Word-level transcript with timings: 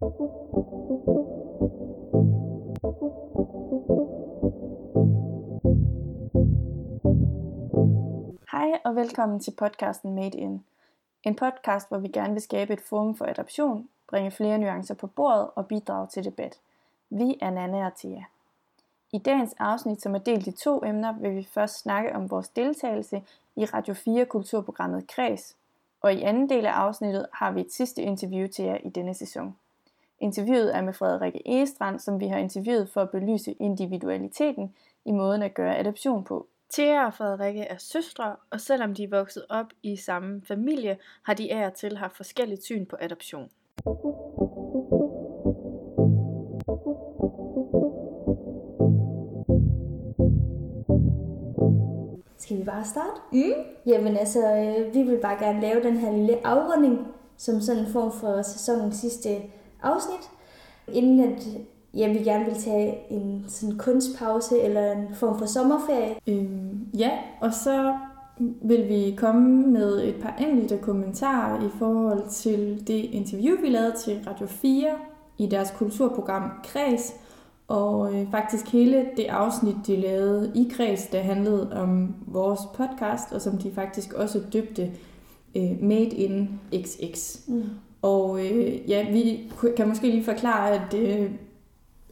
Hej 0.00 0.08
og 8.84 8.96
velkommen 8.96 9.40
til 9.40 9.50
podcasten 9.50 10.14
Made 10.14 10.38
In. 10.38 10.64
En 11.22 11.36
podcast, 11.36 11.88
hvor 11.88 11.98
vi 11.98 12.08
gerne 12.08 12.32
vil 12.32 12.42
skabe 12.42 12.72
et 12.72 12.80
forum 12.80 13.16
for 13.16 13.24
adoption, 13.24 13.88
bringe 14.08 14.30
flere 14.30 14.58
nuancer 14.58 14.94
på 14.94 15.06
bordet 15.06 15.50
og 15.54 15.66
bidrage 15.66 16.06
til 16.06 16.24
debat. 16.24 16.58
Vi 17.10 17.38
er 17.40 17.50
Nana 17.50 17.86
og 17.86 17.92
Thea. 17.96 18.22
I 19.12 19.18
dagens 19.18 19.54
afsnit, 19.58 20.02
som 20.02 20.14
er 20.14 20.18
delt 20.18 20.46
i 20.46 20.52
to 20.52 20.84
emner, 20.84 21.12
vil 21.12 21.36
vi 21.36 21.44
først 21.44 21.78
snakke 21.78 22.14
om 22.14 22.30
vores 22.30 22.48
deltagelse 22.48 23.22
i 23.56 23.64
Radio 23.64 23.94
4 23.94 24.26
kulturprogrammet 24.26 25.08
Kreds, 25.08 25.56
og 26.00 26.14
i 26.14 26.22
anden 26.22 26.48
del 26.48 26.66
af 26.66 26.72
afsnittet 26.72 27.26
har 27.32 27.50
vi 27.50 27.60
et 27.60 27.72
sidste 27.72 28.02
interview 28.02 28.48
til 28.48 28.64
jer 28.64 28.76
i 28.76 28.88
denne 28.88 29.14
sæson. 29.14 29.56
Interviewet 30.20 30.76
er 30.76 30.80
med 30.80 30.92
Frederikke 30.92 31.42
Egestrand, 31.46 31.98
som 31.98 32.20
vi 32.20 32.26
har 32.26 32.38
interviewet 32.38 32.88
for 32.88 33.00
at 33.00 33.10
belyse 33.10 33.52
individualiteten 33.52 34.74
i 35.04 35.12
måden 35.12 35.42
at 35.42 35.54
gøre 35.54 35.78
adoption 35.78 36.24
på. 36.24 36.46
Thea 36.72 37.06
og 37.06 37.14
Frederikke 37.14 37.60
er 37.60 37.76
søstre, 37.78 38.36
og 38.50 38.60
selvom 38.60 38.94
de 38.94 39.04
er 39.04 39.08
vokset 39.08 39.44
op 39.48 39.66
i 39.82 39.96
samme 39.96 40.42
familie, 40.48 40.96
har 41.22 41.34
de 41.34 41.52
af 41.52 41.66
og 41.66 41.74
til 41.74 41.96
haft 41.96 42.16
forskelligt 42.16 42.64
syn 42.64 42.86
på 42.86 42.96
adoption. 43.00 43.50
Skal 52.38 52.58
vi 52.58 52.64
bare 52.64 52.84
starte? 52.84 53.20
Mm. 53.32 53.52
Jamen 53.86 54.16
altså, 54.16 54.56
øh, 54.56 54.94
vi 54.94 55.02
vil 55.02 55.18
bare 55.22 55.44
gerne 55.44 55.60
lave 55.60 55.82
den 55.82 55.96
her 55.96 56.12
lille 56.12 56.46
afrunding, 56.46 57.06
som 57.36 57.60
sådan 57.60 57.82
en 57.82 57.92
form 57.92 58.12
for 58.12 58.42
sæsonens 58.42 58.96
sidste 58.96 59.28
afsnit. 59.82 60.30
Inden 60.92 61.20
at 61.20 61.48
ja, 61.94 62.12
vi 62.12 62.18
gerne 62.18 62.44
vil 62.44 62.54
tage 62.54 62.98
en 63.10 63.44
sådan 63.48 63.78
kunstpause 63.78 64.60
eller 64.60 64.92
en 64.92 65.14
form 65.14 65.38
for 65.38 65.46
sommerferie. 65.46 66.14
Øhm, 66.26 66.86
ja, 66.98 67.10
og 67.40 67.54
så 67.54 67.94
vil 68.40 68.88
vi 68.88 69.14
komme 69.16 69.66
med 69.66 70.02
et 70.04 70.14
par 70.22 70.36
enkelte 70.40 70.78
kommentarer 70.78 71.66
i 71.66 71.70
forhold 71.78 72.28
til 72.30 72.84
det 72.86 73.04
interview, 73.04 73.60
vi 73.60 73.68
lavede 73.68 73.96
til 74.04 74.20
Radio 74.26 74.46
4 74.46 74.88
i 75.38 75.46
deres 75.46 75.74
kulturprogram 75.76 76.50
Kreds, 76.64 77.14
og 77.68 78.14
øh, 78.14 78.30
faktisk 78.30 78.68
hele 78.68 79.06
det 79.16 79.26
afsnit, 79.26 79.76
de 79.86 79.96
lavede 79.96 80.52
i 80.54 80.70
Kreds, 80.72 81.06
der 81.06 81.20
handlede 81.20 81.72
om 81.72 82.14
vores 82.26 82.60
podcast, 82.74 83.32
og 83.32 83.40
som 83.40 83.58
de 83.58 83.72
faktisk 83.74 84.12
også 84.12 84.40
døbte 84.52 84.90
øh, 85.56 85.82
Made 85.82 86.10
in 86.10 86.60
XX. 86.82 87.38
Mm. 87.48 87.62
Og 88.02 88.46
øh, 88.46 88.90
ja, 88.90 89.10
vi 89.10 89.52
kan 89.76 89.88
måske 89.88 90.10
lige 90.10 90.24
forklare, 90.24 90.70
at 90.70 90.94
øh, 90.94 91.30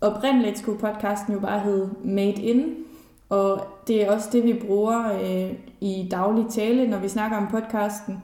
oprindeligt 0.01 0.59
skulle 0.59 0.79
podcasten 0.79 1.35
jo 1.35 1.41
bare 1.41 1.61
hedde 1.61 1.91
Made 2.05 2.43
in, 2.43 2.75
og 3.29 3.67
det 3.87 4.03
er 4.05 4.11
også 4.11 4.29
det, 4.33 4.45
vi 4.45 4.53
bruger 4.67 5.13
øh, 5.23 5.55
i 5.81 6.09
daglig 6.11 6.45
tale, 6.51 6.89
når 6.89 6.99
vi 6.99 7.09
snakker 7.09 7.37
om 7.37 7.47
podcasten. 7.51 8.23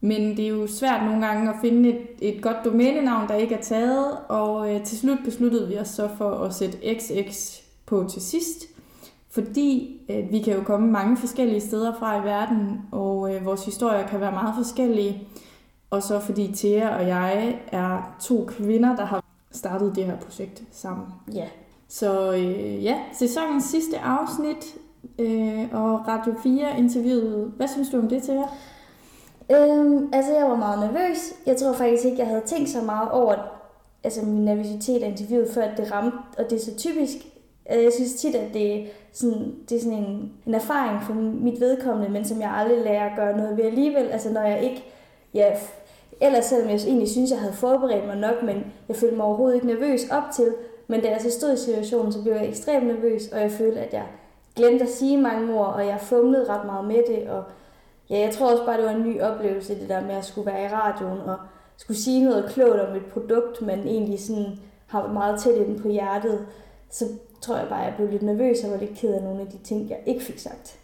Men 0.00 0.36
det 0.36 0.44
er 0.44 0.48
jo 0.48 0.66
svært 0.66 1.04
nogle 1.04 1.26
gange 1.26 1.50
at 1.50 1.56
finde 1.60 1.88
et, 1.88 2.06
et 2.20 2.42
godt 2.42 2.56
domænenavn, 2.64 3.28
der 3.28 3.34
ikke 3.34 3.54
er 3.54 3.62
taget, 3.62 4.16
og 4.28 4.74
øh, 4.74 4.84
til 4.84 4.98
slut 4.98 5.18
besluttede 5.24 5.68
vi 5.68 5.78
os 5.78 5.88
så 5.88 6.08
for 6.18 6.30
at 6.30 6.54
sætte 6.54 6.78
XX 6.94 7.60
på 7.86 8.04
til 8.10 8.22
sidst, 8.22 8.64
fordi 9.30 10.00
øh, 10.10 10.32
vi 10.32 10.38
kan 10.38 10.54
jo 10.54 10.62
komme 10.62 10.90
mange 10.90 11.16
forskellige 11.16 11.60
steder 11.60 11.94
fra 11.98 12.22
i 12.22 12.24
verden, 12.24 12.80
og 12.92 13.34
øh, 13.34 13.44
vores 13.44 13.64
historier 13.64 14.06
kan 14.06 14.20
være 14.20 14.32
meget 14.32 14.54
forskellige. 14.56 15.28
Og 15.90 16.02
så 16.02 16.20
fordi 16.20 16.52
Thea 16.56 16.88
og 16.96 17.08
jeg 17.08 17.58
er 17.72 18.16
to 18.20 18.44
kvinder, 18.48 18.96
der 18.96 19.04
har 19.04 19.24
startet 19.52 19.92
det 19.96 20.04
her 20.04 20.16
projekt 20.16 20.62
sammen. 20.70 21.06
Ja. 21.34 21.48
Så 21.88 22.32
øh, 22.32 22.84
ja, 22.84 22.98
sæsonens 23.12 23.64
sidste 23.64 23.98
afsnit 23.98 24.74
øh, 25.18 25.68
og 25.72 26.08
Radio 26.08 26.34
4 26.42 26.78
interviewet. 26.78 27.52
Hvad 27.56 27.68
synes 27.68 27.88
du 27.90 27.98
om 27.98 28.08
det, 28.08 28.22
Thea? 28.22 28.42
Øhm, 29.50 30.08
altså, 30.12 30.32
jeg 30.32 30.44
var 30.50 30.56
meget 30.56 30.78
nervøs. 30.78 31.18
Jeg 31.46 31.56
tror 31.56 31.72
faktisk 31.72 32.04
ikke, 32.04 32.18
jeg 32.18 32.26
havde 32.26 32.42
tænkt 32.46 32.68
så 32.68 32.80
meget 32.82 33.10
over 33.10 33.34
altså, 34.04 34.24
min 34.24 34.44
nervøsitet 34.44 35.02
af 35.02 35.08
interviewet, 35.08 35.48
før 35.54 35.74
det 35.76 35.92
ramte, 35.92 36.16
og 36.38 36.44
det 36.50 36.52
er 36.60 36.64
så 36.64 36.76
typisk. 36.76 37.16
Øh, 37.72 37.84
Jeg 37.84 37.92
synes 37.96 38.14
tit, 38.14 38.34
at 38.34 38.54
det 38.54 38.74
er 38.80 38.86
sådan, 39.12 39.54
det 39.68 39.76
er 39.76 39.80
sådan 39.82 39.98
en, 39.98 40.32
en 40.46 40.54
erfaring 40.54 41.02
for 41.02 41.14
mit 41.14 41.60
vedkommende, 41.60 42.12
men 42.12 42.24
som 42.24 42.40
jeg 42.40 42.50
aldrig 42.50 42.84
lærer 42.84 43.10
at 43.10 43.16
gøre 43.16 43.36
noget 43.36 43.56
ved 43.56 43.64
alligevel. 43.64 44.06
Altså 44.06 44.32
når 44.32 44.42
jeg 44.42 44.62
ikke, 44.62 44.84
ja, 45.34 45.56
ellers 46.20 46.44
selvom 46.44 46.70
jeg 46.70 46.80
egentlig 46.86 47.08
synes, 47.08 47.30
jeg 47.30 47.38
havde 47.38 47.52
forberedt 47.52 48.06
mig 48.06 48.16
nok, 48.16 48.42
men 48.42 48.72
jeg 48.88 48.96
følte 48.96 49.16
mig 49.16 49.26
overhovedet 49.26 49.54
ikke 49.54 49.66
nervøs 49.66 50.00
op 50.10 50.22
til. 50.36 50.54
Men 50.86 51.00
da 51.00 51.10
jeg 51.10 51.20
så 51.20 51.30
stod 51.30 51.52
i 51.52 51.56
situationen, 51.56 52.12
så 52.12 52.22
blev 52.22 52.32
jeg 52.32 52.48
ekstremt 52.48 52.86
nervøs, 52.86 53.28
og 53.32 53.40
jeg 53.40 53.50
følte, 53.50 53.80
at 53.80 53.92
jeg 53.92 54.06
glemte 54.56 54.84
at 54.84 54.90
sige 54.90 55.16
mange 55.16 55.54
ord, 55.54 55.74
og 55.74 55.86
jeg 55.86 56.00
fumlede 56.00 56.48
ret 56.48 56.66
meget 56.66 56.84
med 56.84 57.02
det, 57.08 57.28
og 57.28 57.44
ja, 58.10 58.18
jeg 58.18 58.30
tror 58.34 58.50
også 58.50 58.64
bare, 58.64 58.76
det 58.76 58.84
var 58.84 58.90
en 58.90 59.02
ny 59.02 59.20
oplevelse, 59.20 59.80
det 59.80 59.88
der 59.88 60.00
med 60.00 60.14
at 60.14 60.24
skulle 60.24 60.46
være 60.46 60.64
i 60.64 60.68
radioen, 60.68 61.20
og 61.20 61.36
skulle 61.76 61.98
sige 61.98 62.24
noget 62.24 62.50
klogt 62.50 62.80
om 62.80 62.96
et 62.96 63.06
produkt, 63.12 63.62
man 63.62 63.78
egentlig 63.78 64.20
sådan 64.20 64.58
har 64.86 65.12
meget 65.12 65.40
tæt 65.40 65.54
inde 65.54 65.78
på 65.78 65.88
hjertet. 65.88 66.46
Så 66.90 67.04
tror 67.40 67.56
jeg 67.56 67.68
bare, 67.68 67.80
at 67.80 67.86
jeg 67.86 67.94
blev 67.96 68.10
lidt 68.10 68.22
nervøs 68.22 68.64
og 68.64 68.70
var 68.70 68.76
lidt 68.76 68.98
ked 68.98 69.14
af 69.14 69.22
nogle 69.22 69.40
af 69.40 69.46
de 69.46 69.58
ting, 69.58 69.90
jeg 69.90 69.98
ikke 70.06 70.24
fik 70.24 70.38
sagt. 70.38 70.78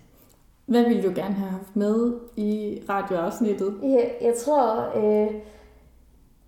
Hvad 0.66 0.84
ville 0.84 1.02
du 1.02 1.12
gerne 1.14 1.34
have 1.34 1.50
haft 1.50 1.76
med 1.76 2.12
i 2.36 2.82
radioafsnittet? 2.88 3.74
Ja, 3.82 4.26
jeg 4.26 4.34
tror, 4.36 4.96
øh, 4.96 5.34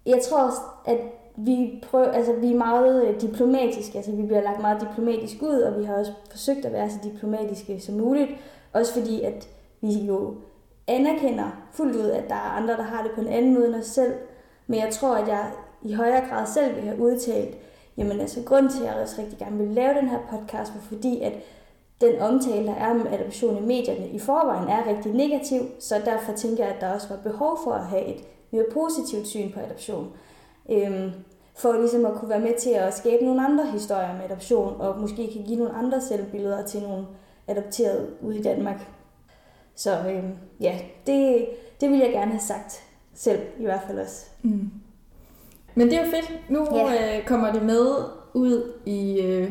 jeg 0.07 0.21
tror 0.23 0.43
også, 0.43 0.61
at 0.85 0.99
vi, 1.37 1.85
prøver, 1.91 2.13
altså, 2.13 2.33
vi 2.33 2.53
er 2.53 2.57
meget 2.57 3.05
øh, 3.05 3.21
diplomatiske, 3.21 3.97
altså 3.97 4.13
vi 4.13 4.23
bliver 4.23 4.43
lagt 4.43 4.61
meget 4.61 4.81
diplomatisk 4.81 5.43
ud, 5.43 5.61
og 5.61 5.81
vi 5.81 5.85
har 5.85 5.95
også 5.95 6.13
forsøgt 6.31 6.65
at 6.65 6.73
være 6.73 6.91
så 6.91 6.97
diplomatiske 7.05 7.81
som 7.81 7.95
muligt. 7.95 8.31
Også 8.73 8.93
fordi, 8.95 9.23
at 9.23 9.49
vi 9.81 9.93
jo 9.93 10.35
anerkender 10.87 11.51
fuldt 11.73 11.97
ud, 11.97 12.11
at 12.11 12.29
der 12.29 12.35
er 12.35 12.57
andre, 12.57 12.77
der 12.77 12.83
har 12.83 13.03
det 13.03 13.13
på 13.15 13.21
en 13.21 13.27
anden 13.27 13.55
måde 13.55 13.67
end 13.67 13.75
os 13.75 13.87
selv. 13.87 14.13
Men 14.67 14.81
jeg 14.81 14.93
tror, 14.93 15.15
at 15.15 15.29
jeg 15.29 15.51
i 15.83 15.93
højere 15.93 16.29
grad 16.29 16.47
selv 16.47 16.77
vil 16.77 16.85
have 16.85 17.01
udtalt, 17.01 17.57
jamen 17.97 18.21
altså 18.21 18.43
grund 18.47 18.69
til, 18.71 18.83
at 18.83 18.87
jeg 18.87 19.03
også 19.03 19.23
rigtig 19.23 19.39
gerne 19.39 19.59
vil 19.59 19.69
lave 19.69 19.95
den 19.95 20.09
her 20.09 20.19
podcast, 20.31 20.75
var 20.75 20.81
fordi, 20.81 21.21
at 21.21 21.33
den 22.01 22.21
omtale, 22.21 22.67
der 22.67 22.75
er 22.75 22.95
med 22.95 23.07
adoption 23.13 23.57
i 23.63 23.67
medierne 23.67 24.09
i 24.09 24.19
forvejen, 24.19 24.69
er 24.69 24.87
rigtig 24.89 25.13
negativ, 25.13 25.61
så 25.81 25.95
derfor 26.05 26.33
tænker 26.33 26.65
jeg, 26.65 26.75
at 26.75 26.81
der 26.81 26.95
også 26.95 27.09
var 27.09 27.17
behov 27.17 27.59
for 27.65 27.73
at 27.73 27.87
have 27.87 28.05
et 28.05 28.25
mere 28.51 28.65
positivt 28.73 29.27
syn 29.27 29.53
på 29.53 29.61
adoption. 29.61 30.09
Øhm, 30.71 31.11
for 31.59 31.73
ligesom 31.73 32.07
at 32.07 32.13
kunne 32.15 32.29
være 32.31 32.41
med 32.41 32.55
til 32.59 32.71
at 32.71 32.95
skabe 32.95 33.25
nogle 33.25 33.45
andre 33.45 33.67
historier 33.67 34.13
med 34.17 34.25
adoption, 34.25 34.81
og 34.81 35.01
måske 35.01 35.33
kan 35.33 35.43
give 35.43 35.59
nogle 35.59 35.75
andre 35.75 36.01
selvbilleder 36.01 36.67
til 36.67 36.83
nogle 36.83 37.07
adopterede 37.47 38.07
ude 38.23 38.39
i 38.39 38.43
Danmark. 38.43 38.89
Så 39.75 39.99
øhm, 40.11 40.33
ja, 40.61 40.79
det, 41.07 41.47
det 41.81 41.91
vil 41.91 41.99
jeg 41.99 42.11
gerne 42.13 42.31
have 42.31 42.41
sagt 42.41 42.83
selv, 43.15 43.41
i 43.59 43.65
hvert 43.65 43.81
fald 43.87 43.99
også. 43.99 44.27
Mm. 44.43 44.71
Men 45.75 45.87
det 45.91 45.99
er 45.99 46.05
jo 46.05 46.11
fedt. 46.11 46.51
Nu 46.51 46.67
Ja. 46.77 47.19
øh, 47.19 47.27
kommer 47.27 47.53
det 47.53 47.63
med 47.63 47.87
ud 48.35 48.73
i, 48.87 49.21
øh, 49.21 49.51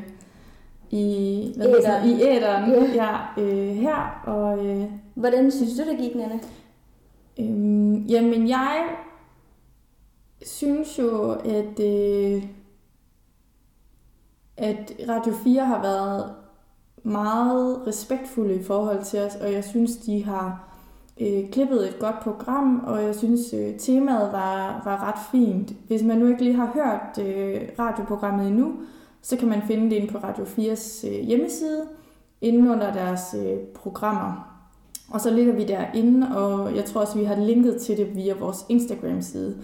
i, 1.00 1.54
hvad 1.58 1.68
Æteren. 1.68 2.10
det, 2.10 2.20
i 2.20 2.22
æderen 2.24 2.72
Ja. 2.72 3.04
ja, 3.38 3.42
øh, 3.44 3.76
her. 3.76 4.22
Og, 4.26 4.66
øh, 4.66 4.84
Hvordan 5.16 5.52
synes 5.52 5.74
du, 5.80 5.90
det 5.92 5.98
gik, 5.98 6.16
Nana? 6.16 6.40
Øhm, 7.40 7.96
jamen, 7.96 8.48
jeg 8.50 8.86
synes 10.46 11.00
jo, 11.00 11.32
at, 11.32 11.80
øh, 11.80 12.44
at 14.58 14.92
Radio 15.10 15.34
4 15.44 15.66
har 15.66 15.82
været 15.82 16.34
meget 17.04 17.88
respektfulde 17.88 18.56
i 18.56 18.64
forhold 18.64 19.04
til 19.04 19.20
os, 19.20 19.36
og 19.36 19.52
jeg 19.54 19.64
synes, 19.64 19.98
de 19.98 20.24
har 20.26 20.68
øh, 21.22 21.50
klippet 21.52 21.88
et 21.90 22.00
godt 22.00 22.20
program, 22.22 22.84
og 22.88 23.04
jeg 23.04 23.16
synes, 23.16 23.54
øh, 23.54 23.78
temaet 23.80 24.32
var, 24.32 24.82
var 24.86 25.08
ret 25.08 25.20
fint. 25.32 25.72
Hvis 25.88 26.04
man 26.04 26.18
nu 26.18 26.28
ikke 26.28 26.44
lige 26.44 26.56
har 26.56 26.72
hørt 26.74 27.26
øh, 27.28 27.62
radioprogrammet 27.80 28.48
endnu, 28.48 28.74
så 29.26 29.38
kan 29.38 29.48
man 29.48 29.62
finde 29.68 29.90
det 29.90 29.96
inde 29.96 30.08
på 30.08 30.18
Radio 30.18 30.44
4's 30.44 31.08
øh, 31.08 31.20
hjemmeside, 31.20 31.82
inde 32.42 32.72
under 32.72 32.94
deres 32.94 33.36
øh, 33.38 33.58
programmer. 33.58 34.52
Og 35.10 35.22
så 35.22 35.34
ligger 35.34 35.54
vi 35.54 35.64
derinde, 35.64 36.38
og 36.38 36.76
jeg 36.76 36.86
tror 36.86 37.02
også, 37.02 37.18
vi 37.18 37.24
har 37.24 37.36
linket 37.36 37.82
til 37.82 37.98
det 37.98 38.16
via 38.16 38.34
vores 38.34 38.66
Instagram-side. 38.70 39.58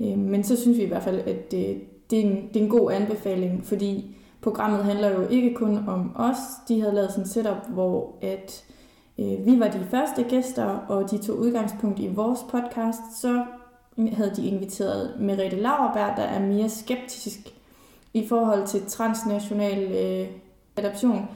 Øh, 0.00 0.18
Men 0.18 0.44
så 0.44 0.56
synes 0.56 0.78
vi 0.78 0.82
i 0.82 0.88
hvert 0.88 1.02
fald, 1.02 1.20
at 1.20 1.50
det, 1.50 1.80
det, 2.10 2.18
er, 2.18 2.22
en, 2.22 2.48
det 2.54 2.60
er 2.60 2.64
en 2.64 2.70
god 2.70 2.92
anbefaling, 2.92 3.64
fordi 3.66 4.16
programmet 4.40 4.84
handler 4.84 5.10
jo 5.10 5.28
ikke 5.28 5.54
kun 5.54 5.88
om 5.88 6.12
os. 6.14 6.36
De 6.68 6.80
havde 6.80 6.94
lavet 6.94 7.10
sådan 7.10 7.24
et 7.24 7.30
setup, 7.30 7.68
hvor 7.68 8.14
at, 8.22 8.64
øh, 9.18 9.46
vi 9.46 9.60
var 9.60 9.68
de 9.68 9.86
første 9.90 10.22
gæster, 10.22 10.64
og 10.64 11.10
de 11.10 11.18
tog 11.18 11.38
udgangspunkt 11.38 11.98
i 11.98 12.06
vores 12.06 12.40
podcast. 12.50 13.20
Så 13.20 13.44
havde 14.12 14.32
de 14.36 14.46
inviteret 14.46 15.20
Merete 15.20 15.56
Lauerberg, 15.56 16.16
der 16.16 16.22
er 16.22 16.40
mere 16.46 16.68
skeptisk 16.68 17.54
i 18.14 18.28
forhold 18.28 18.66
til 18.66 18.82
transnational 18.88 19.92
øh, 19.92 20.26
adoption 20.76 21.28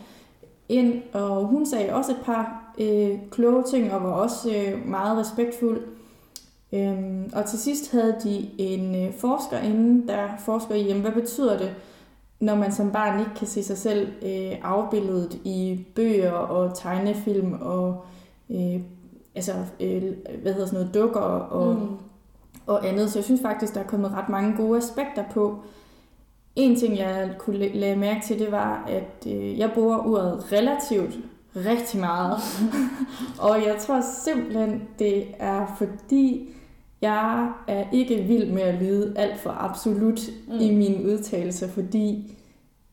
ind, 0.69 1.03
og 1.13 1.47
hun 1.47 1.67
sagde 1.67 1.95
også 1.95 2.13
et 2.13 2.21
par 2.25 2.73
øh, 2.79 3.19
kloge 3.31 3.63
ting, 3.63 3.93
og 3.93 4.03
var 4.03 4.11
også 4.11 4.51
øh, 4.57 4.89
meget 4.89 5.19
respektfuld. 5.19 5.81
Øhm, 6.73 7.31
og 7.33 7.45
til 7.45 7.59
sidst 7.59 7.93
havde 7.93 8.17
de 8.25 8.51
en 8.59 9.07
øh, 9.07 9.15
forsker 9.15 9.59
inde, 9.59 10.09
der 10.09 10.29
forsker 10.39 10.75
i, 10.75 10.87
jamen, 10.87 11.03
hvad 11.03 11.13
betyder 11.13 11.59
det, 11.59 11.75
når 12.41 12.55
man 12.55 12.73
som 12.73 12.93
barn 12.93 13.21
ikke 13.21 13.35
kan 13.37 13.47
se 13.47 13.63
sig 13.63 13.79
selv 13.79 14.09
øh, 14.23 14.53
afbildet 14.63 15.41
i 15.45 15.85
bøger 15.95 16.33
og 16.33 16.79
tegnefilm 16.79 17.53
og 17.61 18.05
øh, 18.51 18.81
altså, 19.35 19.53
øh, 19.81 20.03
hvad 20.43 20.53
hedder 20.53 20.67
sådan 20.67 20.81
noget, 20.81 20.95
dukker 20.95 21.21
og, 21.21 21.75
mm. 21.75 21.97
og 22.67 22.89
andet. 22.89 23.11
Så 23.11 23.19
jeg 23.19 23.25
synes 23.25 23.43
faktisk, 23.43 23.75
der 23.75 23.81
er 23.81 23.87
kommet 23.87 24.13
ret 24.13 24.29
mange 24.29 24.57
gode 24.57 24.79
aspekter 24.79 25.25
på. 25.33 25.59
En 26.57 26.77
ting, 26.77 26.99
jeg 26.99 27.31
kunne 27.39 27.69
lade 27.69 27.97
mærke 27.97 28.27
til, 28.27 28.39
det 28.39 28.53
var, 28.53 28.85
at 28.89 29.33
øh, 29.33 29.59
jeg 29.59 29.71
bruger 29.75 30.07
ordet 30.07 30.53
relativt 30.53 31.19
rigtig 31.57 32.01
meget. 32.01 32.39
og 33.49 33.67
jeg 33.67 33.77
tror 33.81 34.01
simpelthen, 34.25 34.83
det 34.99 35.25
er 35.39 35.75
fordi, 35.79 36.55
jeg 37.01 37.53
er 37.69 37.85
ikke 37.93 38.17
vild 38.17 38.53
med 38.53 38.63
at 38.63 38.75
lyde 38.75 39.15
alt 39.17 39.41
for 39.41 39.51
absolut 39.51 40.21
mm. 40.49 40.59
i 40.61 40.75
min 40.75 41.07
udtalelse, 41.07 41.69
fordi 41.69 42.35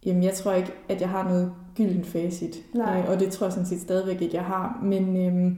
jamen, 0.06 0.24
jeg 0.24 0.34
tror 0.34 0.54
ikke, 0.54 0.74
at 0.90 1.02
jeg 1.02 1.10
har 1.10 1.24
noget 1.24 1.54
gylden 1.78 2.06
facit. 2.06 2.64
Nej. 2.74 3.00
Øh, 3.00 3.10
og 3.10 3.20
det 3.20 3.32
tror 3.32 3.46
jeg 3.46 3.54
sådan 3.54 3.68
set 3.68 3.82
stadigvæk 3.82 4.22
ikke, 4.22 4.36
jeg 4.36 4.46
har. 4.46 4.80
Men 4.84 5.18
øh, 5.18 5.52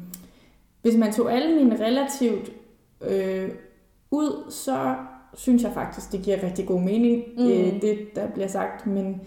hvis 0.82 0.98
man 0.98 1.14
tog 1.14 1.34
alle 1.34 1.56
mine 1.56 1.86
relativt 1.86 2.52
øh, 3.02 3.50
ud, 4.12 4.52
så 4.52 4.96
synes 5.36 5.64
jeg 5.64 5.72
faktisk, 5.74 6.12
det 6.12 6.22
giver 6.22 6.44
rigtig 6.44 6.66
god 6.66 6.82
mening, 6.82 7.24
mm. 7.38 7.48
øh, 7.48 7.82
det 7.82 7.98
der 8.16 8.28
bliver 8.28 8.48
sagt. 8.48 8.88
Men 8.88 9.22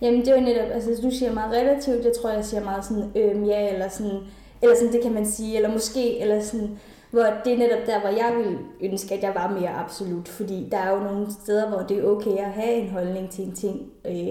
Jamen 0.00 0.20
det 0.20 0.28
er 0.28 0.36
jo 0.36 0.40
netop, 0.40 0.70
altså 0.70 1.02
du 1.02 1.10
siger 1.10 1.32
meget 1.32 1.52
relativt, 1.52 2.04
jeg 2.04 2.12
tror 2.12 2.30
jeg 2.30 2.44
siger 2.44 2.64
meget 2.64 2.84
sådan 2.84 3.10
øhm, 3.16 3.44
ja, 3.44 3.72
eller 3.72 3.88
sådan, 3.88 4.20
eller 4.62 4.76
sådan 4.76 4.92
det 4.92 5.02
kan 5.02 5.14
man 5.14 5.26
sige, 5.26 5.56
eller 5.56 5.72
måske, 5.72 6.20
eller 6.20 6.40
sådan, 6.40 6.78
hvor 7.10 7.26
det 7.44 7.52
er 7.52 7.58
netop 7.58 7.86
der, 7.86 8.00
hvor 8.00 8.08
jeg 8.08 8.34
vil 8.38 8.58
ønske, 8.90 9.14
at 9.14 9.22
jeg 9.22 9.34
var 9.34 9.58
mere 9.60 9.68
absolut, 9.68 10.28
fordi 10.28 10.68
der 10.70 10.78
er 10.78 10.90
jo 10.90 10.98
nogle 10.98 11.26
steder, 11.42 11.68
hvor 11.68 11.78
det 11.78 11.98
er 11.98 12.04
okay 12.04 12.36
at 12.36 12.50
have 12.50 12.74
en 12.74 12.88
holdning 12.88 13.30
til 13.30 13.44
en 13.44 13.52
ting. 13.52 13.90
Øh, 14.04 14.28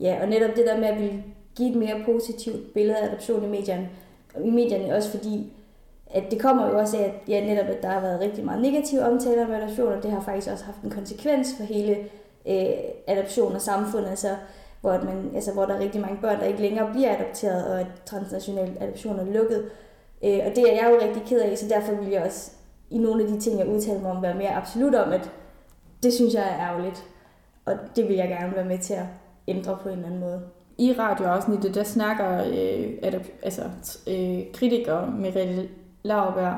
ja, 0.00 0.18
og 0.22 0.28
netop 0.28 0.56
det 0.56 0.66
der 0.66 0.80
med 0.80 0.88
at 0.88 1.00
vil 1.00 1.22
give 1.56 1.70
et 1.70 1.76
mere 1.76 2.02
positivt 2.04 2.74
billede 2.74 2.96
af 2.96 3.06
adoption 3.06 3.44
i 3.44 3.48
medierne, 3.48 3.88
i 4.44 4.50
medierne 4.50 4.94
også 4.94 5.10
fordi, 5.10 5.52
at 6.10 6.24
det 6.30 6.40
kommer 6.40 6.68
jo 6.68 6.78
også 6.78 6.96
af, 6.96 7.02
at, 7.02 7.28
ja, 7.28 7.46
netop, 7.46 7.66
at 7.66 7.82
der 7.82 7.88
har 7.88 8.00
været 8.00 8.20
rigtig 8.20 8.44
meget 8.44 8.62
negativ 8.62 9.00
omtale 9.00 9.42
om 9.42 9.50
adoption, 9.50 9.92
og 9.92 10.02
det 10.02 10.10
har 10.10 10.20
faktisk 10.20 10.52
også 10.52 10.64
haft 10.64 10.82
en 10.82 10.90
konsekvens 10.90 11.54
for 11.56 11.64
hele 11.64 11.96
øh, 12.48 12.66
adoption 13.06 13.54
og 13.54 13.60
samfundet. 13.60 14.08
Altså, 14.08 14.28
hvor, 14.80 14.90
at 14.90 15.04
man, 15.04 15.30
altså, 15.34 15.52
hvor 15.52 15.64
der 15.64 15.74
er 15.74 15.80
rigtig 15.80 16.00
mange 16.00 16.18
børn, 16.20 16.40
der 16.40 16.44
ikke 16.44 16.60
længere 16.60 16.90
bliver 16.92 17.16
adopteret, 17.16 17.72
og 17.72 17.80
at 17.80 17.86
transnational 18.06 18.76
adoption 18.80 19.18
er 19.18 19.24
lukket. 19.24 19.64
Øh, 20.24 20.40
og 20.46 20.56
det 20.56 20.72
er 20.72 20.74
jeg 20.74 20.90
jo 20.90 21.06
rigtig 21.06 21.22
ked 21.26 21.40
af, 21.40 21.58
så 21.58 21.68
derfor 21.68 21.94
vil 21.94 22.08
jeg 22.08 22.22
også 22.22 22.50
i 22.90 22.98
nogle 22.98 23.22
af 23.22 23.28
de 23.28 23.40
ting, 23.40 23.58
jeg 23.58 23.68
udtaler 23.68 24.00
mig 24.00 24.10
om, 24.10 24.22
være 24.22 24.34
mere 24.34 24.54
absolut 24.54 24.94
om, 24.94 25.12
at 25.12 25.30
det 26.02 26.12
synes 26.12 26.34
jeg 26.34 26.42
er 26.42 26.68
ærgerligt. 26.68 27.04
Og 27.64 27.74
det 27.96 28.08
vil 28.08 28.16
jeg 28.16 28.28
gerne 28.28 28.54
være 28.54 28.64
med 28.64 28.78
til 28.78 28.94
at 28.94 29.04
ændre 29.48 29.78
på 29.82 29.88
en 29.88 29.94
eller 29.94 30.06
anden 30.06 30.20
måde. 30.20 30.42
I 30.78 30.92
radioafsnittet, 30.98 31.74
der 31.74 31.82
snakker 31.82 32.38
øh, 32.38 32.92
adop- 33.02 33.32
altså, 33.42 33.62
øh, 34.06 34.42
kritikere 34.52 35.10
med 35.10 35.32
Lauberg. 36.02 36.54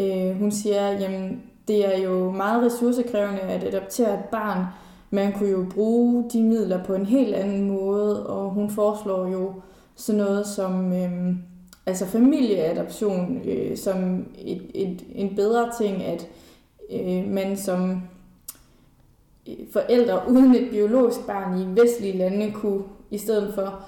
Øh, 0.00 0.38
hun 0.38 0.50
siger, 0.50 0.90
jamen 0.90 1.42
det 1.68 1.94
er 1.94 2.02
jo 2.02 2.30
meget 2.30 2.64
ressourcekrævende 2.64 3.40
at 3.40 3.64
adoptere 3.64 4.14
et 4.14 4.24
barn, 4.24 4.64
man 5.10 5.32
kunne 5.32 5.50
jo 5.50 5.66
bruge 5.74 6.30
de 6.32 6.42
midler 6.42 6.84
på 6.84 6.94
en 6.94 7.06
helt 7.06 7.34
anden 7.34 7.70
måde, 7.70 8.26
og 8.26 8.50
hun 8.50 8.70
foreslår 8.70 9.26
jo 9.26 9.52
sådan 9.96 10.20
noget 10.20 10.46
som 10.46 10.92
øh, 10.92 11.36
altså 11.86 12.06
familieadoption 12.06 13.40
øh, 13.44 13.76
som 13.76 14.26
et, 14.38 14.62
et, 14.74 15.04
en 15.14 15.36
bedre 15.36 15.70
ting, 15.80 16.02
at 16.02 16.28
øh, 16.92 17.28
man 17.28 17.56
som 17.56 18.02
øh, 19.48 19.54
forældre 19.72 20.20
uden 20.28 20.54
et 20.54 20.70
biologisk 20.70 21.26
barn 21.26 21.58
i 21.58 21.80
vestlige 21.80 22.18
lande 22.18 22.52
kunne 22.52 22.82
i 23.10 23.18
stedet 23.18 23.54
for 23.54 23.80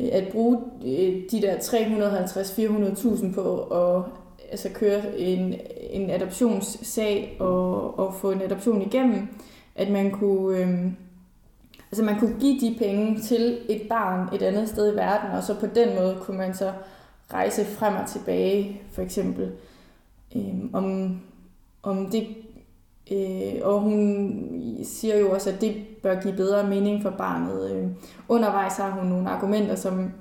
øh, 0.00 0.08
at 0.12 0.28
bruge 0.32 0.58
øh, 0.84 1.22
de 1.30 1.42
der 1.42 1.56
350-400.000 1.56 3.34
på 3.34 3.60
at 3.62 4.02
altså 4.52 4.68
køre 4.74 5.18
en, 5.18 5.54
en 5.90 6.10
adoptionssag 6.10 7.36
og, 7.40 7.98
og 7.98 8.14
få 8.14 8.30
en 8.30 8.42
adoption 8.42 8.82
igennem, 8.82 9.28
at 9.74 9.90
man 9.90 10.10
kunne, 10.10 10.58
øhm, 10.58 10.96
altså 11.90 12.04
man 12.04 12.18
kunne 12.18 12.36
give 12.40 12.60
de 12.60 12.76
penge 12.78 13.20
til 13.20 13.58
et 13.68 13.82
barn 13.88 14.34
et 14.34 14.42
andet 14.42 14.68
sted 14.68 14.92
i 14.92 14.96
verden, 14.96 15.30
og 15.30 15.42
så 15.42 15.60
på 15.60 15.66
den 15.66 15.94
måde 15.96 16.16
kunne 16.20 16.38
man 16.38 16.54
så 16.54 16.72
rejse 17.32 17.64
frem 17.64 17.94
og 17.94 18.08
tilbage, 18.08 18.80
for 18.92 19.02
eksempel. 19.02 19.52
Øhm, 20.36 20.70
om, 20.72 21.18
om 21.82 22.10
det, 22.10 22.26
øh, 23.12 23.60
og 23.62 23.80
hun 23.80 24.78
siger 24.84 25.18
jo 25.18 25.30
også, 25.30 25.50
at 25.50 25.60
det 25.60 25.74
bør 26.02 26.20
give 26.20 26.36
bedre 26.36 26.68
mening 26.68 27.02
for 27.02 27.10
barnet. 27.10 27.70
Øh, 27.70 27.88
undervejs 28.28 28.76
har 28.76 28.90
hun 28.90 29.06
nogle 29.06 29.30
argumenter, 29.30 29.74
som, 29.74 30.12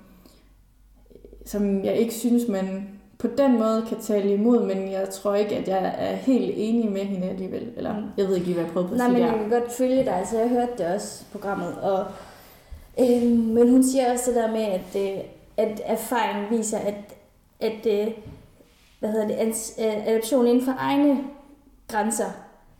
som 1.45 1.85
jeg 1.85 1.95
ikke 1.95 2.13
synes, 2.13 2.47
man 2.47 2.87
på 3.21 3.27
den 3.37 3.59
måde 3.59 3.85
kan 3.89 4.01
tale 4.01 4.33
imod, 4.33 4.65
men 4.65 4.91
jeg 4.91 5.09
tror 5.09 5.35
ikke, 5.35 5.55
at 5.55 5.67
jeg 5.67 5.95
er 5.97 6.15
helt 6.15 6.53
enig 6.57 6.91
med 6.91 7.01
hende 7.01 7.29
alligevel. 7.29 7.73
Eller 7.77 7.99
mm. 7.99 8.05
jeg 8.17 8.27
ved 8.27 8.35
ikke 8.35 8.45
lige, 8.45 8.55
hvad 8.55 8.63
jeg 8.63 8.73
prøver 8.73 8.87
på 8.87 8.93
at 8.93 8.97
Nej, 8.97 9.07
sige 9.07 9.17
men 9.17 9.27
jeg 9.27 9.39
kan 9.39 9.49
godt 9.49 9.71
følge 9.71 10.05
dig. 10.05 10.13
Altså, 10.13 10.39
jeg 10.39 10.49
hørte 10.49 10.71
det 10.77 10.95
også 10.95 11.23
programmet. 11.31 11.77
Og, 11.77 12.05
øh, 12.99 13.21
men 13.31 13.69
hun 13.69 13.83
siger 13.83 14.11
også 14.11 14.31
det 14.31 14.35
der 14.35 14.51
med, 14.51 14.61
at, 14.61 14.95
øh, 14.95 15.23
at 15.57 15.81
erfaringen 15.85 16.57
viser, 16.57 16.77
at, 16.77 16.95
at 17.59 17.85
øh, 17.85 18.13
hvad 18.99 19.11
hedder 19.11 19.27
det, 19.27 19.73
øh, 19.79 20.07
adoption 20.07 20.47
inden 20.47 20.65
for 20.65 20.75
egne 20.77 21.17
grænser 21.87 22.29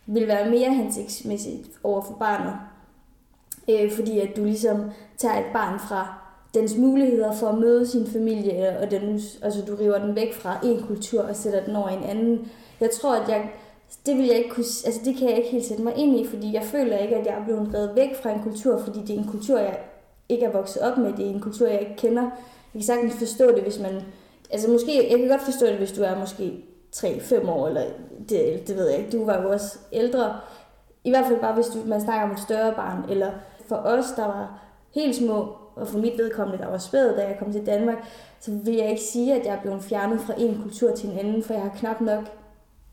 vil 0.06 0.26
være 0.28 0.50
mere 0.50 0.74
hensigtsmæssigt 0.74 1.68
over 1.84 2.02
for 2.02 2.14
barnet. 2.14 2.54
Øh, 3.70 3.92
fordi 3.92 4.20
at 4.20 4.36
du 4.36 4.44
ligesom 4.44 4.90
tager 5.16 5.38
et 5.38 5.52
barn 5.52 5.78
fra 5.78 6.21
dens 6.54 6.76
muligheder 6.76 7.32
for 7.32 7.46
at 7.46 7.58
møde 7.58 7.86
sin 7.86 8.06
familie, 8.06 8.78
og 8.78 8.90
den, 8.90 9.20
altså 9.42 9.62
du 9.68 9.74
river 9.74 9.98
den 9.98 10.14
væk 10.14 10.34
fra 10.34 10.58
en 10.64 10.82
kultur 10.82 11.22
og 11.22 11.36
sætter 11.36 11.64
den 11.64 11.76
over 11.76 11.88
i 11.88 11.94
en 11.94 12.04
anden. 12.04 12.50
Jeg 12.80 12.90
tror, 12.90 13.16
at 13.16 13.28
jeg, 13.28 13.50
det 14.06 14.16
vil 14.16 14.26
jeg 14.26 14.36
ikke 14.36 14.50
kunne, 14.50 14.64
altså 14.86 15.00
det 15.04 15.16
kan 15.16 15.28
jeg 15.28 15.36
ikke 15.36 15.50
helt 15.50 15.64
sætte 15.64 15.82
mig 15.82 15.96
ind 15.96 16.20
i, 16.20 16.26
fordi 16.26 16.54
jeg 16.54 16.62
føler 16.62 16.98
ikke, 16.98 17.16
at 17.16 17.26
jeg 17.26 17.34
er 17.34 17.44
blevet 17.44 17.74
reddet 17.74 17.96
væk 17.96 18.22
fra 18.22 18.30
en 18.30 18.42
kultur, 18.42 18.78
fordi 18.78 19.00
det 19.00 19.10
er 19.10 19.18
en 19.18 19.28
kultur, 19.28 19.58
jeg 19.58 19.78
ikke 20.28 20.44
er 20.44 20.52
vokset 20.52 20.82
op 20.82 20.98
med, 20.98 21.12
det 21.12 21.26
er 21.26 21.30
en 21.30 21.40
kultur, 21.40 21.66
jeg 21.66 21.80
ikke 21.80 21.96
kender. 21.96 22.22
Jeg 22.22 22.80
kan 22.80 22.82
sagtens 22.82 23.14
forstå 23.14 23.46
det, 23.46 23.62
hvis 23.62 23.78
man, 23.78 24.02
altså 24.50 24.70
måske, 24.70 25.10
jeg 25.10 25.18
kan 25.18 25.28
godt 25.28 25.42
forstå 25.42 25.66
det, 25.66 25.76
hvis 25.76 25.92
du 25.92 26.02
er 26.02 26.18
måske 26.18 26.64
3-5 26.96 27.50
år, 27.50 27.68
eller 27.68 27.82
det, 28.28 28.68
det 28.68 28.76
ved 28.76 28.88
jeg 28.88 28.98
ikke, 28.98 29.18
du 29.18 29.24
var 29.24 29.42
jo 29.42 29.50
også 29.50 29.78
ældre. 29.92 30.36
I 31.04 31.10
hvert 31.10 31.26
fald 31.26 31.40
bare, 31.40 31.54
hvis 31.54 31.66
du, 31.66 31.78
man 31.86 32.00
snakker 32.00 32.26
om 32.26 32.32
et 32.32 32.40
større 32.40 32.72
barn, 32.72 33.10
eller 33.10 33.30
for 33.68 33.76
os, 33.76 34.04
der 34.16 34.24
var 34.24 34.62
helt 34.94 35.16
små, 35.16 35.56
og 35.76 35.88
for 35.88 35.98
mit 35.98 36.18
vedkommende, 36.18 36.62
der 36.62 36.70
var 36.70 36.78
spæd, 36.78 37.16
da 37.16 37.22
jeg 37.22 37.36
kom 37.38 37.52
til 37.52 37.66
Danmark, 37.66 37.98
så 38.40 38.50
vil 38.64 38.74
jeg 38.74 38.90
ikke 38.90 39.02
sige, 39.02 39.34
at 39.34 39.46
jeg 39.46 39.54
er 39.54 39.60
blevet 39.60 39.82
fjernet 39.82 40.20
fra 40.20 40.34
en 40.38 40.62
kultur 40.62 40.94
til 40.94 41.10
en 41.10 41.18
anden, 41.18 41.42
for 41.42 41.54
jeg 41.54 41.62
har 41.62 41.76
knap 41.76 42.00
nok 42.00 42.24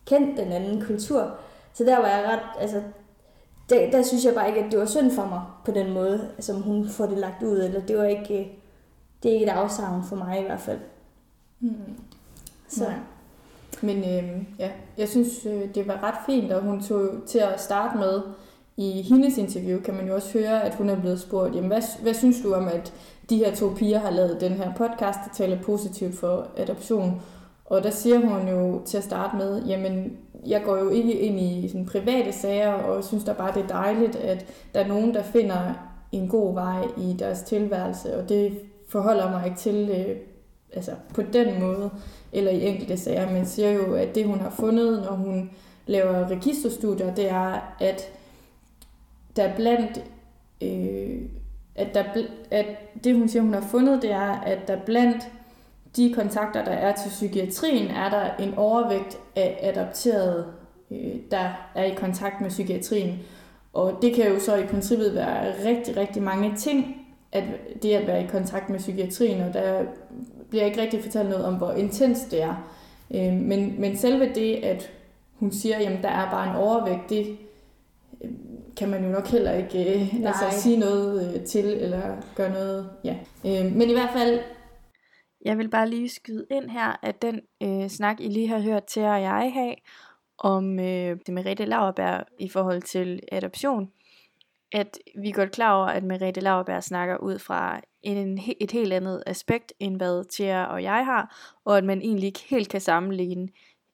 kendt 0.05 0.37
den 0.37 0.51
anden 0.51 0.81
kultur. 0.81 1.31
Så 1.73 1.83
der 1.83 1.97
var 1.97 2.07
jeg 2.07 2.25
ret, 2.27 2.61
altså, 2.61 2.81
der, 3.69 3.91
der 3.91 4.01
synes 4.01 4.25
jeg 4.25 4.33
bare 4.33 4.47
ikke, 4.47 4.63
at 4.63 4.71
det 4.71 4.79
var 4.79 4.85
synd 4.85 5.11
for 5.11 5.25
mig 5.25 5.41
på 5.65 5.71
den 5.71 5.93
måde, 5.93 6.29
som 6.39 6.61
hun 6.61 6.89
får 6.89 7.05
det 7.05 7.17
lagt 7.17 7.43
ud, 7.43 7.57
eller 7.57 7.81
det 7.81 7.97
var 7.97 8.03
ikke, 8.05 8.59
det 9.23 9.29
er 9.29 9.33
ikke 9.33 9.45
et 9.45 9.51
afsavn 9.51 10.03
for 10.03 10.15
mig 10.15 10.39
i 10.39 10.43
hvert 10.43 10.59
fald. 10.59 10.79
Mm. 11.59 11.75
Så. 12.67 12.83
Nej. 12.83 12.93
Men 13.81 13.97
øh, 13.97 14.43
ja, 14.59 14.71
jeg 14.97 15.09
synes, 15.09 15.45
øh, 15.45 15.75
det 15.75 15.87
var 15.87 16.03
ret 16.03 16.15
fint, 16.25 16.51
og 16.51 16.61
hun 16.61 16.83
tog 16.83 17.09
til 17.27 17.39
at 17.39 17.61
starte 17.61 17.97
med, 17.97 18.21
i 18.79 19.01
hendes 19.01 19.37
interview 19.37 19.81
kan 19.81 19.93
man 19.93 20.07
jo 20.07 20.15
også 20.15 20.39
høre, 20.39 20.63
at 20.63 20.75
hun 20.75 20.89
er 20.89 20.99
blevet 20.99 21.19
spurgt, 21.19 21.55
jamen 21.55 21.67
hvad, 21.67 21.81
hvad 22.01 22.13
synes 22.13 22.41
du 22.41 22.53
om, 22.53 22.67
at 22.67 22.93
de 23.29 23.37
her 23.37 23.55
to 23.55 23.73
piger 23.77 23.99
har 23.99 24.09
lavet 24.09 24.41
den 24.41 24.51
her 24.51 24.73
podcast, 24.73 25.19
der 25.25 25.33
taler 25.33 25.61
positivt 25.61 26.15
for 26.15 26.47
adoption? 26.57 27.21
Og 27.65 27.83
der 27.83 27.89
siger 27.89 28.19
hun 28.19 28.47
jo 28.47 28.81
til 28.85 28.97
at 28.97 29.03
starte 29.03 29.37
med, 29.37 29.65
jamen 29.65 30.17
jeg 30.47 30.61
går 30.65 30.77
jo 30.77 30.89
ikke 30.89 31.19
ind 31.19 31.39
i 31.39 31.67
sådan 31.67 31.85
private 31.85 32.31
sager, 32.31 32.71
og 32.71 33.03
synes 33.03 33.23
da 33.23 33.33
bare, 33.33 33.53
det 33.53 33.63
er 33.63 33.67
dejligt, 33.67 34.15
at 34.15 34.45
der 34.73 34.79
er 34.79 34.87
nogen, 34.87 35.13
der 35.13 35.23
finder 35.23 35.73
en 36.11 36.27
god 36.27 36.53
vej 36.53 36.83
i 36.97 37.15
deres 37.19 37.41
tilværelse, 37.41 38.17
og 38.17 38.29
det 38.29 38.59
forholder 38.89 39.31
mig 39.31 39.45
ikke 39.45 39.57
til 39.57 39.89
øh, 39.89 40.15
altså 40.73 40.91
på 41.13 41.21
den 41.21 41.61
måde, 41.61 41.89
eller 42.33 42.51
i 42.51 42.67
enkelte 42.67 42.97
sager, 42.97 43.31
men 43.31 43.45
siger 43.45 43.71
jo, 43.71 43.93
at 43.93 44.15
det 44.15 44.25
hun 44.25 44.39
har 44.39 44.49
fundet, 44.49 45.03
når 45.09 45.15
hun 45.15 45.49
laver 45.87 46.29
registerstudier, 46.29 47.15
det 47.15 47.29
er, 47.29 47.75
at 47.79 48.09
der 49.39 49.55
blandt, 49.55 50.03
øh, 50.61 51.21
at, 51.75 51.93
der, 51.93 52.03
at 52.51 52.65
det 53.03 53.15
hun 53.15 53.29
siger, 53.29 53.43
hun 53.43 53.53
har 53.53 53.61
fundet, 53.71 54.01
det 54.01 54.11
er, 54.11 54.41
at 54.41 54.67
der 54.67 54.79
blandt 54.85 55.27
de 55.95 56.13
kontakter, 56.13 56.65
der 56.65 56.71
er 56.71 56.95
til 56.95 57.09
psykiatrien, 57.09 57.87
er 57.87 58.09
der 58.09 58.45
en 58.45 58.53
overvægt 58.53 59.17
af 59.35 59.59
adopterede, 59.61 60.45
øh, 60.91 61.15
der 61.31 61.69
er 61.75 61.83
i 61.83 61.95
kontakt 61.95 62.41
med 62.41 62.49
psykiatrien. 62.49 63.19
Og 63.73 63.97
det 64.01 64.15
kan 64.15 64.27
jo 64.27 64.39
så 64.39 64.55
i 64.55 64.65
princippet 64.65 65.15
være 65.15 65.53
rigtig, 65.65 65.97
rigtig 65.97 66.23
mange 66.23 66.55
ting, 66.55 66.95
at 67.31 67.43
det 67.83 67.93
at 67.93 68.07
være 68.07 68.23
i 68.23 68.27
kontakt 68.27 68.69
med 68.69 68.79
psykiatrien, 68.79 69.41
og 69.41 69.53
der 69.53 69.83
bliver 70.49 70.65
ikke 70.65 70.81
rigtig 70.81 71.03
fortalt 71.03 71.29
noget 71.29 71.45
om, 71.45 71.53
hvor 71.53 71.71
intens 71.71 72.19
det 72.21 72.41
er. 72.41 72.69
Øh, 73.13 73.33
men, 73.33 73.81
men 73.81 73.97
selve 73.97 74.33
det, 74.35 74.55
at 74.55 74.91
hun 75.35 75.51
siger, 75.51 75.79
jamen 75.79 76.01
der 76.01 76.09
er 76.09 76.31
bare 76.31 76.49
en 76.49 76.55
overvægt, 76.55 77.09
det 77.09 77.37
kan 78.79 78.89
man 78.89 79.03
jo 79.05 79.09
nok 79.09 79.27
heller 79.27 79.53
ikke 79.53 79.93
øh, 79.93 80.15
altså, 80.25 80.61
sige 80.61 80.77
noget 80.77 81.35
øh, 81.35 81.45
til, 81.45 81.65
eller 81.65 82.35
gøre 82.35 82.49
noget, 82.49 82.89
ja. 83.03 83.17
Øh, 83.45 83.71
men 83.75 83.89
i 83.89 83.93
hvert 83.93 84.13
fald... 84.13 84.39
Jeg 85.45 85.57
vil 85.57 85.69
bare 85.69 85.89
lige 85.89 86.09
skyde 86.09 86.45
ind 86.51 86.69
her, 86.69 86.99
at 87.01 87.21
den 87.21 87.41
øh, 87.63 87.89
snak, 87.89 88.21
I 88.21 88.27
lige 88.27 88.47
har 88.47 88.59
hørt 88.59 88.83
til 88.83 89.03
og 89.03 89.21
jeg 89.21 89.51
have, 89.53 89.75
om 90.37 90.79
øh, 90.79 91.17
det 91.25 91.33
med 91.33 91.45
Rette 91.45 91.65
Lauerberg 91.65 92.25
i 92.39 92.49
forhold 92.49 92.81
til 92.81 93.19
adoption, 93.31 93.91
at 94.71 94.99
vi 95.21 95.29
er 95.29 95.33
godt 95.33 95.51
klar 95.51 95.73
over, 95.73 95.87
at 95.87 96.03
Merete 96.03 96.41
Lauerberg 96.41 96.83
snakker 96.83 97.17
ud 97.17 97.39
fra 97.39 97.81
en, 98.01 98.39
et 98.59 98.71
helt 98.71 98.93
andet 98.93 99.23
aspekt, 99.25 99.73
end 99.79 99.97
hvad 99.97 100.23
Thea 100.31 100.65
og 100.65 100.83
jeg 100.83 101.05
har, 101.05 101.55
og 101.65 101.77
at 101.77 101.83
man 101.83 102.01
egentlig 102.01 102.27
ikke 102.27 102.45
helt 102.49 102.69
kan 102.69 102.81
sammenligne 102.81 103.47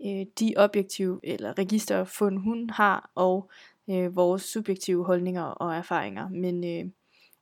øh, 0.05 0.25
de 0.39 0.53
objektive 0.57 1.19
eller 1.23 1.57
registerfund, 1.57 2.37
hun 2.37 2.69
har, 2.69 3.11
og 3.15 3.49
øh, 3.89 4.15
vores 4.15 4.41
subjektive 4.41 5.05
holdninger 5.05 5.43
og 5.43 5.75
erfaringer. 5.75 6.29
Men 6.29 6.63
øh, 6.63 6.91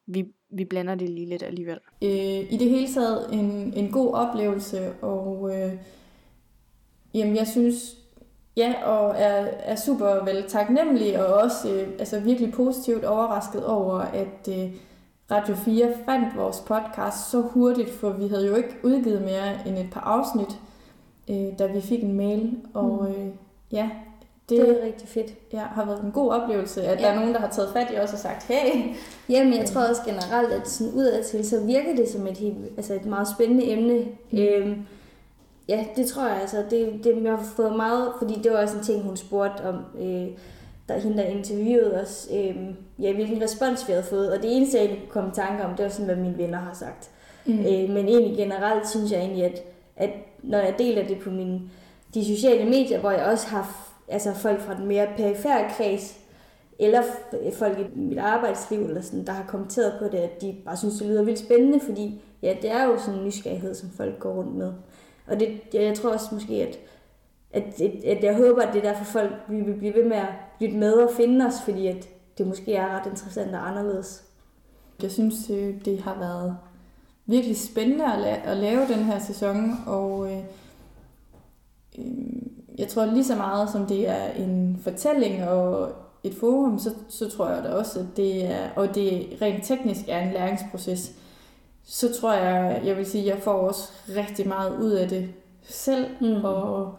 vi, 0.07 0.25
vi 0.50 0.65
blander 0.65 0.95
det 0.95 1.09
lige 1.09 1.29
lidt 1.29 1.43
alligevel. 1.43 1.79
Øh, 2.01 2.53
I 2.53 2.57
det 2.59 2.69
hele 2.69 2.93
taget 2.93 3.33
en, 3.33 3.73
en 3.75 3.91
god 3.91 4.13
oplevelse, 4.13 4.93
og 5.01 5.51
øh, 5.55 5.73
jamen, 7.13 7.35
jeg 7.35 7.47
synes, 7.47 7.97
Ja, 8.57 8.73
og 8.85 9.15
er, 9.17 9.47
er 9.59 9.75
super 9.75 10.23
vel 10.25 10.43
taknemmelig 10.47 11.25
og 11.25 11.33
også 11.33 11.73
øh, 11.73 11.88
altså 12.00 12.19
virkelig 12.19 12.53
positivt 12.53 13.03
overrasket 13.03 13.65
over, 13.65 14.00
at 14.00 14.50
øh, 14.50 14.71
Radio 15.31 15.55
4 15.55 15.93
fandt 16.05 16.38
vores 16.38 16.59
podcast 16.59 17.31
så 17.31 17.41
hurtigt, 17.41 17.89
for 17.89 18.09
vi 18.09 18.27
havde 18.27 18.47
jo 18.47 18.55
ikke 18.55 18.75
udgivet 18.83 19.21
mere 19.21 19.67
end 19.67 19.77
et 19.77 19.89
par 19.91 20.01
afsnit, 20.01 20.59
øh, 21.29 21.59
da 21.59 21.65
vi 21.65 21.81
fik 21.81 22.03
en 22.03 22.13
mail. 22.13 22.57
Og 22.73 23.07
mm. 23.09 23.15
øh, 23.15 23.27
ja, 23.71 23.89
det, 24.57 24.67
det 24.67 24.81
er 24.81 24.86
rigtig 24.86 25.07
fedt. 25.07 25.33
Ja, 25.53 25.60
har 25.60 25.86
været 25.86 26.03
en 26.03 26.12
god 26.12 26.31
oplevelse, 26.31 26.83
at 26.83 27.00
ja. 27.00 27.05
der 27.05 27.12
er 27.12 27.15
nogen, 27.15 27.33
der 27.33 27.39
har 27.39 27.50
taget 27.50 27.69
fat 27.74 27.88
i 27.93 27.98
os 27.98 28.13
og 28.13 28.19
sagt, 28.19 28.43
hey. 28.43 28.95
Jamen, 29.29 29.53
jeg 29.53 29.65
tror 29.65 29.81
også 29.81 30.01
generelt, 30.05 30.53
at 30.53 30.67
sådan 30.67 30.93
udadtil, 30.93 31.50
så 31.50 31.60
virker 31.60 31.95
det 31.95 32.10
som 32.10 32.27
et, 32.27 32.38
helt, 32.38 32.57
altså 32.77 32.93
et 32.93 33.05
meget 33.05 33.27
spændende 33.36 33.72
emne. 33.72 34.05
Mm. 34.31 34.39
Øhm, 34.39 34.86
Ja, 35.69 35.86
det 35.95 36.07
tror 36.07 36.27
jeg 36.27 36.41
altså. 36.41 36.57
Det, 36.69 37.03
det, 37.03 37.24
jeg 37.24 37.31
har 37.31 37.43
fået 37.55 37.75
meget, 37.75 38.12
fordi 38.19 38.33
det 38.43 38.51
var 38.51 38.62
også 38.62 38.77
en 38.77 38.83
ting, 38.83 39.03
hun 39.03 39.17
spurgte 39.17 39.62
om, 39.62 39.75
øh, 40.00 40.27
der 40.88 41.00
hende, 41.00 41.17
der 41.17 41.24
interviewede 41.24 42.01
os, 42.01 42.29
øh, 42.33 42.55
ja, 43.00 43.13
hvilken 43.13 43.43
respons 43.43 43.88
vi 43.88 43.91
havde 43.91 44.03
fået. 44.03 44.31
Og 44.31 44.41
det 44.41 44.55
eneste, 44.55 44.77
jeg 44.77 44.89
kunne 44.89 45.10
komme 45.10 45.29
i 45.29 45.36
tanke 45.36 45.65
om, 45.65 45.75
det 45.75 45.83
var 45.83 45.91
sådan, 45.91 46.05
hvad 46.05 46.15
mine 46.15 46.38
venner 46.38 46.60
har 46.60 46.74
sagt. 46.74 47.10
Mm. 47.45 47.60
Øh, 47.60 47.89
men 47.89 48.07
egentlig 48.07 48.38
generelt 48.38 48.89
synes 48.89 49.12
jeg 49.12 49.19
egentlig, 49.19 49.45
at, 49.45 49.63
at 49.95 50.10
når 50.43 50.57
jeg 50.57 50.75
deler 50.77 51.07
det 51.07 51.19
på 51.19 51.29
mine, 51.29 51.62
de 52.13 52.36
sociale 52.36 52.65
medier, 52.69 53.00
hvor 53.00 53.12
jeg 53.12 53.25
også 53.25 53.48
har 53.48 53.92
altså 54.07 54.33
folk 54.33 54.62
fra 54.62 54.75
den 54.75 54.88
mere 54.88 55.07
perifære 55.17 55.69
kreds, 55.69 56.19
eller 56.79 57.03
folk 57.53 57.79
i 57.79 58.00
mit 58.00 58.17
arbejdsliv, 58.17 58.79
eller 58.79 59.01
sådan, 59.01 59.25
der 59.25 59.31
har 59.31 59.45
kommenteret 59.48 59.93
på 60.00 60.05
det, 60.05 60.17
at 60.17 60.41
de 60.41 60.55
bare 60.65 60.77
synes, 60.77 60.98
det 60.98 61.07
lyder 61.07 61.24
vildt 61.24 61.39
spændende, 61.39 61.79
fordi 61.79 62.22
ja, 62.41 62.55
det 62.62 62.72
er 62.72 62.83
jo 62.83 62.98
sådan 62.98 63.19
en 63.19 63.25
nysgerrighed, 63.25 63.75
som 63.75 63.89
folk 63.89 64.19
går 64.19 64.33
rundt 64.33 64.55
med. 64.55 64.74
Og 65.27 65.39
det, 65.39 65.62
jeg 65.74 65.98
tror 65.98 66.13
også 66.13 66.27
måske, 66.31 66.53
at, 66.53 66.79
at, 67.51 67.81
at 68.05 68.24
jeg 68.24 68.36
håber, 68.36 68.62
at 68.62 68.74
det 68.74 68.86
er 68.86 68.91
derfor 68.91 69.05
folk 69.05 69.31
vi 69.50 69.62
vil 69.62 69.74
blive 69.74 69.93
ved 69.93 70.05
med 70.05 70.17
at 70.17 70.27
lytte 70.60 70.77
med 70.77 70.93
og 70.93 71.10
finde 71.17 71.45
os, 71.45 71.62
fordi 71.65 71.88
at 71.88 72.10
det 72.38 72.48
måske 72.48 72.75
er 72.75 73.00
ret 73.00 73.10
interessant 73.10 73.55
og 73.55 73.69
anderledes. 73.69 74.24
Jeg 75.03 75.12
synes, 75.12 75.50
øh, 75.50 75.86
det 75.86 76.00
har 76.00 76.19
været 76.19 76.57
virkelig 77.25 77.57
spændende 77.57 78.05
at 78.43 78.57
lave 78.57 78.88
den 78.88 79.03
her 79.03 79.19
sæson, 79.19 79.72
og 79.86 80.31
øh, 80.31 80.43
øh, 82.00 82.32
jeg 82.77 82.88
tror 82.88 83.06
lige 83.06 83.25
så 83.25 83.36
meget, 83.36 83.70
som 83.70 83.86
det 83.86 84.10
er 84.10 84.32
en 84.38 84.80
fortælling 84.84 85.44
og 85.44 85.89
et 86.24 86.36
forum, 86.39 86.80
så, 86.80 86.89
så 87.10 87.30
tror 87.30 87.50
jeg 87.50 87.63
da 87.63 87.70
også, 87.70 88.00
at 88.00 88.06
det 88.18 88.46
er, 88.46 88.70
og 88.75 88.96
det 88.96 89.38
rent 89.42 89.63
teknisk 89.63 90.01
er 90.08 90.20
en 90.20 90.34
læringsproces 90.34 91.15
så 91.86 92.13
tror 92.13 92.34
jeg, 92.34 92.82
jeg 92.86 92.98
vil 92.98 93.06
sige, 93.06 93.22
at 93.22 93.36
jeg 93.36 93.44
får 93.44 93.51
også 93.51 93.92
rigtig 94.15 94.48
meget 94.48 94.77
ud 94.77 94.92
af 94.92 95.10
det 95.10 95.30
selv. 95.62 96.06
Mm. 96.22 96.46
Og 96.46 96.94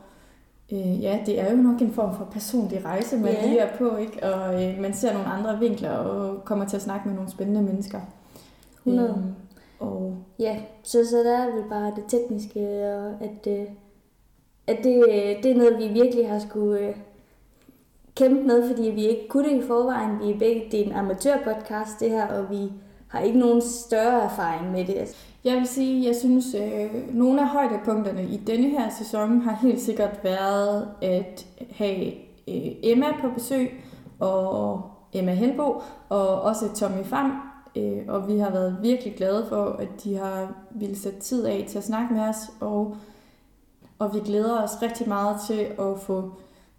øh, 0.73 1.02
ja, 1.02 1.19
det 1.26 1.40
er 1.40 1.50
jo 1.50 1.57
nok 1.57 1.81
en 1.81 1.93
form 1.93 2.16
for 2.16 2.25
personlig 2.25 2.85
rejse, 2.85 3.16
man 3.16 3.33
yeah. 3.33 3.45
lige 3.45 3.59
er 3.59 3.76
på, 3.76 3.97
ikke? 3.97 4.23
Og 4.23 4.64
øh, 4.64 4.81
man 4.81 4.95
ser 4.95 5.12
nogle 5.12 5.28
andre 5.28 5.59
vinkler 5.59 5.90
og 5.90 6.45
kommer 6.45 6.69
til 6.69 6.76
at 6.76 6.83
snakke 6.83 7.09
med 7.09 7.14
nogle 7.14 7.31
spændende 7.31 7.62
mennesker. 7.62 8.00
100. 8.87 9.09
Øhm, 9.09 9.35
og... 9.81 10.16
Ja, 10.38 10.57
så, 10.83 11.07
så 11.11 11.16
der 11.16 11.38
er 11.38 11.54
vel 11.54 11.69
bare 11.69 11.93
det 11.97 12.04
tekniske, 12.09 12.61
og 12.95 13.12
at, 13.21 13.47
øh, 13.47 13.66
at 14.66 14.78
det, 14.85 15.04
øh, 15.09 15.42
det 15.42 15.50
er 15.50 15.56
noget, 15.56 15.78
vi 15.78 16.00
virkelig 16.00 16.28
har 16.28 16.38
skulle 16.38 16.80
øh, 16.80 16.94
kæmpe 18.16 18.42
med, 18.42 18.68
fordi 18.68 18.90
vi 18.90 19.06
ikke 19.06 19.28
kunne 19.28 19.49
det 19.49 19.64
i 19.64 19.66
forvejen. 19.66 20.21
Vi 20.21 20.30
er 20.30 20.38
begge, 20.38 20.68
det 20.71 20.80
er 20.80 20.85
en 20.85 20.92
amatørpodcast, 20.92 22.00
det 22.00 22.11
her, 22.11 22.26
og 22.26 22.50
vi 22.50 22.73
har 23.09 23.21
ikke 23.21 23.38
nogen 23.38 23.62
større 23.62 24.23
erfaring 24.23 24.73
med 24.73 24.85
det. 24.85 24.94
Altså. 24.94 25.16
Jeg 25.44 25.56
vil 25.56 25.66
sige, 25.66 26.06
jeg 26.06 26.16
synes, 26.16 26.54
øh, 26.54 27.16
nogle 27.16 27.40
af 27.40 27.49
højdepunkterne 27.49 28.25
i 28.25 28.37
denne 28.37 28.68
her 28.68 28.90
sæson 28.99 29.40
har 29.40 29.59
helt 29.62 29.80
sikkert 29.80 30.25
været 30.25 30.88
at 31.02 31.47
have 31.71 32.06
øh, 32.49 32.73
Emma 32.83 33.06
på 33.21 33.28
besøg, 33.35 33.71
og 34.18 34.83
Emma 35.12 35.33
Helbo, 35.33 35.83
og 36.09 36.42
også 36.42 36.75
Tommy 36.75 37.02
Pham. 37.02 37.33
Øh, 37.76 37.99
og 38.09 38.28
vi 38.28 38.38
har 38.38 38.50
været 38.50 38.78
virkelig 38.83 39.14
glade 39.16 39.47
for, 39.49 39.64
at 39.64 39.88
de 40.04 40.16
har 40.16 40.52
ville 40.71 40.97
sætte 40.99 41.21
tid 41.21 41.47
af 41.47 41.64
til 41.68 41.78
at 41.78 41.85
snakke 41.85 42.14
med 42.14 42.23
os, 42.23 42.37
og, 42.61 42.97
og 43.98 44.14
vi 44.14 44.20
glæder 44.20 44.62
os 44.62 44.82
rigtig 44.82 45.08
meget 45.08 45.36
til 45.46 45.60
at 45.78 46.00
få 46.00 46.32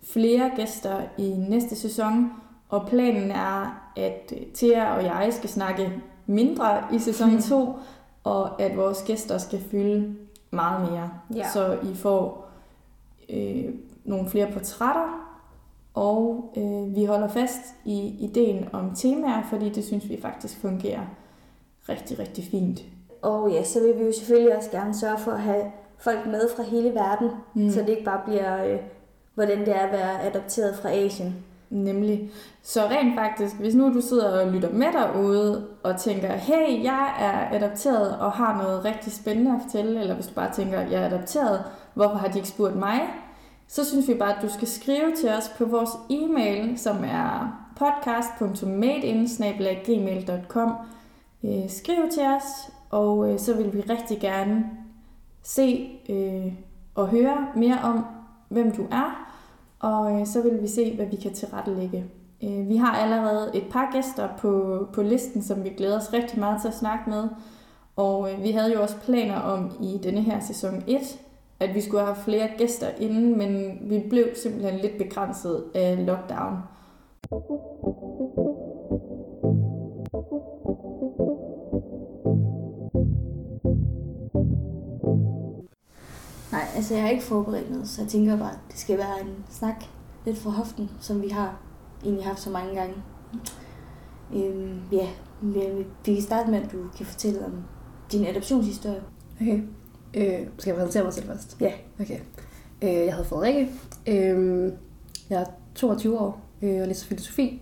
flere 0.03 0.51
gæster 0.55 1.01
i 1.17 1.29
næste 1.29 1.75
sæson. 1.75 2.31
Og 2.69 2.87
planen 2.87 3.31
er, 3.31 3.89
at 3.95 4.33
Thea 4.53 4.95
og 4.95 5.03
jeg 5.03 5.29
skal 5.31 5.49
snakke 5.49 5.93
mindre 6.25 6.83
i 6.93 6.99
sæson 6.99 7.41
2, 7.49 7.65
mm. 7.65 7.71
og 8.23 8.61
at 8.61 8.77
vores 8.77 9.03
gæster 9.03 9.37
skal 9.37 9.59
fylde 9.59 10.15
meget 10.51 10.91
mere. 10.91 11.09
Ja. 11.35 11.49
Så 11.53 11.77
I 11.83 11.95
får 11.95 12.47
øh, 13.29 13.65
nogle 14.03 14.29
flere 14.29 14.51
portrætter, 14.51 15.35
og 15.93 16.53
øh, 16.57 16.95
vi 16.95 17.05
holder 17.05 17.27
fast 17.27 17.61
i 17.85 18.15
ideen 18.19 18.67
om 18.73 18.95
temaer, 18.95 19.43
fordi 19.49 19.69
det 19.69 19.85
synes 19.85 20.09
vi 20.09 20.21
faktisk 20.21 20.57
fungerer 20.61 21.05
rigtig, 21.89 22.19
rigtig 22.19 22.43
fint. 22.43 22.81
Og 23.21 23.51
ja, 23.51 23.63
så 23.63 23.79
vil 23.79 23.99
vi 23.99 24.03
jo 24.03 24.11
selvfølgelig 24.13 24.57
også 24.57 24.71
gerne 24.71 24.93
sørge 24.93 25.17
for 25.17 25.31
at 25.31 25.41
have 25.41 25.65
folk 25.97 26.25
med 26.25 26.49
fra 26.55 26.63
hele 26.63 26.89
verden, 26.89 27.29
mm. 27.53 27.69
så 27.69 27.79
det 27.79 27.89
ikke 27.89 28.03
bare 28.03 28.21
bliver, 28.25 28.65
øh, 28.65 28.79
hvordan 29.33 29.59
det 29.59 29.75
er 29.75 29.79
at 29.79 29.91
være 29.91 30.23
adopteret 30.23 30.75
fra 30.75 30.91
Asien. 30.91 31.35
Nemlig. 31.69 32.31
Så 32.63 32.85
rent 32.85 33.15
faktisk, 33.15 33.55
hvis 33.55 33.75
nu 33.75 33.93
du 33.93 34.01
sidder 34.01 34.39
og 34.39 34.51
lytter 34.51 34.69
med 34.69 34.87
derude 34.93 35.67
og 35.83 35.99
tænker, 35.99 36.27
hey, 36.27 36.83
jeg 36.83 37.15
er 37.19 37.57
adopteret 37.57 38.19
og 38.19 38.31
har 38.31 38.63
noget 38.63 38.85
rigtig 38.85 39.13
spændende 39.13 39.51
at 39.51 39.57
fortælle, 39.63 40.01
eller 40.01 40.15
hvis 40.15 40.27
du 40.27 40.33
bare 40.33 40.53
tænker, 40.53 40.81
jeg 40.81 41.01
er 41.01 41.05
adopteret, 41.05 41.63
hvorfor 41.93 42.15
har 42.15 42.27
de 42.27 42.37
ikke 42.37 42.49
spurgt 42.49 42.75
mig? 42.75 43.01
Så 43.67 43.85
synes 43.85 44.07
vi 44.07 44.13
bare, 44.13 44.35
at 44.35 44.41
du 44.41 44.49
skal 44.49 44.67
skrive 44.67 45.15
til 45.15 45.29
os 45.29 45.51
på 45.57 45.65
vores 45.65 45.89
e-mail, 46.09 46.79
som 46.79 47.03
er 47.03 47.61
podcast.madein.gmail.com 47.75 50.73
øh, 51.43 51.69
Skriv 51.69 52.09
til 52.11 52.23
os, 52.23 52.71
og 52.89 53.31
øh, 53.31 53.39
så 53.39 53.53
vil 53.53 53.73
vi 53.73 53.81
rigtig 53.81 54.19
gerne 54.19 54.65
se 55.45 55.89
øh, 56.09 56.53
og 56.95 57.07
høre 57.07 57.47
mere 57.55 57.79
om, 57.83 58.05
hvem 58.49 58.71
du 58.71 58.85
er, 58.91 59.31
og 59.79 60.19
øh, 60.19 60.27
så 60.27 60.41
vil 60.41 60.61
vi 60.61 60.67
se, 60.67 60.95
hvad 60.95 61.05
vi 61.05 61.15
kan 61.15 61.33
tilrettelægge. 61.33 62.05
Øh, 62.43 62.69
vi 62.69 62.75
har 62.75 62.95
allerede 62.95 63.51
et 63.53 63.63
par 63.71 63.91
gæster 63.91 64.29
på, 64.37 64.87
på 64.93 65.01
listen, 65.01 65.41
som 65.41 65.63
vi 65.63 65.69
glæder 65.69 65.97
os 65.97 66.13
rigtig 66.13 66.39
meget 66.39 66.61
til 66.61 66.67
at 66.67 66.73
snakke 66.73 67.09
med. 67.09 67.27
Og 67.95 68.31
øh, 68.31 68.43
vi 68.43 68.51
havde 68.51 68.73
jo 68.73 68.81
også 68.81 68.95
planer 68.97 69.39
om 69.39 69.71
i 69.81 69.99
denne 70.03 70.21
her 70.21 70.39
sæson 70.39 70.83
1, 70.87 70.99
at 71.59 71.75
vi 71.75 71.81
skulle 71.81 72.03
have 72.03 72.15
flere 72.15 72.49
gæster 72.57 72.87
inden, 72.99 73.37
men 73.37 73.77
vi 73.81 74.03
blev 74.09 74.25
simpelthen 74.43 74.79
lidt 74.79 74.97
begrænset 74.97 75.63
af 75.75 76.05
lockdown. 76.05 76.57
Nej, 77.31 78.44
altså 86.75 86.93
jeg 86.93 87.03
har 87.03 87.09
ikke 87.09 87.23
forberedt 87.23 87.71
noget, 87.71 87.89
så 87.89 88.01
jeg 88.01 88.09
tænker 88.09 88.37
bare, 88.37 88.51
at 88.51 88.59
det 88.71 88.79
skal 88.79 88.97
være 88.97 89.21
en 89.21 89.45
snak 89.49 89.83
lidt 90.25 90.37
fra 90.37 90.49
hoften, 90.49 90.89
som 90.99 91.21
vi 91.21 91.27
har 91.27 91.59
egentlig 92.03 92.25
haft 92.25 92.39
så 92.39 92.49
mange 92.49 92.75
gange. 92.75 92.95
Øhm, 94.33 94.79
ja, 94.91 95.07
vi 95.41 95.85
kan 96.05 96.21
starte 96.21 96.51
med, 96.51 96.61
at 96.61 96.71
du 96.71 96.77
kan 96.97 97.05
fortælle 97.05 97.45
om 97.45 97.63
din 98.11 98.25
adoptionshistorie. 98.25 99.01
Okay. 99.41 99.61
Øh, 100.13 100.47
skal 100.57 100.71
jeg 100.71 100.75
præsentere 100.75 101.03
mig 101.03 101.13
selv 101.13 101.27
først? 101.27 101.57
Ja. 101.61 101.71
Okay. 101.99 102.19
Øh, 102.81 102.89
jeg 102.89 103.15
hedder 103.15 103.23
Frederikke. 103.23 103.71
Øh, 104.07 104.71
jeg 105.29 105.41
er 105.41 105.45
22 105.75 106.19
år 106.19 106.41
øh, 106.61 106.81
og 106.81 106.87
læser 106.87 107.05
filosofi. 107.05 107.61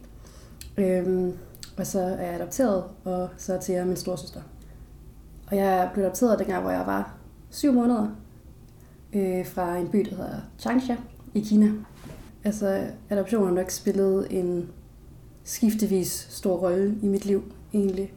Øh, 0.77 1.33
og 1.77 1.87
så 1.87 1.99
er 1.99 2.25
jeg 2.25 2.33
adopteret, 2.33 2.83
og 3.03 3.29
så 3.37 3.57
til 3.61 3.75
jeg 3.75 3.87
min 3.87 3.95
storsøster. 3.95 4.41
Og 5.47 5.57
jeg 5.57 5.89
blev 5.93 6.03
adopteret 6.03 6.39
dengang, 6.39 6.61
hvor 6.61 6.71
jeg 6.71 6.83
var 6.85 7.15
syv 7.49 7.73
måneder 7.73 8.07
øh, 9.15 9.45
fra 9.45 9.77
en 9.77 9.87
by, 9.87 9.99
der 10.09 10.15
hedder 10.15 10.41
Changsha 10.59 10.95
i 11.33 11.39
Kina. 11.39 11.71
Altså, 12.43 12.87
adoption 13.09 13.47
har 13.47 13.53
nok 13.53 13.69
spillet 13.69 14.27
en 14.39 14.69
skiftevis 15.43 16.27
stor 16.29 16.57
rolle 16.57 16.97
i 17.01 17.07
mit 17.07 17.25
liv, 17.25 17.43
egentlig. 17.73 18.13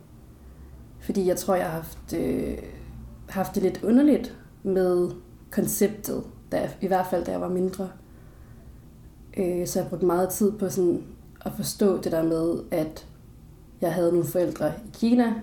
Fordi 1.00 1.26
jeg 1.26 1.36
tror, 1.36 1.54
jeg 1.54 1.64
har 1.64 1.72
haft, 1.72 2.12
øh, 2.12 2.58
haft 3.28 3.54
det 3.54 3.62
lidt 3.62 3.82
underligt 3.84 4.38
med 4.62 5.10
konceptet, 5.50 6.24
da 6.52 6.70
i 6.80 6.86
hvert 6.86 7.06
fald 7.10 7.24
da 7.24 7.30
jeg 7.30 7.40
var 7.40 7.48
mindre. 7.48 7.88
Øh, 9.36 9.66
så 9.66 9.80
jeg 9.80 9.88
brugte 9.88 10.06
meget 10.06 10.28
tid 10.28 10.52
på 10.52 10.68
sådan 10.68 11.02
at 11.44 11.52
forstå 11.52 12.00
det 12.00 12.12
der 12.12 12.22
med, 12.22 12.60
at 12.70 13.06
jeg 13.80 13.94
havde 13.94 14.12
nogle 14.12 14.26
forældre 14.26 14.68
i 14.68 14.90
Kina, 14.92 15.34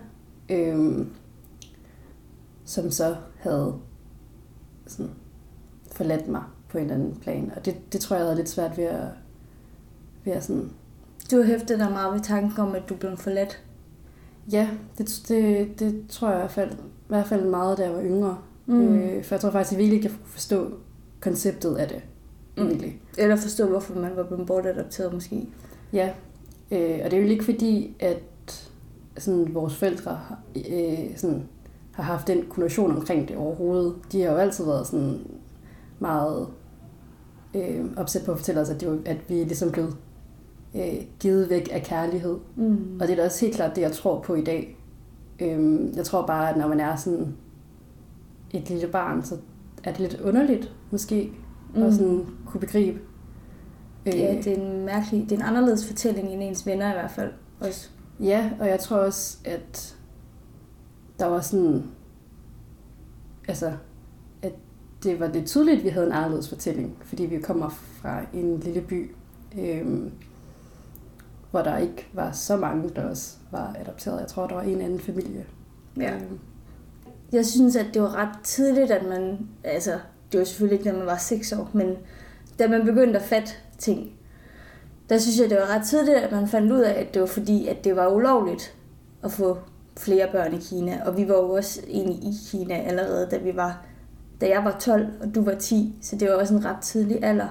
øh, 0.50 1.05
som 2.65 2.91
så 2.91 3.15
havde 3.38 3.75
sådan 4.88 5.12
forladt 5.93 6.27
mig 6.27 6.43
på 6.69 6.77
en 6.77 6.83
eller 6.83 6.95
anden 6.95 7.15
plan. 7.15 7.51
Og 7.55 7.65
det, 7.65 7.93
det 7.93 8.01
tror 8.01 8.15
jeg 8.15 8.25
havde 8.25 8.35
lidt 8.35 8.50
svært 8.50 8.77
ved 8.77 8.83
at, 8.83 9.07
ved 10.25 10.33
at 10.33 10.43
sådan... 10.43 10.69
Du 11.31 11.38
har 11.38 11.43
hæftet 11.43 11.79
dig 11.79 11.91
meget 11.91 12.13
ved 12.13 12.21
tanken 12.21 12.59
om, 12.59 12.75
at 12.75 12.89
du 12.89 12.95
blev 12.95 13.17
forladt. 13.17 13.63
Ja, 14.51 14.69
det, 14.97 15.23
det, 15.27 15.79
det 15.79 16.05
tror 16.09 16.27
jeg 16.27 16.38
i 16.38 16.39
hvert 16.39 16.51
fald, 16.51 16.71
i 16.71 17.07
hvert 17.07 17.27
fald 17.27 17.45
meget, 17.45 17.77
da 17.77 17.83
jeg 17.83 17.93
var 17.93 18.03
yngre. 18.03 18.38
Mm. 18.65 18.97
Øh, 18.97 19.23
for 19.23 19.35
jeg 19.35 19.41
tror 19.41 19.51
faktisk 19.51 19.71
jeg 19.71 19.79
virkelig, 19.79 19.95
ikke, 19.95 20.07
jeg 20.07 20.17
kunne 20.17 20.31
forstå 20.31 20.71
konceptet 21.19 21.75
af 21.75 21.88
det. 21.88 22.01
Mm. 22.57 22.67
Egentlig. 22.67 23.01
Eller 23.17 23.35
forstå, 23.35 23.67
hvorfor 23.67 24.00
man 24.00 24.15
var 24.15 24.23
blevet 24.23 24.47
bortadopteret 24.47 25.13
måske. 25.13 25.50
Ja, 25.93 26.09
øh, 26.71 27.00
og 27.05 27.12
det 27.12 27.13
er 27.13 27.21
jo 27.21 27.27
ikke 27.27 27.45
fordi, 27.45 27.95
at 28.00 28.69
sådan, 29.17 29.53
vores 29.53 29.75
forældre 29.75 30.19
øh, 30.55 31.17
sådan, 31.17 31.43
har 31.91 32.03
haft 32.03 32.27
den 32.27 32.45
konnotation 32.50 32.91
omkring 32.91 33.27
det 33.27 33.38
overhovedet. 33.38 33.95
De 34.12 34.21
har 34.21 34.31
jo 34.31 34.38
altid 34.38 34.65
været 34.65 34.88
sådan 34.88 35.19
meget 36.03 36.48
øh, 37.53 37.86
opsat 37.98 38.25
på 38.25 38.31
at 38.31 38.38
fortælle 38.38 38.62
os, 38.62 38.69
at, 38.69 38.81
det 38.81 38.89
var, 38.89 38.98
at 39.05 39.17
vi 39.29 39.41
er 39.41 39.45
ligesom 39.45 39.72
blevet 39.72 39.98
øh, 40.75 41.05
givet 41.19 41.50
væk 41.50 41.69
af 41.72 41.81
kærlighed. 41.81 42.38
Mm. 42.55 42.98
Og 43.01 43.07
det 43.07 43.12
er 43.12 43.15
da 43.15 43.25
også 43.25 43.45
helt 43.45 43.55
klart 43.55 43.75
det, 43.75 43.81
jeg 43.81 43.91
tror 43.91 44.22
på 44.22 44.36
i 44.36 44.43
dag. 44.43 44.77
Øh, 45.39 45.81
jeg 45.95 46.05
tror 46.05 46.25
bare, 46.25 46.50
at 46.50 46.57
når 46.57 46.67
man 46.67 46.79
er 46.79 46.95
sådan 46.95 47.36
et 48.51 48.69
lille 48.69 48.88
barn, 48.88 49.24
så 49.24 49.38
er 49.83 49.91
det 49.91 50.00
lidt 50.00 50.22
underligt, 50.22 50.75
måske, 50.91 51.33
mm. 51.75 51.83
at 51.83 51.93
sådan 51.93 52.25
kunne 52.45 52.62
begribe. 52.62 53.00
Øh, 54.05 54.19
ja, 54.19 54.36
det 54.43 54.48
er 54.48 54.62
en 54.62 54.86
mærkelig, 54.86 55.24
det 55.24 55.31
er 55.31 55.36
en 55.36 55.48
anderledes 55.48 55.88
fortælling 55.88 56.27
end 56.27 56.43
ens 56.43 56.65
venner 56.65 56.89
i 56.89 56.93
hvert 56.93 57.12
fald. 57.12 57.31
Også. 57.60 57.89
Ja, 58.19 58.51
og 58.60 58.67
jeg 58.67 58.79
tror 58.79 58.98
også, 58.98 59.38
at 59.45 59.98
der 61.19 61.25
var 61.25 61.41
sådan, 61.41 61.83
altså, 63.48 63.72
det 65.03 65.19
var 65.19 65.27
lidt 65.27 65.45
tydeligt, 65.45 65.77
at 65.77 65.83
vi 65.83 65.89
havde 65.89 66.05
en 66.05 66.12
anderledes 66.12 66.50
fortælling, 66.50 66.98
fordi 67.05 67.25
vi 67.25 67.39
kommer 67.39 67.69
fra 67.69 68.22
en 68.33 68.60
lille 68.60 68.81
by, 68.81 69.12
øhm, 69.60 70.12
hvor 71.51 71.62
der 71.62 71.77
ikke 71.77 72.07
var 72.13 72.31
så 72.31 72.57
mange, 72.57 72.89
der 72.95 73.10
også 73.10 73.36
var 73.51 73.75
adopteret. 73.79 74.19
Jeg 74.19 74.27
tror, 74.27 74.48
der 74.48 74.55
var 74.55 74.62
en 74.62 74.81
anden 74.81 75.00
familie. 75.00 75.45
Ja. 75.98 76.15
Øhm. 76.15 76.39
Jeg 77.31 77.45
synes, 77.45 77.75
at 77.75 77.86
det 77.93 78.01
var 78.01 78.15
ret 78.15 78.43
tidligt, 78.43 78.91
at 78.91 79.07
man, 79.10 79.48
altså, 79.63 80.00
det 80.31 80.39
var 80.39 80.45
selvfølgelig 80.45 80.79
ikke, 80.79 80.91
når 80.91 80.98
man 80.98 81.07
var 81.07 81.17
6 81.17 81.51
år, 81.53 81.69
men 81.74 81.95
da 82.60 82.67
man 82.67 82.86
begyndte 82.86 83.19
at 83.19 83.25
fatte 83.25 83.51
ting, 83.77 84.12
der 85.10 85.17
synes 85.17 85.39
jeg, 85.39 85.50
det 85.50 85.57
var 85.57 85.75
ret 85.75 85.86
tidligt, 85.86 86.17
at 86.17 86.31
man 86.31 86.48
fandt 86.48 86.72
ud 86.72 86.79
af, 86.79 87.00
at 87.01 87.13
det 87.13 87.22
var 87.22 87.27
fordi, 87.27 87.67
at 87.67 87.83
det 87.83 87.95
var 87.95 88.07
ulovligt 88.07 88.75
at 89.24 89.31
få 89.31 89.57
flere 89.98 90.27
børn 90.31 90.53
i 90.53 90.57
Kina. 90.57 91.01
Og 91.05 91.17
vi 91.17 91.27
var 91.27 91.36
jo 91.36 91.50
også 91.50 91.81
egentlig 91.88 92.15
i 92.15 92.33
Kina 92.51 92.74
allerede, 92.74 93.27
da 93.31 93.38
vi 93.38 93.55
var 93.55 93.86
da 94.43 94.50
jeg 94.50 94.63
var 94.63 94.77
12, 94.79 95.07
og 95.21 95.35
du 95.35 95.43
var 95.43 95.55
10, 95.55 95.95
så 96.01 96.15
det 96.15 96.29
var 96.29 96.35
også 96.35 96.53
en 96.53 96.65
ret 96.65 96.81
tidlig 96.81 97.23
alder. 97.23 97.47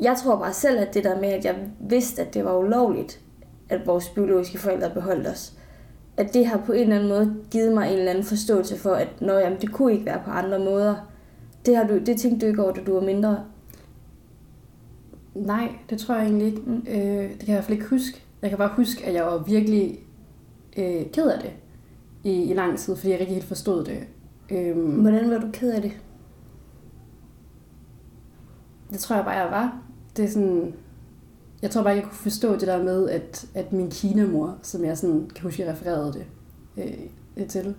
Jeg 0.00 0.16
tror 0.22 0.38
bare 0.38 0.52
selv, 0.52 0.78
at 0.78 0.94
det 0.94 1.04
der 1.04 1.20
med, 1.20 1.28
at 1.28 1.44
jeg 1.44 1.56
vidste, 1.80 2.22
at 2.22 2.34
det 2.34 2.44
var 2.44 2.56
ulovligt, 2.56 3.20
at 3.68 3.86
vores 3.86 4.08
biologiske 4.08 4.58
forældre 4.58 4.90
beholdt 4.90 5.28
os, 5.28 5.52
at 6.16 6.34
det 6.34 6.46
har 6.46 6.58
på 6.66 6.72
en 6.72 6.80
eller 6.80 6.96
anden 6.96 7.08
måde 7.08 7.36
givet 7.50 7.72
mig 7.72 7.92
en 7.92 7.98
eller 7.98 8.10
anden 8.10 8.24
forståelse 8.24 8.78
for, 8.78 8.90
at 8.90 9.08
Nå, 9.20 9.32
jamen, 9.32 9.60
det 9.60 9.72
kunne 9.72 9.92
ikke 9.92 10.06
være 10.06 10.22
på 10.24 10.30
andre 10.30 10.58
måder. 10.58 10.94
Det, 11.66 11.76
har 11.76 11.86
du, 11.86 11.98
det 11.98 12.20
tænkte 12.20 12.46
du 12.46 12.50
ikke 12.50 12.62
over, 12.62 12.72
da 12.72 12.80
du 12.84 12.94
var 12.94 13.00
mindre? 13.00 13.44
Nej, 15.34 15.68
det 15.90 15.98
tror 15.98 16.14
jeg 16.14 16.24
egentlig 16.24 16.46
ikke. 16.46 16.60
Mm. 16.60 16.86
Øh, 16.88 17.30
det 17.30 17.38
kan 17.38 17.48
jeg 17.48 17.48
i 17.48 17.52
hvert 17.52 17.64
fald 17.64 17.78
ikke 17.78 17.90
huske. 17.90 18.22
Jeg 18.42 18.50
kan 18.50 18.58
bare 18.58 18.72
huske, 18.76 19.04
at 19.06 19.14
jeg 19.14 19.24
var 19.24 19.38
virkelig 19.38 19.98
øh, 20.76 21.10
ked 21.12 21.28
af 21.28 21.40
det 21.40 21.52
i, 22.24 22.42
i 22.42 22.54
lang 22.54 22.78
tid, 22.78 22.96
fordi 22.96 23.10
jeg 23.10 23.20
ikke 23.20 23.32
helt 23.32 23.44
forstod 23.44 23.84
det. 23.84 23.98
Øhm, 24.50 25.00
Hvordan 25.00 25.30
var 25.30 25.38
du 25.38 25.46
ked 25.52 25.72
af 25.72 25.82
det? 25.82 25.92
Det 28.90 28.98
tror 28.98 29.16
jeg 29.16 29.24
bare, 29.24 29.34
jeg 29.34 29.50
var. 29.50 29.82
Det 30.16 30.24
er 30.24 30.28
sådan, 30.28 30.74
jeg 31.62 31.70
tror 31.70 31.82
bare, 31.82 31.94
jeg 31.94 32.02
kunne 32.02 32.12
forstå 32.12 32.52
det 32.52 32.68
der 32.68 32.82
med, 32.82 33.08
at, 33.10 33.46
at 33.54 33.72
min 33.72 33.90
kinamor, 33.90 34.58
som 34.62 34.84
jeg 34.84 34.98
sådan, 34.98 35.30
kan 35.34 35.42
huske, 35.42 35.62
jeg 35.62 35.72
refererede 35.72 36.12
det 36.12 36.26
øh, 37.36 37.48
til, 37.48 37.74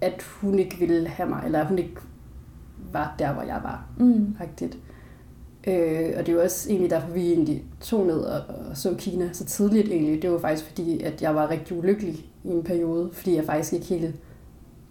at 0.00 0.22
hun 0.22 0.58
ikke 0.58 0.76
ville 0.78 1.08
have 1.08 1.28
mig, 1.28 1.42
eller 1.44 1.64
hun 1.64 1.78
ikke 1.78 1.96
var 2.92 3.14
der, 3.18 3.32
hvor 3.32 3.42
jeg 3.42 3.60
var. 3.62 3.86
Mm. 3.98 4.36
Rigtigt. 4.40 4.78
Øh, 5.66 6.14
og 6.18 6.26
det 6.26 6.32
jo 6.32 6.42
også 6.42 6.70
egentlig 6.70 6.90
derfor, 6.90 7.12
vi 7.12 7.32
egentlig 7.32 7.64
tog 7.80 8.06
ned 8.06 8.20
og, 8.20 8.40
og 8.70 8.76
så 8.76 8.94
Kina 8.98 9.32
så 9.32 9.44
tidligt 9.44 9.88
egentlig. 9.88 10.22
Det 10.22 10.30
var 10.30 10.38
faktisk 10.38 10.68
fordi, 10.68 11.02
at 11.02 11.22
jeg 11.22 11.34
var 11.34 11.50
rigtig 11.50 11.78
ulykkelig 11.78 12.30
i 12.44 12.48
en 12.48 12.62
periode, 12.62 13.10
fordi 13.12 13.36
jeg 13.36 13.44
faktisk 13.44 13.72
ikke 13.72 13.86
helt 13.86 14.14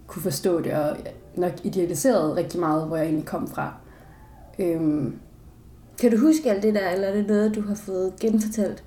kunne 0.08 0.22
forstå 0.22 0.62
det, 0.62 0.74
og 0.74 0.98
nok 1.36 1.52
idealiserede 1.64 2.36
rigtig 2.36 2.60
meget, 2.60 2.88
hvor 2.88 2.96
jeg 2.96 3.06
egentlig 3.06 3.26
kom 3.26 3.48
fra. 3.48 3.74
Øhm. 4.60 5.20
Kan 6.00 6.12
du 6.12 6.18
huske 6.18 6.52
alt 6.52 6.64
det 6.64 6.74
der, 6.74 6.90
eller 6.90 7.08
er 7.08 7.14
det 7.14 7.28
noget, 7.28 7.56
du 7.56 7.62
har 7.62 7.76
fået 7.76 8.14
genfortalt? 8.20 8.84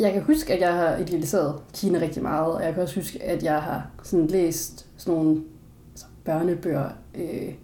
Jeg 0.00 0.12
kan 0.12 0.22
huske, 0.22 0.52
at 0.52 0.60
jeg 0.60 0.74
har 0.74 0.96
idealiseret 0.96 1.54
Kina 1.72 1.98
rigtig 1.98 2.22
meget, 2.22 2.54
og 2.54 2.62
jeg 2.62 2.74
kan 2.74 2.82
også 2.82 3.00
huske, 3.00 3.22
at 3.22 3.42
jeg 3.42 3.62
har 3.62 3.90
sådan 4.02 4.26
læst 4.26 4.86
sådan 4.96 5.18
nogle 5.18 5.42
altså, 5.92 6.06
børnebøger 6.24 6.88
øh, 7.14 7.54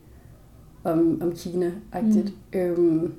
om, 0.84 1.22
om 1.22 1.32
Kina-agtigt. 1.32 2.32
Mm. 2.52 2.58
Øhm, 2.58 3.14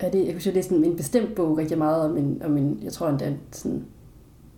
er 0.00 0.10
det, 0.10 0.26
jeg 0.26 0.32
kunne 0.32 0.42
jeg 0.44 0.54
læste 0.54 0.74
en, 0.74 0.84
en 0.84 0.96
bestemt 0.96 1.34
bog 1.34 1.58
rigtig 1.58 1.78
meget 1.78 2.04
om 2.04 2.16
en, 2.16 2.42
om 2.44 2.56
en 2.56 2.80
jeg 2.82 2.92
tror 2.92 3.08
endda 3.08 3.34
sådan 3.52 3.84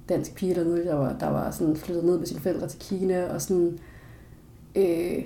dansk 0.09 0.35
pige 0.35 0.55
dernede, 0.55 0.85
der 0.85 0.95
var, 0.95 1.17
der 1.19 1.29
var 1.29 1.51
sådan 1.51 1.77
flyttet 1.77 2.05
ned 2.05 2.19
med 2.19 2.27
sine 2.27 2.41
forældre 2.41 2.69
til 2.69 2.81
Kina, 2.81 3.35
og 3.35 3.43
sådan... 3.43 3.79
Øh, 4.75 5.25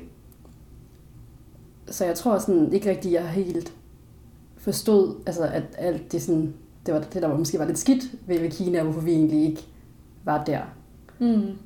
så 1.87 2.05
jeg 2.05 2.15
tror 2.15 2.39
sådan 2.39 2.73
ikke 2.73 2.91
rigtig, 2.91 3.13
jeg 3.13 3.29
helt 3.29 3.73
forstod, 4.57 5.15
altså 5.27 5.45
at 5.45 5.63
alt 5.79 6.13
det 6.13 6.23
sådan, 6.23 6.55
det 6.87 6.95
var 6.95 7.01
det, 7.01 7.23
der 7.23 7.29
var, 7.29 7.37
måske 7.37 7.59
var 7.59 7.65
lidt 7.65 7.79
skidt 7.79 8.03
ved, 8.27 8.41
ved 8.41 8.51
Kina, 8.51 8.83
hvorfor 8.83 9.01
vi 9.01 9.13
egentlig 9.13 9.45
ikke 9.45 9.67
var 10.25 10.45
der. 10.45 10.61
Mm. 11.19 11.59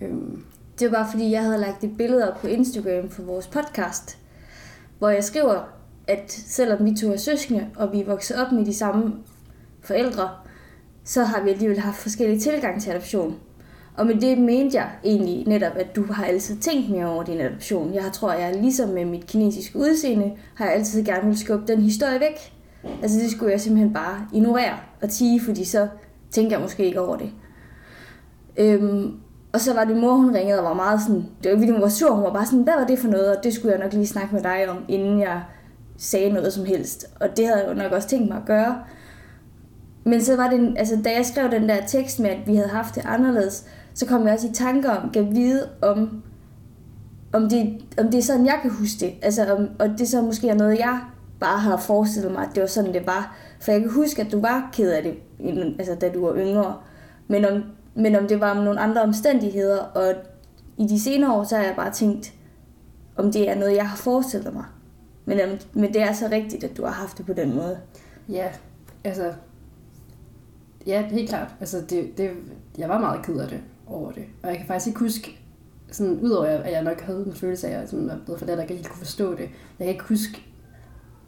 Øhm. 0.00 0.44
Det 0.78 0.90
var 0.90 0.96
bare 0.96 1.10
fordi, 1.10 1.30
jeg 1.30 1.44
havde 1.44 1.58
lagt 1.58 1.84
et 1.84 1.96
billede 1.96 2.32
op 2.32 2.40
på 2.40 2.46
Instagram 2.46 3.10
for 3.10 3.22
vores 3.22 3.46
podcast, 3.46 4.18
hvor 4.98 5.08
jeg 5.08 5.24
skriver, 5.24 5.60
at 6.08 6.32
selvom 6.32 6.84
vi 6.84 6.96
to 6.96 7.12
er 7.12 7.16
søskende, 7.16 7.66
og 7.76 7.92
vi 7.92 8.00
er 8.00 8.04
vokset 8.04 8.36
op 8.36 8.52
med 8.52 8.66
de 8.66 8.74
samme 8.74 9.14
forældre, 9.80 10.30
så 11.04 11.24
har 11.24 11.42
vi 11.42 11.50
alligevel 11.50 11.78
haft 11.78 11.96
forskellige 11.96 12.40
tilgang 12.40 12.82
til 12.82 12.90
adoption. 12.90 13.36
Og 13.96 14.06
med 14.06 14.14
det 14.14 14.38
mente 14.38 14.76
jeg 14.76 14.90
egentlig 15.04 15.46
netop, 15.46 15.72
at 15.76 15.96
du 15.96 16.12
har 16.12 16.24
altid 16.24 16.56
tænkt 16.56 16.90
mere 16.90 17.06
over 17.06 17.22
din 17.22 17.40
adoption. 17.40 17.94
Jeg 17.94 18.04
tror, 18.12 18.32
jeg 18.32 18.56
ligesom 18.60 18.88
med 18.88 19.04
mit 19.04 19.26
kinesiske 19.26 19.78
udseende, 19.78 20.32
har 20.54 20.64
jeg 20.64 20.74
altid 20.74 21.04
gerne 21.04 21.26
vil 21.26 21.38
skubbe 21.38 21.72
den 21.72 21.80
historie 21.80 22.20
væk. 22.20 22.52
Altså 23.02 23.18
det 23.20 23.30
skulle 23.30 23.52
jeg 23.52 23.60
simpelthen 23.60 23.92
bare 23.92 24.26
ignorere 24.32 24.74
og 25.02 25.10
tige, 25.10 25.40
fordi 25.40 25.64
så 25.64 25.88
tænker 26.30 26.56
jeg 26.56 26.60
måske 26.60 26.84
ikke 26.84 27.00
over 27.00 27.16
det. 27.16 27.30
Øhm, 28.56 29.12
og 29.52 29.60
så 29.60 29.74
var 29.74 29.84
det 29.84 29.96
mor, 29.96 30.14
hun 30.14 30.34
ringede 30.34 30.58
og 30.58 30.64
var 30.64 30.74
meget 30.74 31.00
sådan, 31.02 31.26
det 31.42 31.52
var 31.52 31.58
vildt, 31.58 31.72
hun 31.72 31.82
var 31.82 31.88
sur, 31.88 32.14
hun 32.14 32.24
var 32.24 32.32
bare 32.32 32.46
sådan, 32.46 32.62
hvad 32.62 32.74
var 32.78 32.86
det 32.86 32.98
for 32.98 33.08
noget, 33.08 33.36
og 33.36 33.44
det 33.44 33.54
skulle 33.54 33.72
jeg 33.72 33.82
nok 33.82 33.92
lige 33.92 34.06
snakke 34.06 34.34
med 34.34 34.42
dig 34.42 34.68
om, 34.68 34.76
inden 34.88 35.20
jeg 35.20 35.42
sagde 35.96 36.30
noget 36.30 36.52
som 36.52 36.64
helst. 36.64 37.06
Og 37.20 37.36
det 37.36 37.46
havde 37.46 37.60
jeg 37.60 37.68
jo 37.68 37.74
nok 37.74 37.92
også 37.92 38.08
tænkt 38.08 38.28
mig 38.28 38.36
at 38.36 38.46
gøre. 38.46 38.78
Men 40.04 40.20
så 40.22 40.36
var 40.36 40.50
det, 40.50 40.74
altså 40.78 41.00
da 41.04 41.10
jeg 41.16 41.26
skrev 41.26 41.50
den 41.50 41.68
der 41.68 41.86
tekst 41.86 42.20
med, 42.20 42.30
at 42.30 42.46
vi 42.46 42.56
havde 42.56 42.68
haft 42.68 42.94
det 42.94 43.02
anderledes, 43.06 43.66
så 43.94 44.06
kom 44.06 44.26
jeg 44.26 44.34
også 44.34 44.48
i 44.48 44.52
tanker 44.52 44.90
om, 44.90 45.10
kan 45.10 45.34
vide 45.34 45.68
om, 45.82 46.22
om 47.32 47.48
det, 47.48 47.82
om 47.98 48.10
det 48.10 48.18
er 48.18 48.22
sådan, 48.22 48.46
jeg 48.46 48.58
kan 48.62 48.70
huske 48.70 49.00
det. 49.00 49.14
Altså, 49.22 49.54
om, 49.54 49.68
og 49.78 49.88
det 49.98 50.08
så 50.08 50.22
måske 50.22 50.48
er 50.48 50.54
noget, 50.54 50.78
jeg 50.78 51.00
bare 51.40 51.58
har 51.58 51.76
forestillet 51.76 52.32
mig, 52.32 52.42
at 52.42 52.48
det 52.54 52.60
var 52.60 52.66
sådan, 52.66 52.94
det 52.94 53.06
var. 53.06 53.36
For 53.60 53.72
jeg 53.72 53.80
kan 53.80 53.90
huske, 53.90 54.22
at 54.22 54.32
du 54.32 54.40
var 54.40 54.70
ked 54.72 54.90
af 54.90 55.02
det, 55.02 55.14
altså, 55.78 55.94
da 55.94 56.08
du 56.08 56.26
var 56.26 56.36
yngre. 56.36 56.76
Men 57.28 57.44
om, 57.44 57.62
men 57.94 58.16
om 58.16 58.28
det 58.28 58.40
var 58.40 58.50
om 58.50 58.64
nogle 58.64 58.80
andre 58.80 59.02
omstændigheder, 59.02 59.78
og 59.78 60.14
i 60.76 60.86
de 60.86 61.00
senere 61.00 61.34
år, 61.34 61.44
så 61.44 61.56
har 61.56 61.64
jeg 61.64 61.74
bare 61.76 61.92
tænkt, 61.92 62.32
om 63.16 63.32
det 63.32 63.50
er 63.50 63.54
noget, 63.54 63.76
jeg 63.76 63.88
har 63.88 63.96
forestillet 63.96 64.54
mig. 64.54 64.64
Men, 65.24 65.38
men 65.72 65.94
det 65.94 66.02
er 66.02 66.12
så 66.12 66.28
rigtigt, 66.32 66.64
at 66.64 66.76
du 66.76 66.84
har 66.84 66.92
haft 66.92 67.18
det 67.18 67.26
på 67.26 67.32
den 67.32 67.54
måde. 67.54 67.78
Ja, 68.28 68.48
altså 69.04 69.32
Ja, 70.86 71.02
helt 71.02 71.28
klart. 71.28 71.54
Altså, 71.60 71.80
det, 71.90 72.18
det, 72.18 72.30
jeg 72.78 72.88
var 72.88 72.98
meget 72.98 73.26
ked 73.26 73.36
af 73.36 73.48
det 73.48 73.60
over 73.86 74.12
det. 74.12 74.24
Og 74.42 74.48
jeg 74.48 74.56
kan 74.56 74.66
faktisk 74.66 74.86
ikke 74.86 75.00
huske, 75.00 75.40
sådan, 75.90 76.20
udover 76.20 76.46
at 76.46 76.72
jeg 76.72 76.82
nok 76.82 77.00
havde 77.00 77.26
en 77.26 77.34
følelse 77.34 77.68
af, 77.68 77.72
at 77.72 77.80
jeg 77.80 77.88
sådan, 77.88 78.08
var 78.08 78.18
blevet 78.24 78.38
for 78.38 78.46
det, 78.46 78.56
der 78.56 78.62
ikke 78.62 78.74
helt 78.74 78.88
kunne 78.88 78.98
forstå 78.98 79.30
det, 79.30 79.50
jeg 79.78 79.86
kan 79.86 79.88
ikke 79.88 80.04
huske, 80.04 80.42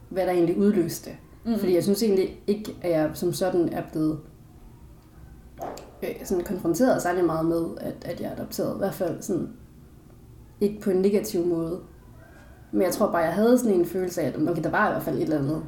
hvad 0.09 0.27
der 0.27 0.33
egentlig 0.33 0.59
udløste 0.59 1.11
det. 1.11 1.19
Mm. 1.45 1.59
Fordi 1.59 1.75
jeg 1.75 1.83
synes 1.83 2.03
egentlig 2.03 2.40
ikke, 2.47 2.77
at 2.83 2.90
jeg 2.90 3.11
som 3.14 3.33
sådan 3.33 3.69
er 3.69 3.83
blevet 3.92 4.19
øh, 6.03 6.11
sådan 6.25 6.45
konfronteret 6.45 7.03
særlig 7.03 7.25
meget 7.25 7.47
med, 7.47 7.64
at, 7.81 7.95
at 8.05 8.21
jeg 8.21 8.27
er 8.29 8.33
adopteret. 8.33 8.75
I 8.75 8.79
hvert 8.79 8.95
fald 8.95 9.23
sådan, 9.23 9.49
ikke 10.61 10.81
på 10.81 10.90
en 10.90 10.97
negativ 10.97 11.47
måde. 11.47 11.81
Men 12.73 12.83
jeg 12.83 12.92
tror 12.92 13.07
bare, 13.07 13.23
jeg 13.23 13.35
havde 13.35 13.59
sådan 13.59 13.75
en 13.75 13.87
følelse 13.87 14.23
af, 14.23 14.27
at 14.27 14.49
okay, 14.49 14.62
der 14.62 14.71
var 14.71 14.88
i 14.88 14.92
hvert 14.92 15.03
fald 15.03 15.16
et 15.16 15.23
eller 15.23 15.38
andet 15.38 15.62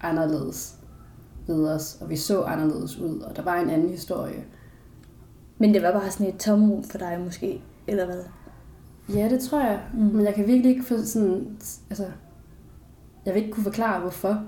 anderledes 0.00 0.76
ved 1.46 1.68
os, 1.68 1.98
og 2.00 2.10
vi 2.10 2.16
så 2.16 2.42
anderledes 2.42 2.98
ud, 2.98 3.20
og 3.20 3.36
der 3.36 3.42
var 3.42 3.60
en 3.60 3.70
anden 3.70 3.88
historie. 3.88 4.44
Men 5.58 5.74
det 5.74 5.82
var 5.82 5.92
bare 5.92 6.10
sådan 6.10 6.26
et 6.26 6.40
tomrum 6.40 6.82
for 6.82 6.98
dig 6.98 7.20
måske, 7.24 7.62
eller 7.86 8.06
hvad? 8.06 8.22
Ja, 9.14 9.28
det 9.28 9.40
tror 9.40 9.60
jeg. 9.60 9.80
Mm. 9.94 10.00
Men 10.00 10.24
jeg 10.24 10.34
kan 10.34 10.46
virkelig 10.46 10.70
ikke 10.70 10.84
få 10.84 11.02
sådan... 11.02 11.56
Altså, 11.90 12.06
jeg 13.26 13.34
vil 13.34 13.42
ikke 13.42 13.54
kunne 13.54 13.64
forklare, 13.64 14.00
hvorfor. 14.00 14.44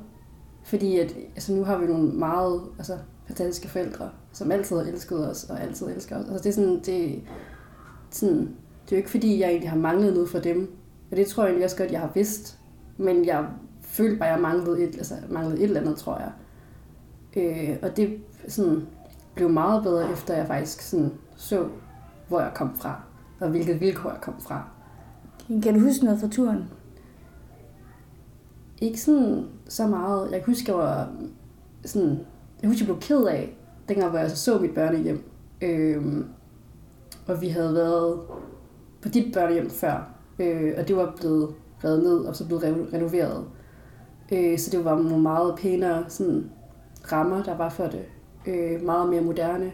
Fordi 0.64 0.98
at, 0.98 1.14
altså, 1.34 1.52
nu 1.52 1.64
har 1.64 1.78
vi 1.78 1.87
nogle 1.87 2.12
meget 2.12 2.62
altså, 2.78 2.98
fantastiske 3.26 3.68
forældre, 3.68 4.11
som 4.32 4.52
altid 4.52 4.76
har 4.76 4.84
elsket 4.84 5.30
os, 5.30 5.44
og 5.44 5.62
altid 5.62 5.87
elsker 5.87 6.16
os. 6.16 6.24
Altså, 6.24 6.42
det 6.42 6.46
er 6.46 6.52
sådan, 6.52 6.80
det, 6.84 7.22
sådan, 8.11 8.38
det 8.84 8.92
er 8.92 8.96
jo 8.96 8.96
ikke 8.96 9.11
fordi, 9.11 9.40
jeg 9.40 9.48
egentlig 9.48 9.70
har 9.70 9.78
manglet 9.78 10.12
noget 10.12 10.28
for 10.28 10.38
dem. 10.38 10.76
Og 11.11 11.16
det 11.16 11.26
tror 11.26 11.42
jeg 11.42 11.48
egentlig 11.48 11.64
også 11.64 11.76
godt, 11.76 11.92
jeg 11.92 12.00
har 12.00 12.11
vidst. 12.14 12.58
Men 12.96 13.24
jeg 13.24 13.46
følte 13.82 14.16
bare, 14.16 14.28
at 14.28 14.34
jeg 14.34 14.42
manglede 14.42 14.82
et, 14.82 14.96
altså, 14.96 15.14
manglede 15.28 15.58
et 15.58 15.64
eller 15.64 15.80
andet, 15.80 15.96
tror 15.96 16.18
jeg. 16.18 16.32
Øh, 17.36 17.76
og 17.82 17.96
det 17.96 18.18
sådan, 18.48 18.86
blev 19.34 19.48
meget 19.48 19.82
bedre, 19.82 20.12
efter 20.12 20.34
jeg 20.36 20.46
faktisk 20.46 20.80
sådan, 20.80 21.12
så, 21.36 21.68
hvor 22.28 22.40
jeg 22.40 22.52
kom 22.54 22.76
fra, 22.76 23.00
og 23.40 23.48
hvilke 23.48 23.74
vilkår 23.74 24.10
jeg 24.10 24.20
kom 24.20 24.34
fra. 24.40 24.64
Kan 25.62 25.74
du 25.74 25.80
huske 25.80 26.04
noget 26.04 26.20
fra 26.20 26.28
turen? 26.28 26.64
Ikke 28.80 29.00
sådan 29.00 29.46
så 29.68 29.86
meget. 29.86 30.30
Jeg 30.30 30.44
kan 30.44 30.54
huske, 30.54 30.72
jeg 30.72 30.78
var 30.78 31.08
sådan, 31.84 32.18
jeg 32.62 32.70
husker, 32.70 32.86
jeg 32.86 32.96
blev 32.96 33.00
ked 33.00 33.24
af, 33.24 33.56
dengang 33.88 34.10
hvor 34.10 34.18
jeg 34.18 34.30
så, 34.30 34.36
så 34.36 34.58
mit 34.58 34.74
børnehjem. 34.74 35.30
Øhm, 35.62 36.26
og 37.26 37.40
vi 37.40 37.48
havde 37.48 37.74
været 37.74 38.20
på 39.02 39.08
dit 39.08 39.34
børnehjem 39.34 39.70
før, 39.70 40.10
øh, 40.38 40.72
og 40.78 40.88
det 40.88 40.96
var 40.96 41.14
blevet 41.16 41.54
revet 41.84 42.02
ned, 42.02 42.18
og 42.18 42.36
så 42.36 42.46
blevet 42.46 42.92
renoveret. 42.92 43.44
Øh, 44.32 44.58
så 44.58 44.70
det 44.70 44.84
var 44.84 44.96
meget 45.02 45.54
pænere 45.58 46.04
sådan, 46.08 46.50
rammer, 47.12 47.42
der 47.42 47.56
var 47.56 47.68
for 47.68 47.84
det. 47.84 48.04
Øh, 48.46 48.82
meget 48.82 49.08
mere 49.08 49.20
moderne. 49.20 49.72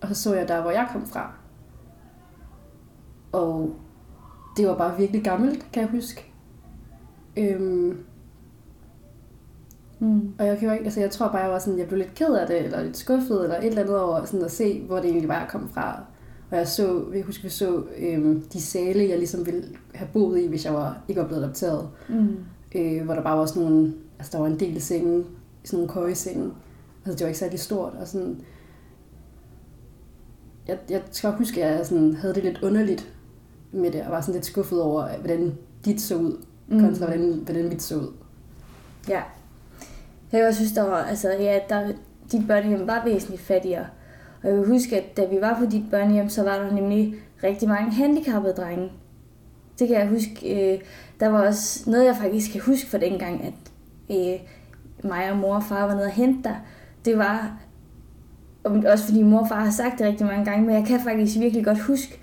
Og 0.00 0.08
så 0.08 0.14
så 0.14 0.34
jeg 0.34 0.48
der, 0.48 0.62
hvor 0.62 0.70
jeg 0.70 0.88
kom 0.92 1.06
fra. 1.06 1.32
Og 3.32 3.76
det 4.56 4.68
var 4.68 4.76
bare 4.76 4.98
virkelig 4.98 5.24
gammelt, 5.24 5.66
kan 5.72 5.82
jeg 5.82 5.90
huske. 5.90 6.32
Øhm, 7.36 8.04
Mm. 10.02 10.32
Og 10.38 10.46
jeg, 10.46 10.58
kan 10.58 10.68
jo 10.68 10.72
ikke, 10.72 10.84
altså 10.84 11.00
jeg 11.00 11.10
tror 11.10 11.28
bare, 11.28 11.42
jeg 11.42 11.50
var 11.50 11.58
sådan, 11.58 11.78
jeg 11.78 11.86
blev 11.86 11.98
lidt 11.98 12.14
ked 12.14 12.34
af 12.34 12.46
det, 12.46 12.64
eller 12.64 12.82
lidt 12.82 12.96
skuffet, 12.96 13.42
eller 13.42 13.58
et 13.58 13.66
eller 13.66 13.82
andet 13.82 14.00
over 14.00 14.24
sådan 14.24 14.44
at 14.44 14.50
se, 14.50 14.82
hvor 14.86 14.96
det 14.96 15.04
egentlig 15.04 15.28
var, 15.28 15.38
jeg 15.38 15.48
kom 15.48 15.68
fra. 15.74 16.00
Og 16.50 16.56
jeg 16.56 16.68
så, 16.68 17.04
jeg 17.14 17.22
husker, 17.22 17.44
vi 17.44 17.48
så 17.48 17.82
øhm, 17.98 18.42
de 18.52 18.60
sale, 18.60 19.08
jeg 19.08 19.18
ligesom 19.18 19.46
ville 19.46 19.64
have 19.94 20.08
boet 20.12 20.40
i, 20.40 20.46
hvis 20.46 20.64
jeg 20.64 20.74
var, 20.74 20.98
ikke 21.08 21.20
var 21.20 21.26
blevet 21.26 21.42
adopteret. 21.42 21.88
Mm. 22.08 22.36
Øh, 22.74 23.04
hvor 23.04 23.14
der 23.14 23.22
bare 23.22 23.38
var 23.38 23.46
sådan 23.46 23.62
nogle, 23.62 23.94
altså 24.18 24.32
der 24.32 24.38
var 24.38 24.46
en 24.46 24.60
del 24.60 24.82
senge, 24.82 25.24
sådan 25.64 25.78
nogle 25.78 25.92
køjesenge. 25.92 26.52
Altså 27.04 27.18
det 27.18 27.20
var 27.20 27.28
ikke 27.28 27.38
særlig 27.38 27.60
stort, 27.60 27.92
og 27.92 28.08
sådan, 28.08 28.40
jeg, 30.68 30.78
jeg 30.90 31.02
skal 31.10 31.28
også 31.28 31.38
huske, 31.38 31.64
at 31.64 31.78
jeg 31.78 31.86
sådan, 31.86 32.14
havde 32.14 32.34
det 32.34 32.44
lidt 32.44 32.62
underligt 32.62 33.12
med 33.72 33.90
det, 33.90 34.02
og 34.02 34.10
var 34.10 34.20
sådan 34.20 34.34
lidt 34.34 34.46
skuffet 34.46 34.82
over, 34.82 35.18
hvordan 35.18 35.58
dit 35.84 36.00
så 36.00 36.16
ud, 36.16 36.44
mm. 36.68 36.80
kontra 36.80 37.06
hvordan, 37.06 37.32
hvordan 37.44 37.68
mit 37.68 37.82
så 37.82 37.96
ud. 37.96 38.12
Ja, 39.08 39.22
jeg 40.32 40.54
synes, 40.54 40.72
der 40.72 40.82
var, 40.82 40.96
altså, 40.96 41.30
ja, 41.30 41.60
der, 41.68 41.92
dit 42.32 42.46
børnehjem 42.46 42.86
var 42.86 43.04
væsentligt 43.04 43.42
fattigere. 43.42 43.86
Og 44.42 44.48
jeg 44.48 44.58
vil 44.58 44.66
huske, 44.66 45.00
at 45.00 45.16
da 45.16 45.26
vi 45.26 45.40
var 45.40 45.58
på 45.58 45.66
dit 45.66 45.84
børnehjem, 45.90 46.28
så 46.28 46.42
var 46.42 46.58
der 46.58 46.72
nemlig 46.72 47.14
rigtig 47.44 47.68
mange 47.68 47.92
handicappede 47.92 48.54
drenge. 48.54 48.92
Det 49.78 49.88
kan 49.88 49.96
jeg 49.96 50.08
huske. 50.08 50.74
Øh, 50.74 50.80
der 51.20 51.28
var 51.28 51.46
også 51.46 51.90
noget, 51.90 52.06
jeg 52.06 52.16
faktisk 52.16 52.52
kan 52.52 52.60
huske 52.60 52.90
fra 52.90 52.98
dengang, 52.98 53.44
at 53.44 53.54
øh, 54.16 54.40
mig 55.10 55.30
og 55.30 55.36
mor 55.36 55.54
og 55.54 55.62
far 55.62 55.86
var 55.86 55.94
nede 55.94 56.06
og 56.06 56.12
hente 56.12 56.48
dig. 56.48 56.56
Det 57.04 57.18
var, 57.18 57.56
også 58.64 59.04
fordi 59.04 59.22
mor 59.22 59.40
og 59.40 59.48
far 59.48 59.64
har 59.64 59.70
sagt 59.70 59.98
det 59.98 60.06
rigtig 60.06 60.26
mange 60.26 60.44
gange, 60.44 60.66
men 60.66 60.74
jeg 60.74 60.86
kan 60.86 61.00
faktisk 61.00 61.38
virkelig 61.38 61.64
godt 61.64 61.80
huske, 61.80 62.20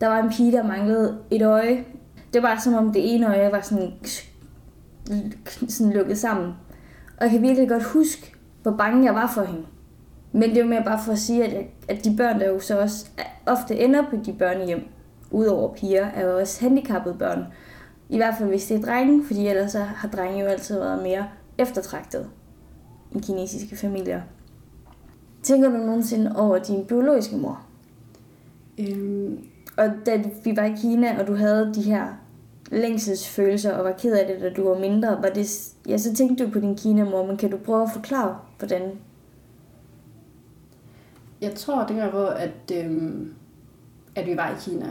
der 0.00 0.06
var 0.06 0.18
en 0.18 0.30
pige, 0.30 0.52
der 0.52 0.62
manglede 0.66 1.18
et 1.30 1.42
øje. 1.42 1.84
Det 2.34 2.42
var 2.42 2.58
som 2.58 2.74
om 2.74 2.92
det 2.92 3.14
ene 3.14 3.26
øje 3.26 3.52
var 3.52 3.60
sådan, 3.60 3.92
sådan 5.68 5.92
lukket 5.92 6.18
sammen. 6.18 6.54
Og 7.16 7.22
jeg 7.22 7.30
kan 7.30 7.42
virkelig 7.42 7.68
godt 7.68 7.84
huske, 7.84 8.32
hvor 8.62 8.72
bange 8.72 9.04
jeg 9.04 9.14
var 9.14 9.26
for 9.34 9.42
hende. 9.42 9.66
Men 10.32 10.42
det 10.42 10.58
er 10.58 10.62
jo 10.62 10.68
mere 10.68 10.84
bare 10.84 11.00
for 11.04 11.12
at 11.12 11.18
sige, 11.18 11.44
at, 11.44 11.52
jeg, 11.52 11.68
at 11.88 12.04
de 12.04 12.16
børn, 12.16 12.40
der 12.40 12.48
jo 12.48 12.60
så 12.60 12.80
også 12.80 13.06
ofte 13.46 13.78
ender 13.78 14.02
på 14.10 14.16
de 14.26 14.32
børnehjem, 14.32 14.88
udover 15.30 15.74
piger, 15.74 16.06
er 16.06 16.26
jo 16.26 16.38
også 16.38 16.60
handicappede 16.60 17.14
børn. 17.14 17.44
I 18.08 18.16
hvert 18.16 18.34
fald 18.38 18.48
hvis 18.48 18.66
det 18.66 18.76
er 18.76 18.82
drenge, 18.82 19.24
fordi 19.26 19.48
ellers 19.48 19.72
så 19.72 19.78
har 19.78 20.08
drenge 20.08 20.40
jo 20.40 20.46
altid 20.46 20.78
været 20.78 21.02
mere 21.02 21.26
eftertragtet 21.58 22.30
i 23.14 23.18
kinesiske 23.18 23.76
familier. 23.76 24.20
Tænker 25.42 25.68
du 25.70 25.76
nogensinde 25.76 26.32
over 26.36 26.58
din 26.58 26.84
biologiske 26.84 27.36
mor? 27.36 27.66
Øhm. 28.78 29.38
Og 29.76 29.90
da 30.06 30.24
vi 30.44 30.56
var 30.56 30.64
i 30.64 30.74
Kina, 30.82 31.20
og 31.20 31.26
du 31.26 31.34
havde 31.34 31.74
de 31.74 31.82
her 31.82 32.06
længselsfølelser 32.70 33.72
og 33.72 33.84
var 33.84 33.92
ked 33.92 34.12
af 34.12 34.26
det, 34.26 34.40
da 34.40 34.50
du 34.50 34.68
var 34.68 34.78
mindre, 34.78 35.08
var 35.22 35.28
det, 35.28 35.72
ja, 35.88 35.98
så 35.98 36.14
tænkte 36.14 36.44
du 36.44 36.50
på 36.50 36.60
din 36.60 36.76
Kina-mor, 36.76 37.26
men 37.26 37.36
kan 37.36 37.50
du 37.50 37.56
prøve 37.56 37.82
at 37.82 37.90
forklare, 37.92 38.38
hvordan? 38.58 38.92
Jeg 41.40 41.54
tror, 41.54 41.86
det 41.86 41.96
var, 41.96 42.10
hvor 42.10 42.26
at, 42.26 42.72
øhm, 42.74 43.34
at 44.14 44.26
vi 44.26 44.36
var 44.36 44.50
i 44.50 44.70
Kina, 44.70 44.86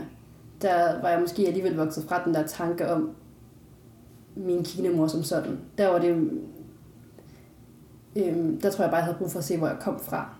der 0.62 1.00
var 1.02 1.08
jeg 1.08 1.20
måske 1.20 1.46
alligevel 1.46 1.76
vokset 1.76 2.04
fra 2.08 2.24
den 2.24 2.34
der 2.34 2.46
tanke 2.46 2.88
om 2.88 3.10
min 4.36 4.64
Kina-mor 4.64 5.06
som 5.06 5.22
sådan. 5.22 5.58
Der 5.78 5.88
var 5.88 5.98
det, 5.98 6.30
øhm, 8.16 8.60
der 8.60 8.70
tror 8.70 8.84
jeg 8.84 8.90
bare, 8.90 8.98
jeg 8.98 9.04
havde 9.04 9.18
brug 9.18 9.30
for 9.30 9.38
at 9.38 9.44
se, 9.44 9.58
hvor 9.58 9.66
jeg 9.66 9.76
kom 9.80 10.00
fra. 10.00 10.34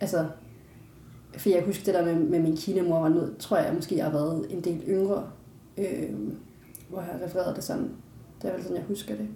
Altså, 0.00 0.26
for 1.36 1.48
jeg 1.48 1.62
husker 1.66 1.84
det 1.84 1.94
der 1.94 2.04
med, 2.04 2.14
med 2.14 2.40
min 2.40 2.56
kinemor 2.56 3.00
var 3.00 3.08
nød, 3.08 3.36
tror 3.38 3.56
jeg 3.56 3.74
måske, 3.74 3.96
jeg 3.96 4.04
har 4.04 4.12
været 4.12 4.46
en 4.50 4.60
del 4.60 4.82
yngre. 4.88 5.30
Øhm, 5.78 6.36
hvor 6.88 7.00
jeg 7.00 7.10
har 7.12 7.26
refereret 7.26 7.56
det 7.56 7.64
sådan. 7.64 7.90
Det 8.42 8.50
er 8.50 8.54
vel 8.54 8.62
sådan, 8.62 8.76
jeg 8.76 8.84
husker 8.88 9.14
det. 9.16 9.28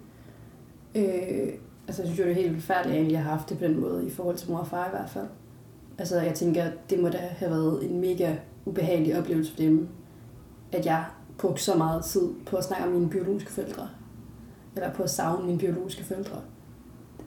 Øh, 0.95 1.53
altså, 1.87 2.01
jeg 2.01 2.07
synes 2.07 2.19
jo, 2.19 2.23
det 2.23 2.31
er 2.31 2.35
helt 2.35 2.53
forfærdeligt, 2.53 3.05
at 3.05 3.11
jeg 3.11 3.23
har 3.23 3.31
haft 3.31 3.49
det 3.49 3.57
på 3.57 3.63
den 3.63 3.79
måde, 3.79 4.05
i 4.07 4.09
forhold 4.09 4.37
til 4.37 4.51
mor 4.51 4.57
og 4.57 4.67
far 4.67 4.87
i 4.87 4.89
hvert 4.89 5.09
fald. 5.09 5.27
Altså, 5.97 6.21
jeg 6.21 6.33
tænker, 6.33 6.65
det 6.89 6.99
må 6.99 7.09
da 7.09 7.17
have 7.17 7.51
været 7.51 7.89
en 7.89 8.01
mega 8.01 8.35
ubehagelig 8.65 9.19
oplevelse 9.19 9.51
for 9.51 9.61
dem, 9.61 9.87
at 10.71 10.85
jeg 10.85 11.05
brugte 11.37 11.63
så 11.63 11.77
meget 11.77 12.05
tid 12.05 12.29
på 12.45 12.57
at 12.57 12.63
snakke 12.63 12.85
om 12.85 12.91
mine 12.91 13.09
biologiske 13.09 13.51
forældre. 13.51 13.89
Eller 14.75 14.93
på 14.93 15.03
at 15.03 15.09
savne 15.09 15.45
mine 15.45 15.59
biologiske 15.59 16.03
forældre. 16.03 16.41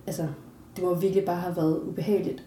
Altså, 0.06 0.28
det 0.76 0.84
må 0.84 0.94
virkelig 0.94 1.24
bare 1.24 1.36
have 1.36 1.56
været 1.56 1.80
ubehageligt. 1.80 2.44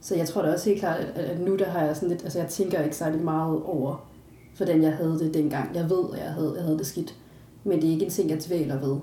Så 0.00 0.16
jeg 0.16 0.28
tror 0.28 0.42
da 0.42 0.52
også 0.52 0.68
helt 0.68 0.80
klart, 0.80 1.00
at, 1.00 1.40
nu 1.40 1.56
der 1.56 1.64
har 1.64 1.84
jeg 1.84 1.96
sådan 1.96 2.08
lidt, 2.08 2.24
altså 2.24 2.38
jeg 2.38 2.48
tænker 2.48 2.82
ikke 2.82 2.96
særlig 2.96 3.20
meget 3.20 3.62
over, 3.62 4.08
hvordan 4.56 4.82
jeg 4.82 4.92
havde 4.92 5.18
det 5.18 5.34
dengang. 5.34 5.74
Jeg 5.74 5.90
ved, 5.90 6.04
at 6.12 6.18
jeg 6.18 6.32
havde, 6.32 6.52
jeg 6.56 6.64
havde 6.64 6.78
det 6.78 6.86
skidt. 6.86 7.14
Men 7.64 7.82
det 7.82 7.88
er 7.88 7.92
ikke 7.92 8.04
en 8.04 8.10
ting, 8.10 8.30
jeg 8.30 8.38
tvæler 8.38 8.80
ved. 8.80 8.96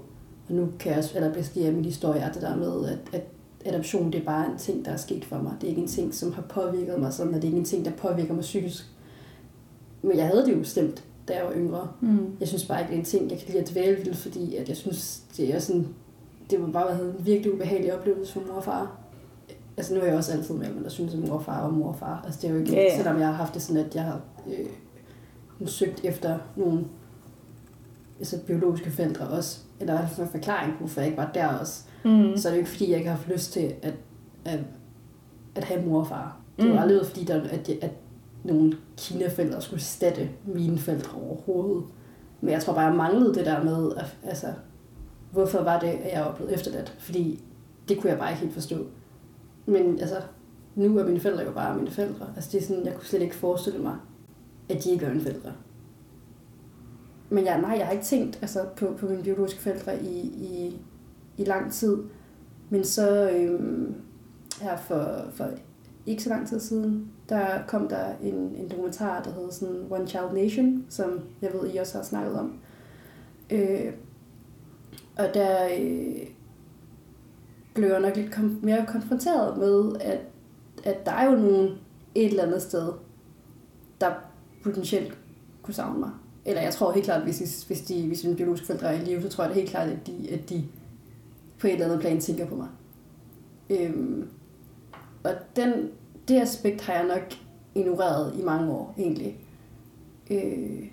Og 0.49 0.55
nu 0.55 0.69
kan 0.79 0.91
jeg 0.91 0.99
også 0.99 1.17
allerbedst 1.17 1.55
lide 1.55 1.71
min 1.71 1.85
historie, 1.85 2.21
er 2.21 2.31
det 2.31 2.41
der 2.41 2.55
med, 2.55 2.89
at, 2.89 2.97
at 3.13 3.23
adoption 3.65 4.11
det 4.11 4.21
er 4.21 4.25
bare 4.25 4.51
en 4.51 4.57
ting, 4.57 4.85
der 4.85 4.91
er 4.91 4.97
sket 4.97 5.25
for 5.25 5.37
mig. 5.37 5.53
Det 5.61 5.67
er 5.67 5.69
ikke 5.69 5.81
en 5.81 5.87
ting, 5.87 6.13
som 6.13 6.33
har 6.33 6.41
påvirket 6.41 6.99
mig 6.99 7.13
sådan, 7.13 7.33
og 7.33 7.41
det 7.41 7.47
er 7.47 7.49
ikke 7.49 7.59
en 7.59 7.65
ting, 7.65 7.85
der 7.85 7.91
påvirker 7.91 8.33
mig 8.33 8.41
psykisk. 8.41 8.85
Men 10.01 10.17
jeg 10.17 10.27
havde 10.27 10.45
det 10.45 10.53
jo 10.53 10.57
bestemt, 10.57 11.03
da 11.27 11.33
jeg 11.33 11.45
var 11.45 11.53
yngre. 11.53 11.87
Mm. 12.01 12.35
Jeg 12.39 12.47
synes 12.47 12.65
bare 12.65 12.79
ikke, 12.79 12.89
det 12.89 12.95
er 12.95 12.99
en 12.99 13.05
ting, 13.05 13.31
jeg 13.31 13.39
kan 13.39 13.47
lide 13.47 13.59
at 13.59 13.69
dvæle 13.69 14.05
ved, 14.05 14.13
fordi 14.13 14.55
at 14.55 14.69
jeg 14.69 14.77
synes, 14.77 15.23
det 15.37 15.55
er 15.55 15.59
sådan, 15.59 15.87
det 16.49 16.61
var 16.61 16.67
bare 16.67 16.87
været 16.87 17.05
en 17.05 17.25
virkelig 17.25 17.53
ubehagelig 17.53 17.93
oplevelse 17.93 18.33
for 18.33 18.41
mor 18.47 18.53
og 18.53 18.63
far. 18.63 18.97
Altså 19.77 19.93
nu 19.93 19.99
er 20.01 20.05
jeg 20.05 20.15
også 20.15 20.31
altid 20.31 20.55
med, 20.55 20.73
men 20.73 20.83
der 20.83 20.89
synes, 20.89 21.13
at 21.13 21.19
mor 21.19 21.33
og 21.33 21.43
far 21.43 21.61
og 21.61 21.73
mor 21.73 21.87
og 21.87 21.95
far. 21.95 22.21
Altså 22.25 22.39
det 22.41 22.49
er 22.49 22.53
jo 22.53 22.59
ikke, 22.59 22.73
yeah. 22.73 22.95
selvom 22.95 23.19
jeg 23.19 23.27
har 23.27 23.33
haft 23.33 23.53
det 23.53 23.61
sådan, 23.61 23.85
at 23.85 23.95
jeg 23.95 24.03
har 24.03 24.21
øh, 24.47 25.67
søgt 25.67 26.01
efter 26.03 26.39
nogle 26.55 26.85
altså 28.19 28.39
biologiske 28.47 28.91
forældre 28.91 29.27
også, 29.27 29.59
eller 29.79 29.99
en 30.01 30.27
forklaring 30.31 30.73
på, 30.73 30.77
hvorfor 30.79 31.01
jeg 31.01 31.07
ikke 31.07 31.17
var 31.17 31.31
der 31.33 31.47
også. 31.47 31.83
Mm. 32.05 32.37
Så 32.37 32.47
er 32.47 32.51
det 32.51 32.57
jo 32.57 32.61
ikke, 32.61 32.69
fordi 32.69 32.89
jeg 32.89 32.97
ikke 32.97 33.09
har 33.09 33.15
haft 33.15 33.29
lyst 33.29 33.53
til 33.53 33.73
at, 33.81 33.93
at, 34.45 34.59
at 35.55 35.63
have 35.63 35.85
mor 35.85 35.99
og 35.99 36.07
far. 36.07 36.37
Det 36.59 36.65
var 36.65 36.73
mm. 36.73 36.79
aldrig 36.79 37.05
fordi, 37.05 37.23
der, 37.23 37.41
at, 37.41 37.69
at 37.69 37.91
nogle 38.43 38.77
kinaforældre 38.97 39.61
skulle 39.61 39.83
statte 39.83 40.29
mine 40.45 40.77
forældre 40.77 41.21
overhovedet. 41.21 41.83
Men 42.41 42.51
jeg 42.51 42.61
tror 42.61 42.73
bare, 42.73 42.85
jeg 42.85 42.95
manglede 42.95 43.33
det 43.33 43.45
der 43.45 43.63
med, 43.63 43.91
at, 43.97 44.17
altså, 44.23 44.47
hvorfor 45.33 45.63
var 45.63 45.79
det, 45.79 45.87
at 45.87 46.13
jeg 46.13 46.21
var 46.21 46.35
blevet 46.35 46.53
efterladt? 46.53 46.95
Fordi 46.99 47.43
det 47.89 47.99
kunne 47.99 48.09
jeg 48.09 48.19
bare 48.19 48.31
ikke 48.31 48.41
helt 48.41 48.53
forstå. 48.53 48.85
Men 49.65 49.99
altså, 49.99 50.21
nu 50.75 50.97
er 50.97 51.05
mine 51.05 51.19
forældre 51.19 51.43
jo 51.43 51.51
bare 51.51 51.77
mine 51.77 51.91
forældre. 51.91 52.27
Altså, 52.35 52.49
det 52.51 52.61
er 52.61 52.67
sådan, 52.67 52.85
jeg 52.85 52.93
kunne 52.93 53.05
slet 53.05 53.21
ikke 53.21 53.35
forestille 53.35 53.79
mig, 53.79 53.97
at 54.69 54.83
de 54.83 54.91
ikke 54.91 55.05
er 55.05 55.09
mine 55.09 55.21
forældre. 55.21 55.53
Men 57.29 57.45
jeg, 57.45 57.61
nej, 57.61 57.75
jeg 57.77 57.85
har 57.85 57.91
ikke 57.91 58.05
tænkt 58.05 58.39
altså, 58.41 58.65
på, 58.75 58.93
på 58.99 59.05
mine 59.05 59.23
biologiske 59.23 59.61
forældre 59.61 60.03
i, 60.03 60.19
i, 60.21 60.81
i 61.37 61.43
lang 61.43 61.71
tid. 61.71 61.97
Men 62.69 62.83
så 62.83 63.31
øhm, 63.31 63.95
her 64.61 64.77
for, 64.77 65.25
for 65.31 65.49
ikke 66.05 66.23
så 66.23 66.29
lang 66.29 66.47
tid 66.47 66.59
siden, 66.59 67.11
der 67.29 67.47
kom 67.67 67.87
der 67.87 68.05
en, 68.21 68.35
en 68.35 68.69
dokumentar, 68.69 69.23
der 69.23 69.33
hedder 69.33 69.51
sådan 69.51 69.85
One 69.89 70.07
Child 70.07 70.33
Nation, 70.33 70.85
som 70.89 71.19
jeg 71.41 71.51
ved, 71.53 71.73
I 71.73 71.77
også 71.77 71.97
har 71.97 72.03
snakket 72.03 72.39
om. 72.39 72.59
Øh, 73.49 73.93
og 75.17 75.33
der 75.33 75.65
øh, 75.79 76.27
blev 77.73 77.89
jeg 77.89 77.99
nok 77.99 78.15
lidt 78.15 78.31
kom, 78.31 78.59
mere 78.61 78.85
konfronteret 78.87 79.57
med, 79.57 79.91
at, 80.01 80.19
at 80.83 81.05
der 81.05 81.11
er 81.11 81.31
jo 81.31 81.35
nogen 81.35 81.69
et 82.15 82.25
eller 82.25 82.43
andet 82.43 82.61
sted, 82.61 82.93
der 84.01 84.11
potentielt 84.63 85.17
kunne 85.61 85.73
savne 85.73 85.99
mig. 85.99 86.09
Eller 86.45 86.61
jeg 86.61 86.73
tror 86.73 86.91
helt 86.91 87.05
klart, 87.05 87.17
at 87.17 87.23
hvis, 87.23 87.63
hvis, 87.63 87.81
de, 87.81 88.07
hvis 88.07 88.23
mine 88.23 88.35
biologiske 88.35 88.65
forældre 88.65 88.95
er 88.95 89.01
i 89.01 89.05
live, 89.05 89.21
så 89.21 89.29
tror 89.29 89.43
jeg 89.43 89.49
det 89.49 89.61
helt 89.61 89.69
klart, 89.69 89.89
at 89.89 90.07
de, 90.07 90.29
at 90.31 90.49
de 90.49 90.63
på 91.59 91.67
et 91.67 91.73
eller 91.73 91.85
andet 91.85 91.99
plan 91.99 92.21
tænker 92.21 92.45
på 92.45 92.55
mig. 92.55 92.67
Øhm, 93.69 94.29
og 95.23 95.31
den, 95.55 95.89
det 96.27 96.41
aspekt 96.41 96.81
har 96.81 96.93
jeg 96.93 97.07
nok 97.07 97.33
ignoreret 97.75 98.39
i 98.39 98.43
mange 98.43 98.71
år, 98.71 98.95
egentlig. 98.97 99.39
Øh, 100.31 100.87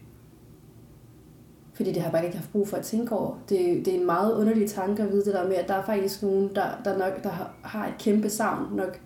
fordi 1.80 1.92
det 1.92 2.02
har 2.02 2.08
jeg 2.08 2.12
bare 2.12 2.24
ikke 2.24 2.36
haft 2.36 2.52
brug 2.52 2.68
for 2.68 2.76
at 2.76 2.84
tænke 2.84 3.12
over. 3.12 3.38
Det, 3.48 3.58
det 3.86 3.88
er 3.88 3.98
en 3.98 4.06
meget 4.06 4.34
underlig 4.34 4.70
tanke 4.70 5.02
at 5.02 5.12
vide 5.12 5.24
det 5.24 5.34
der 5.34 5.48
med, 5.48 5.56
at 5.56 5.68
der 5.68 5.74
er 5.74 5.84
faktisk 5.84 6.22
nogen, 6.22 6.54
der, 6.54 6.80
der, 6.84 6.98
nok, 6.98 7.22
der 7.22 7.52
har, 7.62 7.86
et 7.86 7.94
kæmpe 7.98 8.30
savn 8.30 8.76
nok. 8.76 9.00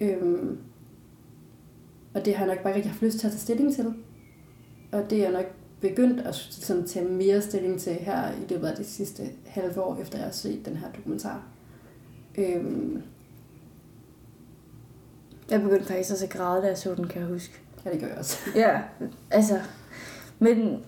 Øhm, 0.00 0.58
og 2.14 2.24
det 2.24 2.34
har 2.34 2.46
jeg 2.46 2.54
nok 2.54 2.62
bare 2.62 2.76
ikke 2.76 2.88
haft 2.88 3.02
lyst 3.02 3.18
til 3.18 3.26
at 3.26 3.32
tage 3.32 3.40
stilling 3.40 3.74
til. 3.74 3.94
Og 4.92 5.10
det 5.10 5.18
er 5.18 5.22
jeg 5.22 5.32
nok 5.32 5.44
begyndt 5.80 6.20
at 6.20 6.34
sådan, 6.34 6.86
tage 6.86 7.08
mere 7.08 7.42
stilling 7.42 7.80
til 7.80 7.92
her 7.92 8.32
i 8.32 8.46
løbet 8.48 8.66
af 8.66 8.76
de 8.76 8.84
sidste 8.84 9.22
halve 9.46 9.82
år, 9.82 9.96
efter 9.96 10.18
jeg 10.18 10.24
har 10.24 10.32
set 10.32 10.66
den 10.66 10.76
her 10.76 10.86
dokumentar. 10.96 11.42
Øhm, 12.38 13.02
jeg 15.50 15.62
begyndte 15.62 15.86
faktisk 15.86 16.12
også 16.12 16.24
at 16.24 16.30
græde, 16.30 16.62
da 16.62 16.66
jeg 16.66 16.78
så 16.78 16.94
den, 16.94 17.08
kan 17.08 17.20
jeg 17.20 17.28
huske. 17.28 17.60
Ja, 17.84 17.90
det 17.90 18.00
gør 18.00 18.06
jeg 18.06 18.18
også. 18.18 18.38
ja, 18.54 18.80
altså, 19.30 19.60
men 20.38 20.84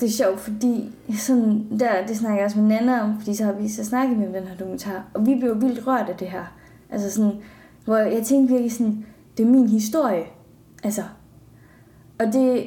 det 0.00 0.02
er 0.02 0.10
sjovt, 0.10 0.40
fordi 0.40 0.90
sådan 1.18 1.78
der, 1.80 2.06
det 2.06 2.16
snakker 2.16 2.36
jeg 2.36 2.44
også 2.44 2.58
med 2.58 2.68
Nana 2.68 3.02
om, 3.02 3.18
fordi 3.18 3.34
så 3.34 3.44
har 3.44 3.52
vi 3.52 3.68
så 3.68 3.84
snakket 3.84 4.18
med 4.18 4.26
den 4.26 4.48
her 4.48 4.56
dokumentar, 4.56 5.04
og 5.14 5.26
vi 5.26 5.34
blev 5.34 5.60
vildt 5.60 5.86
rørt 5.86 6.08
af 6.08 6.16
det 6.16 6.28
her. 6.28 6.44
Altså 6.90 7.10
sådan, 7.10 7.32
hvor 7.84 7.96
jeg 7.96 8.22
tænkte 8.22 8.52
virkelig 8.52 8.72
sådan, 8.72 9.06
det 9.36 9.46
er 9.46 9.50
min 9.50 9.68
historie. 9.68 10.24
Altså, 10.84 11.02
og 12.18 12.26
det, 12.32 12.66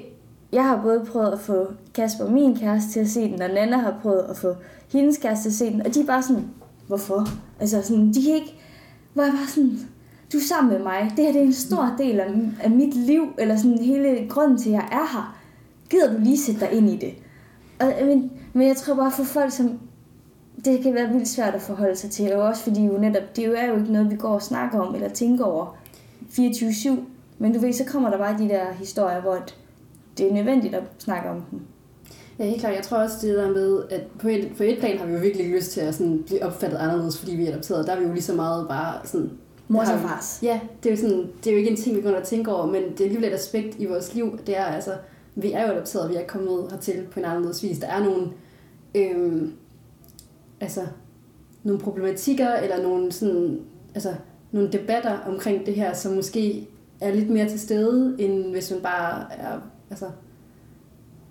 jeg 0.52 0.64
har 0.64 0.82
både 0.82 1.06
prøvet 1.06 1.32
at 1.32 1.40
få 1.40 1.68
Kasper, 1.94 2.30
min 2.30 2.58
kæreste, 2.58 2.92
til 2.92 3.00
at 3.00 3.10
se 3.10 3.32
den, 3.32 3.42
og 3.42 3.50
Nana 3.50 3.78
har 3.78 4.00
prøvet 4.02 4.26
at 4.30 4.38
få 4.38 4.56
hendes 4.92 5.18
kæreste 5.18 5.44
til 5.44 5.50
at 5.50 5.56
se 5.56 5.74
den, 5.74 5.86
og 5.86 5.94
de 5.94 6.02
er 6.02 6.06
bare 6.06 6.24
sådan, 6.24 6.46
hvorfor? 6.88 7.28
Altså 7.60 7.82
sådan, 7.82 8.08
de 8.08 8.24
kan 8.24 8.34
ikke, 8.34 8.56
hvor 9.14 9.24
jeg 9.24 9.32
bare 9.32 9.48
sådan, 9.48 9.80
du 10.34 10.38
er 10.38 10.42
sammen 10.42 10.74
med 10.74 10.84
mig, 10.84 11.14
det 11.18 11.26
her 11.26 11.32
det 11.32 11.42
er 11.42 11.46
en 11.46 11.54
stor 11.54 11.96
del 11.98 12.20
af, 12.20 12.34
af 12.64 12.72
mit 12.72 12.96
liv, 12.96 13.24
eller 13.38 13.58
sådan 13.58 13.78
hele 13.78 14.28
grunden 14.30 14.58
til, 14.58 14.70
at 14.70 14.74
jeg 14.74 14.90
er 14.92 15.14
her. 15.14 15.39
Gider 15.90 16.14
du 16.14 16.20
lige 16.20 16.38
sætte 16.38 16.60
dig 16.60 16.72
ind 16.72 16.90
i 16.90 16.98
det? 16.98 17.14
Og, 17.80 17.94
men, 18.06 18.32
men 18.54 18.68
jeg 18.68 18.76
tror 18.76 18.96
bare 18.96 19.12
for 19.12 19.24
folk, 19.24 19.52
som 19.52 19.80
det 20.66 20.84
kan 20.84 20.94
være 20.94 21.10
vildt 21.10 21.28
svært 21.28 21.56
at 21.56 21.62
forholde 21.62 21.96
sig 21.96 22.12
til, 22.12 22.34
og 22.34 22.42
også 22.42 22.64
fordi 22.64 22.86
jo 22.86 22.98
netop, 22.98 23.36
det 23.36 23.44
er 23.44 23.68
jo 23.68 23.76
ikke 23.78 23.94
noget, 23.94 24.12
vi 24.12 24.16
går 24.16 24.30
og 24.30 24.42
snakker 24.42 24.80
om, 24.80 24.96
eller 24.96 25.10
tænker 25.10 25.46
over 25.46 25.78
24-7. 26.32 26.90
Men 27.38 27.54
du 27.54 27.60
ved, 27.60 27.74
så 27.74 27.86
kommer 27.86 28.10
der 28.10 28.18
bare 28.18 28.38
de 28.38 28.50
der 28.50 28.72
historier, 28.74 29.22
hvor 29.22 29.38
det 30.18 30.30
er 30.30 30.34
nødvendigt 30.34 30.76
at 30.76 30.84
snakke 31.00 31.30
om 31.30 31.42
dem. 31.52 31.60
Ja, 32.40 32.46
helt 32.46 32.60
klart. 32.60 32.76
Jeg 32.76 32.84
tror 32.84 32.98
også 32.98 33.28
det 33.28 33.38
der 33.38 33.52
med, 33.52 33.84
at 33.90 34.02
på 34.20 34.28
et, 34.28 34.52
på 34.58 34.64
et 34.64 34.80
plan 34.80 34.98
har 34.98 35.06
vi 35.06 35.14
jo 35.14 35.20
virkelig 35.20 35.50
lyst 35.50 35.72
til 35.72 35.82
at 35.82 35.96
sådan 35.96 36.24
blive 36.26 36.46
opfattet 36.46 36.78
anderledes, 36.78 37.20
fordi 37.20 37.36
vi 37.36 37.46
er 37.46 37.52
adopteret. 37.52 37.88
Der 37.88 37.94
er 37.94 38.00
vi 38.00 38.06
jo 38.06 38.14
lige 38.14 38.24
så 38.24 38.36
meget 38.36 38.68
bare 38.68 38.94
sådan... 39.04 39.32
Mors 39.68 39.90
og 39.90 40.00
fars. 40.00 40.40
Ja, 40.44 40.60
det 40.84 40.90
er, 40.90 40.96
jo 40.96 41.02
sådan, 41.02 41.28
det 41.44 41.48
er 41.48 41.52
jo 41.52 41.58
ikke 41.58 41.70
en 41.70 41.78
ting, 41.78 41.96
vi 41.98 42.02
går 42.02 42.12
og 42.12 42.24
tænker 42.24 42.52
over, 42.52 42.66
men 42.66 42.84
det 42.84 43.00
er 43.00 43.06
alligevel 43.06 43.30
et 43.30 43.34
aspekt 43.34 43.76
i 43.80 43.86
vores 43.86 44.16
liv. 44.16 44.40
Det 44.48 44.58
er 44.58 44.64
altså, 44.64 44.92
vi 45.36 45.52
er 45.52 45.68
jo 45.68 45.74
adopteret, 45.74 46.10
vi 46.10 46.16
er 46.16 46.28
kommet 46.28 46.72
hertil 46.72 47.08
på 47.12 47.20
en 47.20 47.26
anderledes 47.26 47.64
vis. 47.64 47.80
Der 47.80 47.88
er 47.88 48.04
nogle, 48.04 48.28
øhm, 48.96 49.54
altså, 50.62 50.82
nogle 51.64 51.82
problematikker, 51.82 52.54
eller 52.54 52.82
nogle, 52.82 53.12
sådan, 53.12 53.62
altså, 53.96 54.14
nogle 54.52 54.72
debatter 54.72 55.20
omkring 55.20 55.66
det 55.66 55.76
her, 55.76 55.94
som 55.94 56.14
måske 56.14 56.68
er 57.02 57.14
lidt 57.14 57.30
mere 57.30 57.50
til 57.50 57.60
stede, 57.60 58.16
end 58.20 58.52
hvis 58.52 58.72
man 58.72 58.82
bare 58.82 59.34
er, 59.34 59.60
altså, 59.90 60.06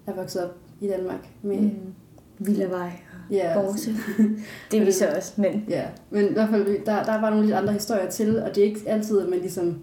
er 0.06 0.14
vokset 0.14 0.44
op 0.44 0.54
i 0.80 0.88
Danmark 0.88 1.28
med 1.42 1.60
mm. 1.60 1.94
Villavej 2.38 2.92
og 3.12 3.34
ja, 3.34 3.60
Borse. 3.60 3.90
det 4.70 4.80
er 4.80 4.84
vi 4.84 4.92
så 4.92 5.12
også, 5.16 5.32
men... 5.36 5.64
Ja, 5.68 5.84
men 6.10 6.28
i 6.28 6.32
hvert 6.32 6.50
fald, 6.50 6.84
der, 6.86 7.02
der 7.02 7.12
er 7.12 7.20
bare 7.20 7.30
nogle 7.30 7.46
lidt 7.46 7.56
andre 7.56 7.72
historier 7.72 8.10
til, 8.10 8.42
og 8.42 8.54
det 8.54 8.58
er 8.58 8.64
ikke 8.64 8.80
altid, 8.86 9.20
at 9.20 9.28
man 9.28 9.38
ligesom 9.38 9.78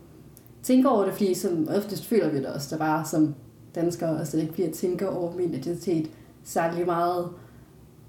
tænker 0.63 0.89
over 0.89 1.06
det, 1.06 1.13
fordi 1.13 1.34
som 1.34 1.67
oftest 1.75 2.06
føler 2.06 2.30
vi 2.30 2.38
det 2.38 2.45
også, 2.45 2.67
der 2.71 2.78
bare 2.78 3.06
som 3.06 3.36
danskere, 3.76 4.10
og 4.10 4.28
slet 4.28 4.42
ikke 4.42 4.54
bliver 4.54 4.72
tænker 4.72 5.08
over 5.08 5.36
min 5.36 5.54
identitet 5.54 6.10
særlig 6.44 6.86
meget. 6.86 7.30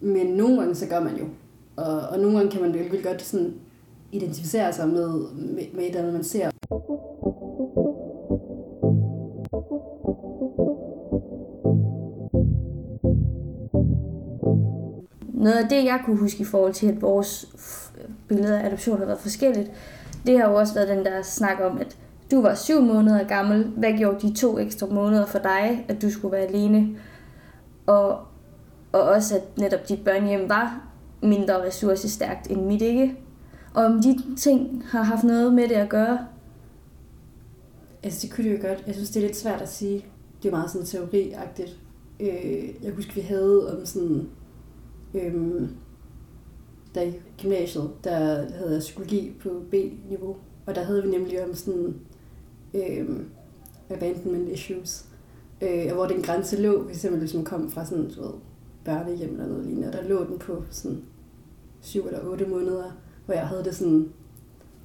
Men 0.01 0.27
nogle 0.27 0.59
gange, 0.59 0.75
så 0.75 0.87
gør 0.87 1.01
man 1.01 1.17
jo. 1.17 1.25
Og, 1.77 2.01
og 2.01 2.19
nogle 2.19 2.37
gange 2.37 2.51
kan 2.51 2.63
man 2.63 2.75
virkelig 2.75 3.05
godt 3.05 3.23
sådan 3.23 3.55
identificere 4.13 4.73
sig 4.73 4.89
med, 4.89 5.09
med, 5.35 5.65
med 5.75 5.83
et 5.83 5.87
eller 5.87 6.01
andet, 6.01 6.13
man 6.13 6.25
ser. 6.25 6.51
Noget 15.35 15.57
af 15.57 15.69
det, 15.69 15.85
jeg 15.85 16.01
kunne 16.05 16.17
huske 16.17 16.41
i 16.41 16.45
forhold 16.45 16.73
til, 16.73 16.87
at 16.87 17.03
vores 17.03 17.49
billeder 18.29 18.59
af 18.59 18.67
adoption 18.67 18.99
har 18.99 19.07
været 19.07 19.19
forskelligt, 19.19 19.71
det 20.27 20.39
har 20.39 20.51
jo 20.51 20.55
også 20.55 20.75
været 20.75 20.89
den 20.89 21.05
der 21.05 21.23
snak 21.23 21.61
om, 21.61 21.79
at 21.79 21.97
du 22.31 22.43
var 22.43 22.55
syv 22.55 22.81
måneder 22.81 23.25
gammel. 23.25 23.65
Hvad 23.65 23.93
gjorde 23.99 24.29
de 24.29 24.35
to 24.35 24.59
ekstra 24.59 24.87
måneder 24.87 25.27
for 25.27 25.39
dig, 25.39 25.85
at 25.89 26.03
du 26.03 26.11
skulle 26.11 26.33
være 26.33 26.47
alene? 26.47 26.89
Og, 27.87 28.19
og 28.93 29.03
også, 29.03 29.37
at 29.37 29.59
netop 29.59 29.89
dit 29.89 30.05
børnehjem 30.05 30.49
var 30.49 30.89
mindre 31.23 31.67
ressourcestærkt 31.67 32.51
end 32.51 32.67
mit 32.67 32.83
ikke. 32.83 33.17
Og 33.75 33.85
om 33.85 34.03
de 34.03 34.37
ting 34.37 34.83
har 34.87 35.03
haft 35.03 35.25
noget 35.25 35.55
med 35.55 35.69
det 35.69 35.75
at 35.75 35.89
gøre? 35.89 36.19
Altså, 38.03 38.27
det 38.27 38.35
kunne 38.35 38.51
det 38.51 38.59
jo 38.59 38.69
godt. 38.69 38.85
Jeg 38.87 38.95
synes, 38.95 39.11
det 39.11 39.23
er 39.23 39.27
lidt 39.27 39.37
svært 39.37 39.63
at 39.63 39.69
sige. 39.69 40.05
Det 40.43 40.49
er 40.49 40.53
meget 40.53 40.71
sådan 40.71 40.87
teoriagtigt. 40.87 41.81
Øh, 42.21 42.85
jeg 42.85 42.93
husker, 42.93 43.15
vi 43.15 43.21
havde 43.21 43.77
om 43.79 43.87
sådan 43.87 44.29
øhm, 45.15 45.69
der 46.95 47.03
i 47.03 47.13
gymnasiet, 47.43 47.91
der 48.05 48.19
havde 48.53 48.73
jeg 48.73 48.81
psykologi 48.81 49.33
på 49.43 49.49
B-niveau, 49.71 50.37
og 50.67 50.75
der 50.75 50.83
havde 50.83 51.03
vi 51.03 51.11
nemlig 51.11 51.45
om 51.45 51.55
sådan 51.55 51.95
øhm, 52.77 53.25
abandonment 53.91 54.49
issues, 54.49 55.05
øh, 55.61 55.93
hvor 55.95 56.07
den 56.07 56.23
grænse 56.23 56.63
lå, 56.63 56.83
for 56.83 56.91
eksempel 56.91 57.21
hvis 57.21 57.35
man 57.35 57.45
kom 57.45 57.71
fra 57.71 57.85
sådan, 57.85 58.11
du 58.11 58.23
ved, 58.23 58.33
børnehjem 58.85 59.33
eller 59.33 59.47
noget 59.47 59.65
lignende, 59.65 59.89
og 59.89 59.93
der 59.93 60.09
lå 60.09 60.25
den 60.25 60.39
på 60.39 60.63
sådan 60.71 61.03
syv 61.81 62.07
eller 62.07 62.21
otte 62.25 62.47
måneder, 62.47 62.91
hvor 63.27 63.35
jeg 63.35 63.47
havde 63.47 63.65
det 63.65 63.75
sådan, 63.75 64.09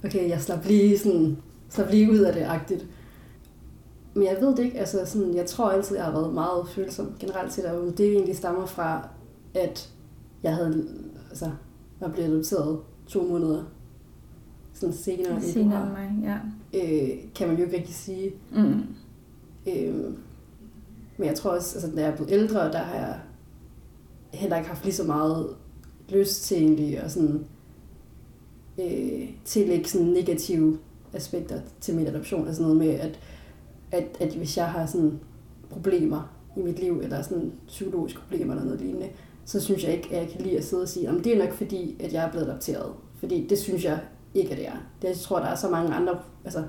okay, 0.04 0.28
jeg 0.28 0.40
slap 0.40 0.64
lige, 0.64 0.98
sådan, 0.98 1.36
slap 1.68 1.90
lige 1.90 2.10
ud 2.10 2.18
af 2.18 2.32
det 2.32 2.42
agtigt. 2.42 2.86
Men 4.14 4.24
jeg 4.24 4.36
ved 4.40 4.56
det 4.56 4.58
ikke, 4.58 4.78
altså 4.78 5.04
sådan, 5.04 5.34
jeg 5.34 5.46
tror 5.46 5.70
altid, 5.70 5.96
jeg 5.96 6.04
har 6.04 6.12
været 6.12 6.34
meget 6.34 6.68
følsom 6.68 7.14
generelt 7.18 7.52
set, 7.52 7.64
og 7.64 7.98
det 7.98 8.12
egentlig 8.12 8.36
stammer 8.36 8.66
fra, 8.66 9.08
at 9.54 9.92
jeg 10.42 10.54
havde, 10.54 10.88
altså, 11.30 11.50
var 12.00 12.08
blevet 12.08 12.28
adopteret 12.28 12.80
to 13.06 13.22
måneder 13.22 13.64
sådan 14.72 14.94
senere, 14.94 15.42
senere 15.42 15.82
end 15.82 15.92
mig, 15.92 16.12
ja. 16.22 16.38
Øh, 16.74 17.08
kan 17.34 17.48
man 17.48 17.56
jo 17.56 17.64
ikke 17.64 17.76
rigtig 17.76 17.94
sige. 17.94 18.32
Mm. 18.52 18.82
Øh, 19.66 19.94
men 21.16 21.26
jeg 21.26 21.34
tror 21.34 21.50
også, 21.50 21.78
altså, 21.78 21.96
da 21.96 22.02
jeg 22.02 22.10
er 22.10 22.16
blevet 22.16 22.32
ældre, 22.32 22.72
der 22.72 22.78
har 22.78 22.94
jeg 22.94 23.20
heller 24.32 24.56
ikke 24.56 24.68
haft 24.68 24.84
lige 24.84 24.94
så 24.94 25.04
meget 25.04 25.56
lyst 26.08 26.42
til 26.42 26.56
egentlig 26.56 26.98
at 26.98 27.12
sådan, 27.12 27.44
øh, 28.78 29.28
tillægge 29.44 29.88
sådan 29.88 30.06
negative 30.06 30.78
aspekter 31.12 31.60
til 31.80 31.94
min 31.94 32.06
adoption. 32.06 32.46
Altså 32.46 32.62
noget 32.62 32.76
med, 32.76 32.88
at, 32.88 33.20
at, 33.90 34.04
at 34.20 34.34
hvis 34.34 34.56
jeg 34.56 34.66
har 34.66 34.86
sådan 34.86 35.20
problemer 35.70 36.32
i 36.56 36.60
mit 36.60 36.78
liv, 36.78 37.00
eller 37.02 37.22
sådan 37.22 37.52
psykologiske 37.66 38.20
problemer 38.20 38.52
eller 38.52 38.64
noget 38.64 38.80
lignende, 38.80 39.08
så 39.44 39.60
synes 39.60 39.84
jeg 39.84 39.92
ikke, 39.92 40.08
at 40.10 40.22
jeg 40.22 40.30
kan 40.30 40.40
lide 40.40 40.58
at 40.58 40.64
sidde 40.64 40.82
og 40.82 40.88
sige, 40.88 41.08
at 41.08 41.24
det 41.24 41.34
er 41.34 41.44
nok 41.44 41.52
fordi, 41.52 41.96
at 42.00 42.12
jeg 42.12 42.24
er 42.24 42.30
blevet 42.30 42.46
adopteret. 42.46 42.92
Fordi 43.16 43.46
det 43.46 43.58
synes 43.58 43.84
jeg 43.84 44.00
ikke, 44.34 44.50
at 44.50 44.56
det 44.56 44.66
er. 44.66 44.76
Jeg 45.02 45.16
tror, 45.16 45.38
der 45.38 45.46
er 45.46 45.54
så 45.54 45.68
mange 45.68 45.94
andre 45.94 46.18
altså, 46.44 46.62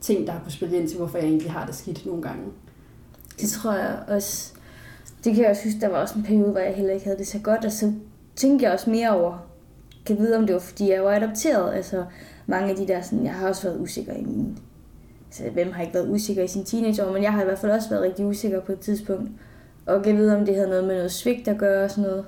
ting, 0.00 0.26
der 0.26 0.32
har 0.32 0.40
på 0.44 0.50
spil 0.50 0.72
ind 0.72 0.88
til, 0.88 0.98
hvorfor 0.98 1.18
jeg 1.18 1.26
egentlig 1.26 1.52
har 1.52 1.66
det 1.66 1.74
skidt 1.74 2.06
nogle 2.06 2.22
gange. 2.22 2.44
Det 3.40 3.48
tror 3.48 3.72
jeg 3.72 3.98
også. 4.08 4.52
Det 5.24 5.34
kan 5.34 5.42
jeg 5.42 5.50
også 5.50 5.64
huske, 5.64 5.80
der 5.80 5.88
var 5.88 5.98
også 5.98 6.18
en 6.18 6.24
periode, 6.24 6.50
hvor 6.50 6.60
jeg 6.60 6.74
heller 6.74 6.92
ikke 6.92 7.04
havde 7.04 7.18
det 7.18 7.26
så 7.26 7.38
godt, 7.38 7.64
og 7.64 7.72
så 7.72 7.92
tænkte 8.36 8.64
jeg 8.64 8.72
også 8.72 8.90
mere 8.90 9.10
over, 9.10 9.38
kan 10.06 10.18
vide, 10.18 10.36
om 10.36 10.46
det 10.46 10.54
var, 10.54 10.60
fordi 10.60 10.90
jeg 10.90 11.04
var 11.04 11.16
adopteret. 11.16 11.74
Altså, 11.74 12.04
mange 12.46 12.70
af 12.70 12.76
de 12.76 12.88
der, 12.88 13.02
sådan, 13.02 13.24
jeg 13.24 13.34
har 13.34 13.48
også 13.48 13.62
været 13.62 13.80
usikker 13.80 14.12
i 14.12 14.22
min 14.22 14.58
altså, 15.30 15.50
hvem 15.50 15.72
har 15.72 15.82
ikke 15.82 15.94
været 15.94 16.10
usikker 16.10 16.42
i 16.42 16.48
sin 16.48 16.64
teenageår, 16.64 17.12
men 17.12 17.22
jeg 17.22 17.32
har 17.32 17.42
i 17.42 17.44
hvert 17.44 17.58
fald 17.58 17.72
også 17.72 17.88
været 17.90 18.02
rigtig 18.02 18.26
usikker 18.26 18.60
på 18.60 18.72
et 18.72 18.80
tidspunkt. 18.80 19.30
Og 19.86 20.02
kan 20.02 20.16
vide, 20.16 20.36
om 20.36 20.46
det 20.46 20.54
havde 20.54 20.68
noget 20.68 20.84
med 20.84 20.94
noget 20.94 21.12
svigt 21.12 21.48
at 21.48 21.58
gøre 21.58 21.84
og 21.84 21.90
sådan 21.90 22.10
noget. 22.10 22.24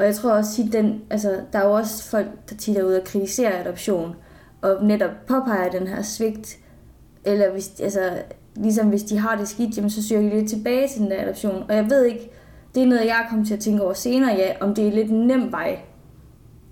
Og 0.00 0.06
jeg 0.06 0.14
tror 0.14 0.30
også, 0.30 0.62
at 0.62 0.72
den, 0.72 1.02
altså, 1.10 1.40
der 1.52 1.58
er 1.58 1.66
jo 1.66 1.72
også 1.72 2.10
folk, 2.10 2.26
der 2.50 2.56
tit 2.56 2.76
er 2.76 2.84
ude 2.84 3.00
og 3.00 3.04
kritisere 3.04 3.60
adoption, 3.60 4.14
og 4.62 4.84
netop 4.84 5.10
påpeger 5.26 5.70
den 5.70 5.86
her 5.86 6.02
svigt, 6.02 6.58
eller 7.24 7.50
hvis, 7.52 7.80
altså, 7.80 8.22
ligesom 8.56 8.88
hvis 8.88 9.02
de 9.02 9.18
har 9.18 9.36
det 9.36 9.48
skidt, 9.48 9.76
jamen, 9.76 9.90
så 9.90 10.02
søger 10.02 10.22
de 10.22 10.30
lidt 10.30 10.50
tilbage 10.50 10.88
til 10.88 11.00
den 11.00 11.10
der 11.10 11.22
adoption. 11.22 11.64
Og 11.68 11.76
jeg 11.76 11.90
ved 11.90 12.04
ikke, 12.04 12.30
det 12.74 12.82
er 12.82 12.86
noget, 12.86 13.06
jeg 13.06 13.26
kommer 13.28 13.44
til 13.44 13.54
at 13.54 13.60
tænke 13.60 13.82
over 13.82 13.92
senere, 13.92 14.36
ja, 14.36 14.52
om 14.60 14.74
det 14.74 14.88
er 14.88 14.92
lidt 14.92 15.10
en 15.10 15.26
nem 15.26 15.52
vej. 15.52 15.78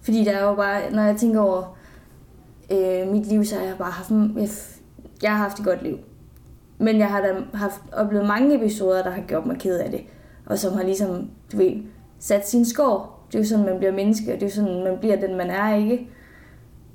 Fordi 0.03 0.25
der 0.25 0.33
er 0.33 0.49
jo 0.49 0.55
bare, 0.55 0.91
når 0.93 1.03
jeg 1.03 1.17
tænker 1.17 1.41
over 1.41 1.79
øh, 2.73 3.13
mit 3.13 3.27
liv, 3.27 3.45
så 3.45 3.57
har 3.57 3.65
jeg 3.65 3.79
bare 3.79 3.91
haft, 3.91 4.11
jeg, 4.11 4.49
jeg 5.23 5.31
har 5.31 5.39
haft 5.39 5.59
et 5.59 5.65
godt 5.65 5.83
liv. 5.83 5.99
Men 6.79 6.99
jeg 6.99 7.09
har 7.09 7.21
da 7.21 7.35
haft, 7.55 7.81
oplevet 7.93 8.27
mange 8.27 8.57
episoder, 8.57 9.03
der 9.03 9.11
har 9.11 9.23
gjort 9.23 9.47
mig 9.47 9.59
ked 9.59 9.79
af 9.79 9.91
det. 9.91 10.01
Og 10.47 10.59
som 10.59 10.73
har 10.73 10.83
ligesom, 10.83 11.31
du 11.53 11.57
ved, 11.57 11.73
sat 12.19 12.49
sin 12.49 12.65
skår. 12.65 13.18
Det 13.29 13.35
er 13.35 13.39
jo 13.39 13.45
sådan, 13.49 13.65
man 13.65 13.79
bliver 13.79 13.93
menneske, 13.93 14.33
og 14.33 14.41
det 14.41 14.43
er 14.43 14.51
jo 14.51 14.55
sådan, 14.55 14.85
man 14.85 14.99
bliver 14.99 15.17
den, 15.17 15.37
man 15.37 15.51
er, 15.51 15.77
ikke? 15.77 16.09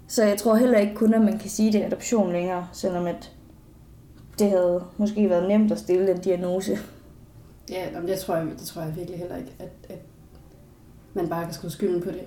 Så 0.07 0.23
jeg 0.23 0.37
tror 0.37 0.55
heller 0.55 0.77
ikke 0.77 0.95
kun, 0.95 1.13
at 1.13 1.21
man 1.21 1.39
kan 1.39 1.49
sige, 1.49 1.67
at 1.67 1.73
det 1.73 1.81
er 1.81 1.85
adoption 1.85 2.31
længere, 2.31 2.67
selvom 2.71 3.05
at 3.05 3.31
det 4.39 4.49
havde 4.49 4.83
måske 4.97 5.29
været 5.29 5.47
nemt 5.47 5.71
at 5.71 5.79
stille 5.79 6.07
den 6.07 6.17
diagnose. 6.17 6.77
Ja, 7.69 7.99
men 7.99 8.07
det 8.07 8.19
tror 8.19 8.35
jeg, 8.35 8.45
det 8.45 8.67
tror 8.67 8.81
jeg 8.81 8.95
virkelig 8.95 9.19
heller 9.19 9.37
ikke, 9.37 9.51
at, 9.59 9.69
at 9.89 9.99
man 11.13 11.29
bare 11.29 11.45
kan 11.45 11.53
skrive 11.53 11.71
skylden 11.71 12.01
på 12.01 12.09
det 12.11 12.23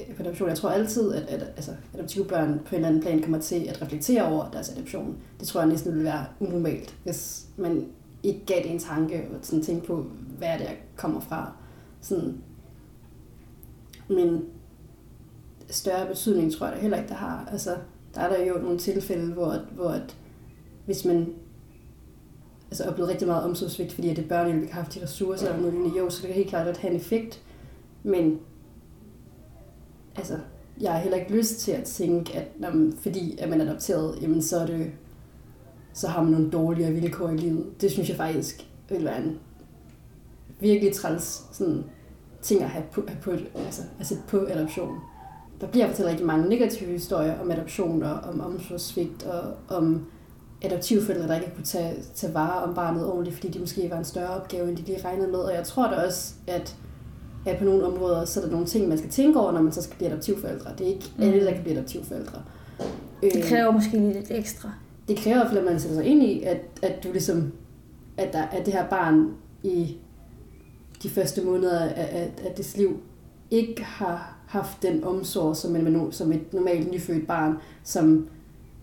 øh, 0.00 0.16
på 0.16 0.22
adoption. 0.22 0.48
Jeg 0.48 0.58
tror 0.58 0.70
altid, 0.70 1.14
at, 1.14 1.22
at 1.22 1.42
altså, 1.42 1.70
adoptive 1.94 2.24
børn 2.24 2.60
på 2.64 2.74
en 2.74 2.74
eller 2.74 2.88
anden 2.88 3.02
plan 3.02 3.22
kommer 3.22 3.38
til 3.38 3.66
at 3.68 3.82
reflektere 3.82 4.32
over 4.32 4.50
deres 4.50 4.70
adoption. 4.70 5.16
Det 5.40 5.48
tror 5.48 5.60
jeg 5.60 5.68
næsten 5.68 5.92
ville 5.92 6.04
være 6.04 6.26
unormalt, 6.40 6.94
hvis 7.04 7.46
man 7.56 7.86
ikke 8.22 8.46
gav 8.46 8.62
det 8.62 8.70
en 8.70 8.78
tanke 8.78 9.26
og 9.30 9.38
sådan 9.42 9.64
tænke 9.64 9.86
på, 9.86 10.06
hvad 10.38 10.48
er 10.48 10.58
det, 10.58 10.64
jeg 10.64 10.76
kommer 10.96 11.20
fra. 11.20 11.52
Sådan. 12.00 12.42
Men 14.08 14.44
større 15.70 16.06
betydning 16.06 16.52
tror 16.52 16.66
jeg 16.66 16.76
da 16.76 16.80
heller 16.80 16.96
ikke, 16.96 17.08
der 17.08 17.14
har. 17.14 17.48
Altså, 17.52 17.76
der 18.14 18.20
er 18.20 18.36
der 18.36 18.44
jo 18.44 18.54
nogle 18.54 18.78
tilfælde, 18.78 19.32
hvor, 19.32 19.58
hvor 19.74 19.88
at, 19.88 20.16
hvis 20.86 21.04
man 21.04 21.26
altså 22.70 22.84
oplevet 22.84 23.10
rigtig 23.10 23.28
meget 23.28 23.44
omsorgsvigt, 23.44 23.92
fordi 23.92 24.08
at 24.08 24.16
det 24.16 24.28
børnehjælp 24.28 24.62
ikke 24.62 24.74
har 24.74 24.82
haft 24.82 24.94
de 24.94 25.02
ressourcer 25.02 25.48
eller 25.48 25.70
noget 25.70 25.98
jo, 25.98 26.10
så 26.10 26.18
det 26.20 26.26
kan 26.26 26.36
helt 26.36 26.48
klart 26.48 26.66
at 26.66 26.76
have 26.76 26.90
en 26.90 27.00
effekt. 27.00 27.42
Men 28.02 28.38
altså, 30.16 30.38
jeg 30.80 30.92
har 30.92 30.98
heller 30.98 31.18
ikke 31.18 31.36
lyst 31.36 31.58
til 31.58 31.72
at 31.72 31.84
tænke, 31.84 32.34
at 32.34 32.60
når, 32.60 32.92
fordi 33.00 33.38
at 33.38 33.48
man 33.48 33.60
er 33.60 33.64
adopteret, 33.64 34.22
jamen 34.22 34.42
så 34.42 34.58
er 34.58 34.66
det 34.66 34.92
så 35.94 36.08
har 36.08 36.22
man 36.22 36.32
nogle 36.32 36.50
dårligere 36.50 36.92
vilkår 36.92 37.28
i 37.28 37.36
livet. 37.36 37.80
Det 37.80 37.90
synes 37.90 38.08
jeg 38.08 38.16
faktisk 38.16 38.66
vil 38.88 39.04
være 39.04 39.24
en 39.24 39.38
virkelig 40.60 40.94
træls 40.94 41.44
sådan, 41.52 41.84
ting 42.44 42.62
at 42.62 42.68
have 42.68 42.84
på, 42.92 43.02
have 43.08 43.20
på, 43.20 43.30
altså, 43.58 43.82
at 44.00 44.06
sætte 44.06 44.22
på 44.28 44.46
adoption. 44.50 44.98
Der 45.60 45.66
bliver 45.66 45.88
fortalt 45.88 46.08
rigtig 46.08 46.26
mange 46.26 46.48
negative 46.48 46.90
historier 46.90 47.40
om 47.40 47.50
adoption 47.50 48.02
og 48.02 48.20
om 48.32 48.40
omsorgsvigt 48.40 49.22
og 49.22 49.76
om 49.76 50.06
adoptivforældre, 50.62 51.28
der 51.28 51.34
ikke 51.34 51.54
kunne 51.54 51.64
tage, 51.64 51.94
tage 52.14 52.34
vare 52.34 52.62
om 52.62 52.74
barnet 52.74 53.06
ordentligt, 53.06 53.36
fordi 53.36 53.48
de 53.48 53.58
måske 53.58 53.90
var 53.90 53.98
en 53.98 54.04
større 54.04 54.28
opgave, 54.28 54.68
end 54.68 54.76
de 54.76 54.82
lige 54.82 55.04
regnede 55.04 55.28
med. 55.28 55.38
Og 55.38 55.54
jeg 55.54 55.64
tror 55.64 55.90
da 55.90 56.06
også, 56.06 56.34
at, 56.46 56.76
at 57.46 57.58
på 57.58 57.64
nogle 57.64 57.84
områder, 57.84 58.24
så 58.24 58.40
er 58.40 58.44
der 58.44 58.52
nogle 58.52 58.66
ting, 58.66 58.88
man 58.88 58.98
skal 58.98 59.10
tænke 59.10 59.40
over, 59.40 59.52
når 59.52 59.62
man 59.62 59.72
så 59.72 59.82
skal 59.82 59.96
blive 59.96 60.10
adoptivforældre. 60.10 60.70
Det 60.78 60.86
er 60.86 60.90
ikke 60.90 61.12
mm. 61.16 61.22
alle, 61.22 61.44
der 61.44 61.52
kan 61.52 61.62
blive 61.62 61.76
adoptivforældre. 61.76 62.42
Det 63.22 63.44
kræver 63.44 63.68
øh, 63.68 63.74
måske 63.74 63.96
lige 63.96 64.12
lidt 64.12 64.30
ekstra. 64.30 64.70
Det 65.08 65.16
kræver 65.16 65.36
i 65.36 65.38
hvert 65.38 65.48
fald, 65.48 65.58
at 65.58 65.64
man 65.72 65.80
sætter 65.80 65.96
sig 65.96 66.06
ind 66.06 66.22
i, 66.22 66.42
at, 66.42 66.58
at 66.82 67.04
du 67.04 67.12
ligesom, 67.12 67.52
at, 68.16 68.32
der, 68.32 68.42
at 68.42 68.66
det 68.66 68.74
her 68.74 68.88
barn 68.88 69.30
i 69.62 69.96
de 71.04 71.08
første 71.10 71.42
måneder 71.42 71.80
af, 71.80 71.94
af, 71.96 72.32
af 72.44 72.54
dets 72.56 72.76
liv 72.76 73.00
ikke 73.50 73.84
har 73.84 74.36
haft 74.46 74.82
den 74.82 75.04
omsorg, 75.04 75.56
som, 75.56 75.76
en, 75.76 76.12
som 76.12 76.32
et 76.32 76.52
normalt 76.52 76.92
nyfødt 76.92 77.26
barn, 77.26 77.56
som 77.82 78.28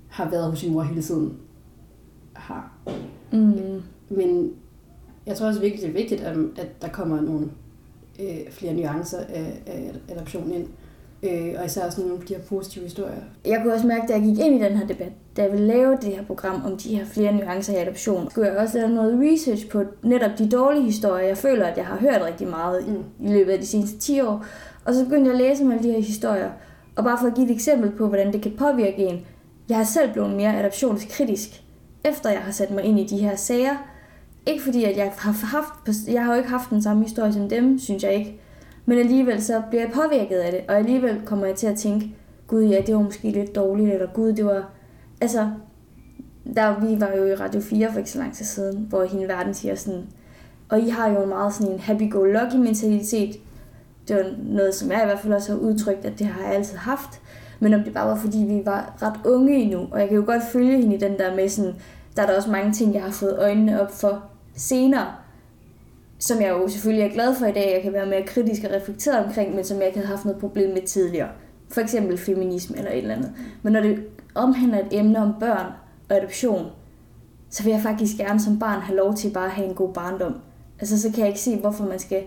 har 0.09 0.29
været 0.29 0.49
hos 0.49 0.59
sin 0.59 0.73
mor 0.73 0.81
hele 0.81 1.01
tiden 1.01 1.37
har. 2.33 2.71
Mm. 3.31 3.81
Men 4.09 4.53
jeg 5.25 5.37
tror 5.37 5.47
også 5.47 5.59
virkelig, 5.59 5.81
det 5.81 5.89
er 5.89 5.93
vigtigt, 5.93 6.21
at, 6.21 6.37
der 6.81 6.87
kommer 6.87 7.21
nogle 7.21 7.49
øh, 8.19 8.51
flere 8.51 8.73
nuancer 8.73 9.19
af, 9.19 9.61
af 9.65 9.93
adoption 10.09 10.51
ind. 10.51 10.67
Øh, 11.23 11.55
og 11.59 11.65
især 11.65 11.89
sådan 11.89 12.05
nogle 12.05 12.21
af 12.21 12.27
de 12.27 12.35
her 12.35 12.41
positive 12.41 12.83
historier. 12.83 13.21
Jeg 13.45 13.59
kunne 13.61 13.73
også 13.73 13.87
mærke, 13.87 14.07
da 14.07 14.13
jeg 14.13 14.21
gik 14.21 14.39
ind 14.39 14.61
i 14.61 14.63
den 14.63 14.77
her 14.77 14.87
debat, 14.87 15.11
da 15.37 15.41
jeg 15.41 15.51
ville 15.51 15.67
lave 15.67 15.97
det 16.01 16.15
her 16.15 16.23
program 16.23 16.65
om 16.65 16.77
de 16.77 16.95
her 16.95 17.05
flere 17.05 17.33
nuancer 17.33 17.73
i 17.73 17.81
adoption, 17.81 18.29
skulle 18.31 18.47
jeg 18.47 18.57
også 18.57 18.77
lave 18.77 18.89
noget 18.89 19.31
research 19.31 19.69
på 19.69 19.83
netop 20.03 20.31
de 20.37 20.49
dårlige 20.49 20.83
historier. 20.83 21.27
Jeg 21.27 21.37
føler, 21.37 21.65
at 21.65 21.77
jeg 21.77 21.85
har 21.85 21.97
hørt 21.97 22.21
rigtig 22.21 22.47
meget 22.47 22.87
i, 22.87 22.91
mm. 22.91 23.27
i 23.27 23.33
løbet 23.33 23.51
af 23.51 23.59
de 23.59 23.65
seneste 23.65 23.97
10 23.97 24.21
år. 24.21 24.45
Og 24.85 24.93
så 24.93 25.03
begyndte 25.03 25.31
jeg 25.31 25.39
at 25.39 25.47
læse 25.47 25.63
om 25.63 25.71
alle 25.71 25.83
de 25.83 25.91
her 25.91 26.01
historier. 26.01 26.49
Og 26.95 27.03
bare 27.03 27.17
for 27.21 27.27
at 27.27 27.35
give 27.35 27.45
et 27.45 27.55
eksempel 27.55 27.91
på, 27.91 28.07
hvordan 28.07 28.33
det 28.33 28.41
kan 28.41 28.51
påvirke 28.57 28.97
en. 28.97 29.25
Jeg 29.69 29.77
har 29.77 29.83
selv 29.83 30.13
blevet 30.13 30.29
mere 30.29 30.59
adoptionskritisk 30.59 31.63
efter 32.03 32.29
jeg 32.29 32.39
har 32.39 32.51
sat 32.51 32.71
mig 32.71 32.83
ind 32.83 32.99
i 32.99 33.07
de 33.07 33.17
her 33.17 33.35
sager. 33.35 33.75
Ikke 34.45 34.63
fordi, 34.63 34.83
at 34.83 34.97
jeg 34.97 35.13
har 35.17 35.31
haft, 35.31 36.07
jeg 36.07 36.25
har 36.25 36.33
jo 36.33 36.37
ikke 36.37 36.49
haft 36.49 36.69
den 36.69 36.81
samme 36.81 37.03
historie 37.03 37.33
som 37.33 37.49
dem, 37.49 37.79
synes 37.79 38.03
jeg 38.03 38.13
ikke. 38.13 38.40
Men 38.91 38.99
alligevel 38.99 39.43
så 39.43 39.61
bliver 39.69 39.83
jeg 39.83 39.91
påvirket 39.91 40.37
af 40.37 40.51
det, 40.51 40.61
og 40.67 40.77
alligevel 40.77 41.21
kommer 41.25 41.45
jeg 41.45 41.55
til 41.55 41.67
at 41.67 41.77
tænke, 41.77 42.15
gud 42.47 42.63
ja, 42.63 42.81
det 42.85 42.95
var 42.95 43.01
måske 43.01 43.29
lidt 43.29 43.55
dårligt, 43.55 43.93
eller 43.93 44.07
gud, 44.13 44.33
det 44.33 44.45
var... 44.45 44.69
Altså, 45.21 45.49
der, 46.55 46.79
vi 46.79 47.01
var 47.01 47.11
jo 47.17 47.25
i 47.25 47.35
Radio 47.35 47.61
4 47.61 47.91
for 47.91 47.97
ikke 47.97 48.11
så 48.11 48.19
lang 48.19 48.33
tid 48.33 48.45
siden, 48.45 48.85
hvor 48.89 49.03
hende 49.03 49.27
verden 49.27 49.53
siger 49.53 49.75
sådan, 49.75 50.03
og 50.69 50.79
I 50.79 50.89
har 50.89 51.09
jo 51.09 51.23
en 51.23 51.29
meget 51.29 51.53
sådan 51.53 51.73
en 51.73 51.79
happy-go-lucky 51.79 52.55
mentalitet. 52.55 53.35
Det 54.07 54.15
var 54.15 54.25
noget, 54.43 54.75
som 54.75 54.91
jeg 54.91 55.01
i 55.03 55.05
hvert 55.05 55.19
fald 55.19 55.33
også 55.33 55.51
har 55.51 55.59
udtrykt, 55.59 56.05
at 56.05 56.19
det 56.19 56.27
har 56.27 56.41
jeg 56.43 56.53
altid 56.55 56.77
haft 56.77 57.21
men 57.63 57.73
om 57.73 57.83
det 57.83 57.93
bare 57.93 58.07
var, 58.07 58.15
fordi 58.15 58.37
vi 58.37 58.61
var 58.65 58.93
ret 59.01 59.25
unge 59.25 59.55
endnu. 59.55 59.87
Og 59.91 59.99
jeg 59.99 60.07
kan 60.07 60.17
jo 60.17 60.23
godt 60.25 60.43
følge 60.51 60.77
hende 60.77 60.95
i 60.95 60.99
den 60.99 61.19
der 61.19 61.35
med 61.35 61.49
sådan, 61.49 61.73
der 62.15 62.21
er 62.21 62.27
der 62.27 62.35
også 62.35 62.51
mange 62.51 62.73
ting, 62.73 62.93
jeg 62.93 63.03
har 63.03 63.11
fået 63.11 63.39
øjnene 63.39 63.81
op 63.81 63.91
for 63.91 64.23
senere, 64.55 65.07
som 66.21 66.41
jeg 66.41 66.49
jo 66.49 66.67
selvfølgelig 66.67 67.05
er 67.05 67.13
glad 67.13 67.35
for 67.35 67.45
i 67.45 67.51
dag, 67.51 67.73
jeg 67.73 67.81
kan 67.83 67.93
være 67.93 68.05
mere 68.05 68.23
kritisk 68.23 68.63
og 68.63 68.71
reflekteret 68.71 69.25
omkring, 69.25 69.55
men 69.55 69.63
som 69.63 69.77
jeg 69.77 69.87
ikke 69.87 69.99
havde 69.99 70.09
haft 70.11 70.25
noget 70.25 70.39
problem 70.39 70.69
med 70.69 70.81
tidligere. 70.81 71.29
For 71.69 71.81
eksempel 71.81 72.17
feminisme 72.17 72.77
eller 72.77 72.91
et 72.91 72.97
eller 72.97 73.15
andet. 73.15 73.31
Men 73.61 73.73
når 73.73 73.81
det 73.81 74.03
omhandler 74.35 74.79
et 74.79 74.87
emne 74.91 75.19
om 75.19 75.33
børn 75.39 75.71
og 76.09 76.15
adoption, 76.15 76.65
så 77.49 77.63
vil 77.63 77.71
jeg 77.71 77.81
faktisk 77.81 78.17
gerne 78.17 78.39
som 78.39 78.59
barn 78.59 78.81
have 78.81 78.97
lov 78.97 79.15
til 79.15 79.33
bare 79.33 79.45
at 79.45 79.51
have 79.51 79.67
en 79.67 79.75
god 79.75 79.93
barndom. 79.93 80.35
Altså 80.79 81.01
så 81.01 81.09
kan 81.09 81.19
jeg 81.19 81.27
ikke 81.27 81.39
se, 81.39 81.57
hvorfor 81.57 81.85
man 81.85 81.99
skal 81.99 82.23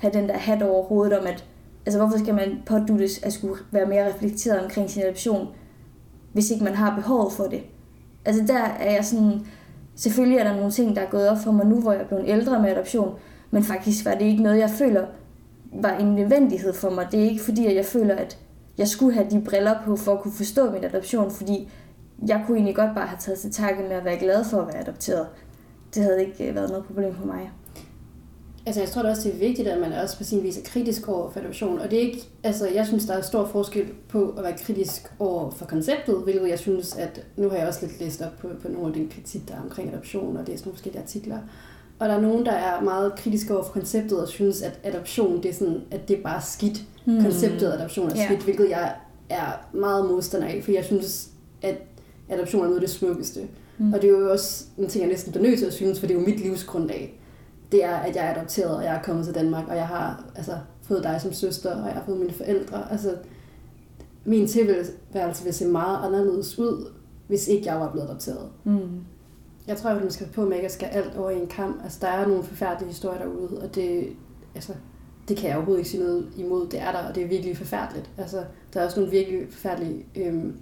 have 0.00 0.12
den 0.12 0.28
der 0.28 0.36
hat 0.36 0.62
over 0.62 0.84
hovedet 0.84 1.18
om, 1.18 1.26
at 1.26 1.44
Altså 1.86 1.98
hvorfor 1.98 2.18
skal 2.18 2.34
man 2.34 2.62
påduttes 2.66 3.22
at 3.22 3.32
skulle 3.32 3.62
være 3.70 3.86
mere 3.86 4.08
reflekteret 4.14 4.64
omkring 4.64 4.90
sin 4.90 5.02
adoption, 5.02 5.48
hvis 6.32 6.50
ikke 6.50 6.64
man 6.64 6.74
har 6.74 6.96
behov 6.96 7.30
for 7.30 7.44
det? 7.44 7.62
Altså 8.24 8.44
der 8.46 8.58
er 8.58 8.92
jeg 8.94 9.04
sådan, 9.04 9.46
selvfølgelig 9.94 10.38
er 10.38 10.44
der 10.44 10.56
nogle 10.56 10.70
ting, 10.70 10.96
der 10.96 11.02
er 11.02 11.10
gået 11.10 11.28
op 11.28 11.38
for 11.38 11.52
mig 11.52 11.66
nu, 11.66 11.80
hvor 11.80 11.92
jeg 11.92 12.00
er 12.00 12.06
blevet 12.06 12.24
ældre 12.26 12.62
med 12.62 12.70
adoption, 12.70 13.18
men 13.50 13.64
faktisk 13.64 14.04
var 14.04 14.14
det 14.14 14.24
ikke 14.24 14.42
noget, 14.42 14.58
jeg 14.58 14.70
føler 14.70 15.06
var 15.72 15.96
en 15.98 16.14
nødvendighed 16.14 16.72
for 16.72 16.90
mig. 16.90 17.08
Det 17.12 17.20
er 17.20 17.24
ikke 17.24 17.44
fordi, 17.44 17.66
at 17.66 17.76
jeg 17.76 17.84
føler, 17.84 18.14
at 18.14 18.38
jeg 18.78 18.88
skulle 18.88 19.14
have 19.14 19.30
de 19.30 19.40
briller 19.40 19.74
på 19.84 19.96
for 19.96 20.12
at 20.12 20.20
kunne 20.20 20.32
forstå 20.32 20.70
min 20.70 20.84
adoption, 20.84 21.30
fordi 21.30 21.72
jeg 22.26 22.44
kunne 22.46 22.56
egentlig 22.56 22.76
godt 22.76 22.94
bare 22.94 23.06
have 23.06 23.18
taget 23.20 23.38
til 23.38 23.52
takke 23.52 23.82
med 23.82 23.90
at 23.90 24.04
være 24.04 24.18
glad 24.18 24.44
for 24.44 24.60
at 24.60 24.66
være 24.66 24.80
adopteret. 24.80 25.26
Det 25.94 26.02
havde 26.02 26.20
ikke 26.20 26.48
øh, 26.48 26.54
været 26.54 26.70
noget 26.70 26.84
problem 26.84 27.14
for 27.14 27.26
mig. 27.26 27.50
Altså, 28.66 28.80
jeg 28.80 28.90
tror 28.90 29.02
da 29.02 29.08
også, 29.08 29.28
det 29.28 29.34
er 29.34 29.38
vigtigt, 29.38 29.68
at 29.68 29.80
man 29.80 29.92
også 29.92 30.18
på 30.18 30.24
sin 30.24 30.42
vis 30.42 30.58
er 30.58 30.62
kritisk 30.64 31.08
over 31.08 31.30
for 31.30 31.40
adoption. 31.40 31.78
Og 31.78 31.90
det 31.90 31.96
er 31.98 32.02
ikke, 32.02 32.22
altså, 32.42 32.68
jeg 32.68 32.86
synes, 32.86 33.04
der 33.04 33.14
er 33.14 33.22
stor 33.22 33.46
forskel 33.46 33.86
på 34.08 34.34
at 34.38 34.44
være 34.44 34.56
kritisk 34.58 35.12
over 35.18 35.50
for 35.50 35.64
konceptet, 35.64 36.16
hvilket 36.24 36.48
jeg 36.48 36.58
synes, 36.58 36.96
at 36.96 37.26
nu 37.36 37.48
har 37.48 37.56
jeg 37.56 37.68
også 37.68 37.86
lidt 37.86 38.00
læst 38.00 38.22
op 38.22 38.38
på, 38.40 38.48
på 38.62 38.68
nogle 38.68 38.86
af 38.86 38.92
den 38.92 39.08
kritik, 39.08 39.48
der 39.48 39.54
er 39.54 39.60
omkring 39.62 39.92
adoption, 39.92 40.36
og 40.36 40.44
læst 40.46 40.64
nogle 40.64 40.76
forskellige 40.76 41.02
artikler. 41.02 41.38
Og 41.98 42.08
der 42.08 42.14
er 42.14 42.20
nogen, 42.20 42.46
der 42.46 42.52
er 42.52 42.80
meget 42.80 43.12
kritiske 43.16 43.54
over 43.54 43.64
for 43.64 43.72
konceptet, 43.72 44.20
og 44.20 44.28
synes, 44.28 44.62
at 44.62 44.80
adoption, 44.84 45.42
det 45.42 45.48
er 45.48 45.54
sådan, 45.54 45.82
at 45.90 46.08
det 46.08 46.18
er 46.18 46.22
bare 46.22 46.42
skidt. 46.42 46.82
Mm. 47.04 47.22
Konceptet 47.22 47.72
adoption 47.72 48.06
er 48.06 48.14
skidt, 48.14 48.30
yeah. 48.30 48.44
hvilket 48.44 48.70
jeg 48.70 48.94
er 49.28 49.66
meget 49.72 50.06
modstander 50.06 50.48
af, 50.48 50.60
for 50.64 50.72
jeg 50.72 50.84
synes, 50.84 51.28
at 51.62 51.76
adoption 52.28 52.62
er 52.62 52.66
noget 52.66 52.76
af 52.76 52.80
det 52.80 52.90
smukkeste. 52.90 53.40
Mm. 53.78 53.92
Og 53.92 54.02
det 54.02 54.10
er 54.10 54.18
jo 54.18 54.30
også 54.30 54.64
en 54.78 54.88
ting, 54.88 55.02
jeg 55.02 55.10
næsten 55.10 55.32
bliver 55.32 55.46
nødt 55.46 55.58
til 55.58 55.66
at 55.66 55.72
synes, 55.72 56.00
for 56.00 56.06
det 56.06 56.16
er 56.16 56.20
jo 56.20 56.26
mit 56.26 56.40
livsgrundlag 56.40 57.19
det 57.72 57.84
er, 57.84 57.96
at 57.96 58.16
jeg 58.16 58.26
er 58.26 58.34
adopteret, 58.34 58.76
og 58.76 58.84
jeg 58.84 58.94
er 58.94 59.02
kommet 59.02 59.24
til 59.24 59.34
Danmark, 59.34 59.68
og 59.68 59.76
jeg 59.76 59.86
har 59.86 60.24
altså, 60.34 60.58
fået 60.82 61.02
dig 61.02 61.20
som 61.20 61.32
søster, 61.32 61.82
og 61.82 61.86
jeg 61.86 61.94
har 61.94 62.04
fået 62.06 62.18
mine 62.18 62.32
forældre. 62.32 62.92
Altså, 62.92 63.16
min 64.24 64.46
tilværelse 64.46 65.44
vil 65.44 65.54
se 65.54 65.66
meget 65.66 66.06
anderledes 66.06 66.58
ud, 66.58 66.92
hvis 67.26 67.48
ikke 67.48 67.66
jeg 67.66 67.80
var 67.80 67.92
blevet 67.92 68.06
adopteret. 68.06 68.48
Mm. 68.64 69.04
Jeg 69.66 69.76
tror, 69.76 69.90
at 69.90 70.02
man 70.02 70.10
skal 70.10 70.26
på 70.26 70.50
ikke 70.50 70.64
at 70.64 70.72
skal 70.72 70.86
alt 70.86 71.16
over 71.16 71.30
i 71.30 71.40
en 71.40 71.46
kamp. 71.46 71.84
Altså, 71.84 71.98
der 72.00 72.08
er 72.08 72.26
nogle 72.26 72.44
forfærdelige 72.44 72.88
historier 72.88 73.18
derude, 73.18 73.62
og 73.62 73.74
det, 73.74 74.08
altså, 74.54 74.72
det 75.28 75.36
kan 75.36 75.48
jeg 75.48 75.56
overhovedet 75.56 75.80
ikke 75.80 75.90
sige 75.90 76.02
noget 76.02 76.28
imod. 76.36 76.68
Det 76.68 76.80
er 76.80 76.92
der, 76.92 77.08
og 77.08 77.14
det 77.14 77.22
er 77.22 77.28
virkelig 77.28 77.56
forfærdeligt. 77.56 78.10
Altså, 78.18 78.44
der 78.74 78.80
er 78.80 78.84
også 78.84 79.00
nogle 79.00 79.10
virkelig 79.10 79.40
forfærdelige 79.50 80.06
øhm, 80.16 80.58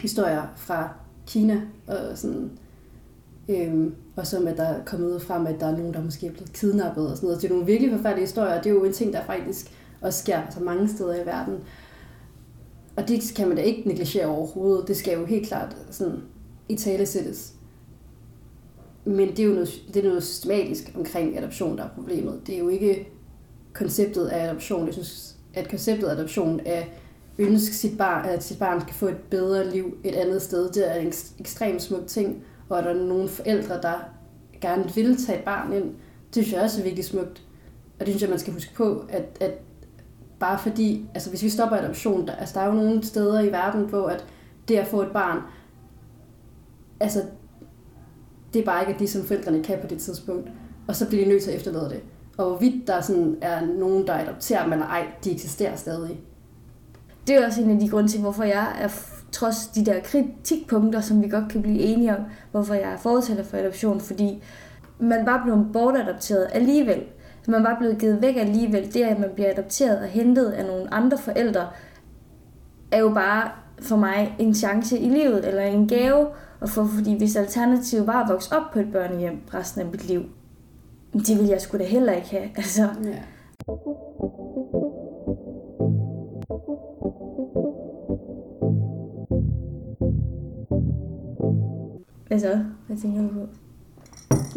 historier 0.00 0.42
fra 0.56 0.88
Kina, 1.26 1.62
og 1.86 2.18
sådan, 2.18 2.50
øhm, 3.48 3.94
og 4.16 4.26
så 4.26 4.44
at 4.46 4.56
der 4.56 4.62
er 4.62 4.84
kommet 4.84 5.14
ud 5.14 5.20
frem, 5.20 5.46
at 5.46 5.60
der 5.60 5.66
er 5.66 5.76
nogen, 5.76 5.94
der 5.94 6.04
måske 6.04 6.26
er 6.26 6.30
blevet 6.30 6.52
kidnappet 6.52 7.10
og 7.10 7.16
sådan 7.16 7.26
noget. 7.26 7.42
Det 7.42 7.48
er 7.48 7.52
nogle 7.52 7.66
virkelig 7.66 7.92
forfærdelige 7.96 8.26
historier, 8.26 8.58
og 8.58 8.64
det 8.64 8.70
er 8.70 8.74
jo 8.74 8.84
en 8.84 8.92
ting, 8.92 9.12
der 9.12 9.24
faktisk 9.24 9.72
også 10.00 10.22
sker 10.22 10.42
altså 10.42 10.60
mange 10.60 10.88
steder 10.88 11.22
i 11.22 11.26
verden. 11.26 11.54
Og 12.96 13.08
det 13.08 13.32
kan 13.36 13.48
man 13.48 13.56
da 13.56 13.62
ikke 13.62 13.88
negligere 13.88 14.26
overhovedet. 14.26 14.88
Det 14.88 14.96
skal 14.96 15.18
jo 15.18 15.24
helt 15.24 15.48
klart 15.48 15.76
sådan 15.90 16.22
i 16.68 16.76
tale 16.76 17.06
sættes. 17.06 17.54
Men 19.04 19.28
det 19.28 19.38
er 19.38 19.44
jo 19.44 19.52
noget, 19.52 19.82
det 19.94 20.04
er 20.04 20.08
noget 20.08 20.24
systematisk 20.24 20.92
omkring 20.94 21.38
adoption, 21.38 21.78
der 21.78 21.84
er 21.84 21.88
problemet. 21.94 22.40
Det 22.46 22.54
er 22.54 22.58
jo 22.58 22.68
ikke 22.68 23.08
konceptet 23.72 24.26
af 24.26 24.48
adoption. 24.48 24.86
Jeg 24.86 24.94
synes, 24.94 25.36
at 25.54 25.70
konceptet 25.70 26.06
af 26.06 26.14
adoption 26.16 26.60
er 26.66 26.82
ønske 27.38 27.74
sit 27.74 27.98
barn, 27.98 28.28
at 28.28 28.44
sit 28.44 28.58
barn 28.58 28.80
skal 28.80 28.94
få 28.94 29.08
et 29.08 29.16
bedre 29.30 29.70
liv 29.70 29.96
et 30.04 30.14
andet 30.14 30.42
sted. 30.42 30.70
Det 30.70 30.96
er 30.96 31.00
en 31.00 31.12
ekstremt 31.38 31.82
smuk 31.82 32.06
ting, 32.06 32.44
og 32.68 32.82
der 32.82 32.90
er 32.90 32.94
nogle 32.94 33.28
forældre, 33.28 33.74
der 33.82 33.94
gerne 34.60 34.94
vil 34.94 35.16
tage 35.26 35.38
et 35.38 35.44
barn 35.44 35.72
ind. 35.72 35.94
Det 36.34 36.44
synes 36.44 36.52
jeg 36.52 36.62
også 36.62 36.80
er 36.80 36.84
virkelig 36.84 37.04
smukt. 37.04 37.42
Og 38.00 38.06
det 38.06 38.08
synes 38.08 38.22
jeg, 38.22 38.30
man 38.30 38.38
skal 38.38 38.52
huske 38.52 38.74
på, 38.74 39.04
at, 39.08 39.38
at 39.40 39.52
bare 40.38 40.58
fordi, 40.58 41.06
altså 41.14 41.30
hvis 41.30 41.42
vi 41.42 41.48
stopper 41.48 41.76
adoption, 41.76 42.26
der, 42.26 42.34
altså 42.34 42.54
der 42.54 42.60
er 42.60 42.66
jo 42.66 42.72
nogle 42.72 43.04
steder 43.04 43.40
i 43.40 43.52
verden, 43.52 43.84
hvor 43.84 44.06
at 44.08 44.24
det 44.68 44.76
at 44.76 44.86
få 44.86 45.02
et 45.02 45.10
barn, 45.12 45.38
altså 47.00 47.22
det 48.52 48.60
er 48.60 48.64
bare 48.64 48.88
ikke 48.88 48.98
det, 48.98 49.10
som 49.10 49.24
forældrene 49.24 49.64
kan 49.64 49.78
på 49.80 49.86
det 49.86 49.98
tidspunkt. 50.00 50.50
Og 50.88 50.96
så 50.96 51.08
bliver 51.08 51.24
de 51.24 51.30
nødt 51.30 51.42
til 51.42 51.50
at 51.50 51.56
efterlade 51.56 51.90
det. 51.90 52.00
Og 52.38 52.48
hvorvidt 52.48 52.86
der 52.86 53.00
sådan 53.00 53.36
er 53.42 53.66
nogen, 53.66 54.06
der 54.06 54.14
adopterer 54.14 54.62
dem 54.62 54.72
eller 54.72 54.86
ej, 54.86 55.06
de 55.24 55.32
eksisterer 55.32 55.76
stadig. 55.76 56.20
Det 57.26 57.36
er 57.36 57.46
også 57.46 57.62
en 57.62 57.70
af 57.70 57.80
de 57.80 57.88
grunde 57.88 58.08
til, 58.08 58.20
hvorfor 58.20 58.44
jeg 58.44 58.76
er 58.80 58.88
trods 59.32 59.66
de 59.66 59.84
der 59.84 60.00
kritikpunkter, 60.00 61.00
som 61.00 61.22
vi 61.22 61.28
godt 61.28 61.48
kan 61.50 61.62
blive 61.62 61.78
enige 61.78 62.16
om, 62.16 62.22
hvorfor 62.50 62.74
jeg 62.74 62.92
er 62.92 62.96
fortæller 62.96 63.44
for 63.44 63.56
adoption, 63.56 64.00
fordi 64.00 64.42
man 65.00 65.24
bare 65.24 65.40
blevet 65.44 65.66
bortadopteret 65.72 66.48
alligevel. 66.52 67.02
Man 67.48 67.64
bare 67.64 67.76
blevet 67.78 67.98
givet 67.98 68.22
væk 68.22 68.36
alligevel. 68.36 68.94
Det, 68.94 69.02
at 69.02 69.18
man 69.18 69.30
bliver 69.34 69.50
adopteret 69.50 69.98
og 69.98 70.06
hentet 70.06 70.50
af 70.50 70.64
nogle 70.66 70.94
andre 70.94 71.18
forældre, 71.18 71.68
er 72.92 72.98
jo 72.98 73.08
bare 73.08 73.50
for 73.80 73.96
mig 73.96 74.36
en 74.38 74.54
chance 74.54 74.98
i 74.98 75.08
livet, 75.08 75.48
eller 75.48 75.62
en 75.62 75.88
gave, 75.88 76.26
og 76.60 76.68
for, 76.68 76.84
fordi 76.84 77.18
hvis 77.18 77.36
alternativet 77.36 78.06
var 78.06 78.22
at 78.22 78.30
vokse 78.30 78.56
op 78.56 78.62
på 78.72 78.78
et 78.78 78.92
børnehjem 78.92 79.40
resten 79.54 79.80
af 79.80 79.86
mit 79.86 80.08
liv, 80.08 80.22
det 81.12 81.36
ville 81.36 81.50
jeg 81.50 81.60
sgu 81.60 81.78
da 81.78 81.84
heller 81.84 82.12
ikke 82.12 82.28
have. 82.28 82.50
Altså. 82.56 82.88
Ja. 83.04 83.18
Hvad 92.28 92.40
så? 92.40 92.64
Hvad 92.86 92.96
tænker 92.96 93.22
du 93.22 93.28
på? 93.28 93.48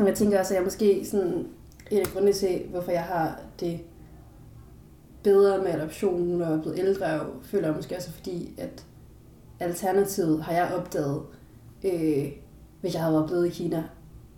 Jeg 0.03 0.15
tænker 0.15 0.39
også, 0.39 0.53
at 0.53 0.55
jeg 0.57 0.63
måske 0.63 1.05
sådan 1.05 1.47
en 1.91 1.99
af 1.99 2.05
grundene 2.05 2.33
til, 2.33 2.61
hvorfor 2.69 2.91
jeg 2.91 3.03
har 3.03 3.41
det 3.59 3.79
bedre 5.23 5.63
med 5.63 5.71
adoptionen, 5.71 6.37
når 6.37 6.45
jeg 6.45 6.53
er 6.53 6.61
blevet 6.61 6.79
ældre, 6.79 7.21
og 7.21 7.27
føler 7.43 7.67
jeg 7.67 7.75
måske 7.75 7.95
også, 7.95 8.11
fordi 8.11 8.53
at 8.57 8.85
alternativet 9.59 10.43
har 10.43 10.53
jeg 10.53 10.73
opdaget, 10.73 11.21
øh, 11.83 12.31
hvis 12.81 12.93
jeg 12.93 13.01
havde 13.01 13.13
været 13.13 13.27
blevet 13.27 13.47
i 13.47 13.49
Kina, 13.49 13.83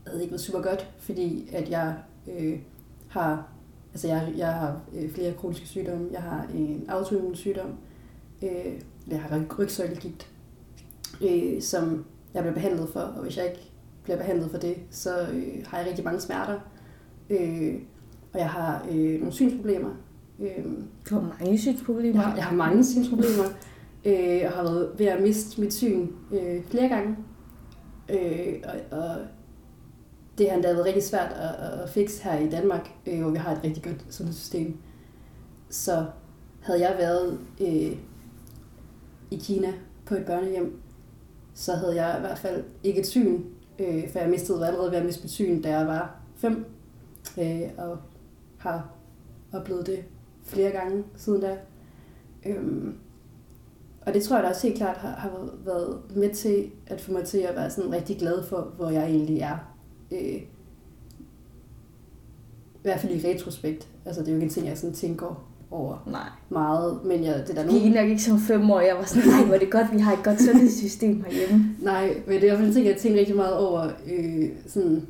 havde 0.08 0.22
ikke 0.22 0.32
været 0.32 0.42
super 0.42 0.62
godt, 0.62 0.92
fordi 1.00 1.50
at 1.54 1.70
jeg 1.70 1.96
øh, 2.40 2.60
har, 3.08 3.48
altså 3.94 4.08
jeg, 4.08 4.34
jeg 4.38 4.54
har 4.54 4.82
øh, 4.96 5.12
flere 5.12 5.34
kroniske 5.34 5.68
sygdomme, 5.68 6.10
jeg 6.12 6.22
har 6.22 6.48
en 6.56 6.86
autoimmun 6.90 7.36
sygdom, 7.36 7.78
øh, 8.42 8.82
jeg 9.08 9.22
har 9.22 9.46
rygsøjlegigt, 9.60 10.30
øh, 11.22 11.62
som 11.62 12.06
jeg 12.34 12.44
bliver 12.44 12.54
behandlet 12.54 12.90
for, 12.90 13.00
og 13.00 13.24
hvis 13.24 13.38
jeg 13.38 13.46
ikke 13.46 13.72
bliver 14.04 14.18
behandlet 14.18 14.52
for 14.52 14.58
det, 14.58 14.76
så 14.90 15.10
øh, 15.34 15.66
har 15.68 15.78
jeg 15.78 15.88
rigtig 15.88 16.06
mange 16.06 16.20
smerter, 16.20 16.60
øh, 17.30 17.76
og 18.34 18.40
jeg 18.40 18.50
har 18.50 18.86
øh, 18.92 19.20
nogle 19.20 19.32
synsproblemer. 19.32 19.90
Øh, 20.40 20.66
du 21.10 21.16
har 21.16 21.36
mange 21.40 21.58
synsproblemer? 21.58 22.22
Jeg, 22.22 22.34
jeg 22.36 22.46
har 22.46 22.56
mange 22.56 22.86
synsproblemer, 22.86 23.44
øh, 24.06 24.42
og 24.46 24.52
har 24.52 24.64
været 24.64 24.92
ved 24.98 25.06
at 25.06 25.22
miste 25.22 25.62
mit 25.62 25.74
syn 25.74 26.08
øh, 26.32 26.64
flere 26.64 26.90
gange. 26.90 27.18
Øh, 28.10 28.64
og, 28.64 29.00
og 29.00 29.18
det 30.38 30.50
har 30.50 30.56
endda 30.56 30.74
været 30.74 30.86
rigtig 30.86 31.04
svært 31.04 31.32
at, 31.32 31.82
at 31.84 31.90
fikse 31.90 32.24
her 32.24 32.40
i 32.40 32.50
Danmark, 32.50 32.90
øh, 33.08 33.22
hvor 33.22 33.30
vi 33.30 33.38
har 33.38 33.52
et 33.52 33.64
rigtig 33.64 33.84
godt 33.84 34.06
sundhedssystem. 34.10 34.78
Så 35.70 36.06
havde 36.62 36.82
jeg 36.82 36.96
været 37.00 37.40
øh, 37.62 37.98
i 39.32 39.36
Kina 39.40 39.74
på 40.06 40.16
et 40.16 40.26
børnehjem, 40.26 40.80
så 41.54 41.74
havde 41.74 42.04
jeg 42.04 42.18
i 42.18 42.20
hvert 42.20 42.38
fald 42.38 42.64
ikke 42.84 43.00
et 43.00 43.08
syn, 43.08 43.44
øh, 43.80 44.10
for 44.10 44.20
jeg 44.20 44.30
mistede 44.30 44.68
allerede 44.68 44.92
ved 44.92 44.98
at 44.98 45.06
miste 45.06 45.24
mit 45.24 45.32
syn, 45.32 45.62
da 45.62 45.78
jeg 45.78 45.88
var 45.88 46.20
fem, 46.36 46.66
øh, 47.40 47.62
og 47.78 47.98
har 48.58 48.90
oplevet 49.54 49.88
det 49.88 50.04
flere 50.44 50.72
gange 50.72 51.04
siden 51.16 51.42
da. 51.42 51.58
Øhm, 52.46 52.98
og 54.02 54.14
det 54.14 54.24
tror 54.24 54.36
jeg 54.36 54.44
da 54.44 54.50
også 54.50 54.68
helt 54.68 54.78
klart 54.78 54.98
har, 54.98 55.16
har 55.16 55.50
været 55.66 56.02
med 56.16 56.34
til 56.34 56.72
at 56.88 57.02
få 57.02 57.12
mig 57.12 57.26
til 57.26 57.38
at 57.38 57.56
være 57.56 57.70
sådan 57.70 57.92
rigtig 57.92 58.18
glad 58.18 58.44
for, 58.44 58.62
hvor 58.62 58.90
jeg 58.90 59.06
egentlig 59.06 59.40
er. 59.40 59.58
Øh, 60.12 60.42
I 62.76 62.82
hvert 62.82 63.00
fald 63.00 63.14
i 63.14 63.28
retrospekt. 63.28 63.90
Altså 64.06 64.22
det 64.22 64.28
er 64.28 64.32
jo 64.32 64.38
ikke 64.38 64.46
en 64.46 64.50
ting, 64.50 64.68
jeg 64.68 64.78
sådan 64.78 64.96
tænker 64.96 65.53
over 65.74 66.04
Nej. 66.08 66.30
meget. 66.50 67.00
Men 67.06 67.24
jeg, 67.24 67.34
det 67.48 67.50
er 67.50 67.64
der 67.64 67.72
nogen... 67.72 67.92
nok 67.92 68.10
ikke 68.10 68.24
som 68.24 68.40
fem 68.40 68.72
år. 68.72 68.80
Jeg 68.80 68.96
var 68.96 69.04
sådan, 69.04 69.30
nej, 69.30 69.46
hvor 69.46 69.56
er 69.56 69.60
det 69.60 69.72
godt, 69.72 69.94
vi 69.94 70.00
har 70.00 70.14
et 70.14 70.24
godt 70.24 70.42
sundhedssystem 70.42 71.24
herhjemme. 71.28 71.76
nej, 71.80 72.08
men 72.28 72.36
det 72.36 72.44
er 72.44 72.44
i 72.44 72.48
hvert 72.48 72.58
fald 72.58 72.68
en 72.68 72.74
ting, 72.74 72.88
jeg 72.88 72.98
tænker 72.98 73.20
rigtig 73.20 73.36
meget 73.36 73.58
over. 73.58 73.90
Øh, 74.08 74.50
sådan, 74.68 75.08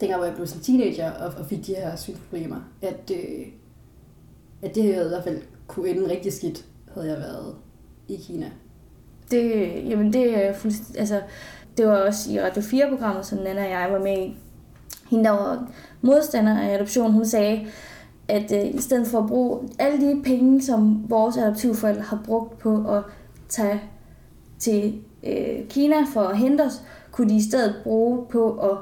dengang, 0.00 0.16
hvor 0.16 0.24
jeg 0.24 0.34
blev 0.34 0.46
sådan 0.46 0.62
teenager 0.62 1.10
og, 1.10 1.32
og 1.38 1.46
fik 1.46 1.66
de 1.66 1.74
her 1.74 1.96
synsproblemer. 1.96 2.56
At, 2.82 3.10
øh, 3.12 3.46
at 4.62 4.74
det 4.74 4.94
havde 4.94 5.06
i 5.06 5.08
hvert 5.08 5.24
fald 5.24 5.38
kunne 5.66 5.88
ende 5.88 6.10
rigtig 6.10 6.32
skidt, 6.32 6.64
havde 6.94 7.08
jeg 7.08 7.18
været 7.18 7.54
i 8.08 8.16
Kina. 8.16 8.50
Det, 9.30 9.50
jamen 9.88 10.12
det 10.12 10.46
er 10.46 10.52
fuldstændig, 10.52 11.00
altså, 11.00 11.20
det 11.76 11.86
var 11.86 11.96
også 11.96 12.32
i 12.32 12.40
Radio 12.40 12.62
4-programmet, 12.62 13.26
som 13.26 13.38
Nana 13.38 13.64
og 13.64 13.70
jeg 13.70 13.88
var 13.92 13.98
med 13.98 14.18
i. 14.18 14.36
Hende, 15.10 15.24
der 15.24 15.30
var 15.30 15.70
modstander 16.02 16.60
af 16.60 16.74
adoption, 16.74 17.12
hun 17.12 17.26
sagde, 17.26 17.66
at 18.28 18.52
øh, 18.52 18.74
i 18.74 18.80
stedet 18.80 19.06
for 19.06 19.18
at 19.18 19.26
bruge 19.26 19.68
alle 19.78 20.00
de 20.00 20.22
penge, 20.22 20.62
som 20.62 21.04
vores 21.10 21.36
adoptivforældre 21.36 22.02
har 22.02 22.22
brugt 22.24 22.58
på 22.58 22.90
at 22.90 23.02
tage 23.48 23.82
til 24.58 25.00
øh, 25.26 25.68
Kina 25.68 25.96
for 26.12 26.20
at 26.20 26.38
hente 26.38 26.62
os, 26.62 26.82
kunne 27.10 27.28
de 27.28 27.36
i 27.36 27.42
stedet 27.42 27.74
bruge 27.82 28.26
på 28.30 28.58
at, 28.58 28.78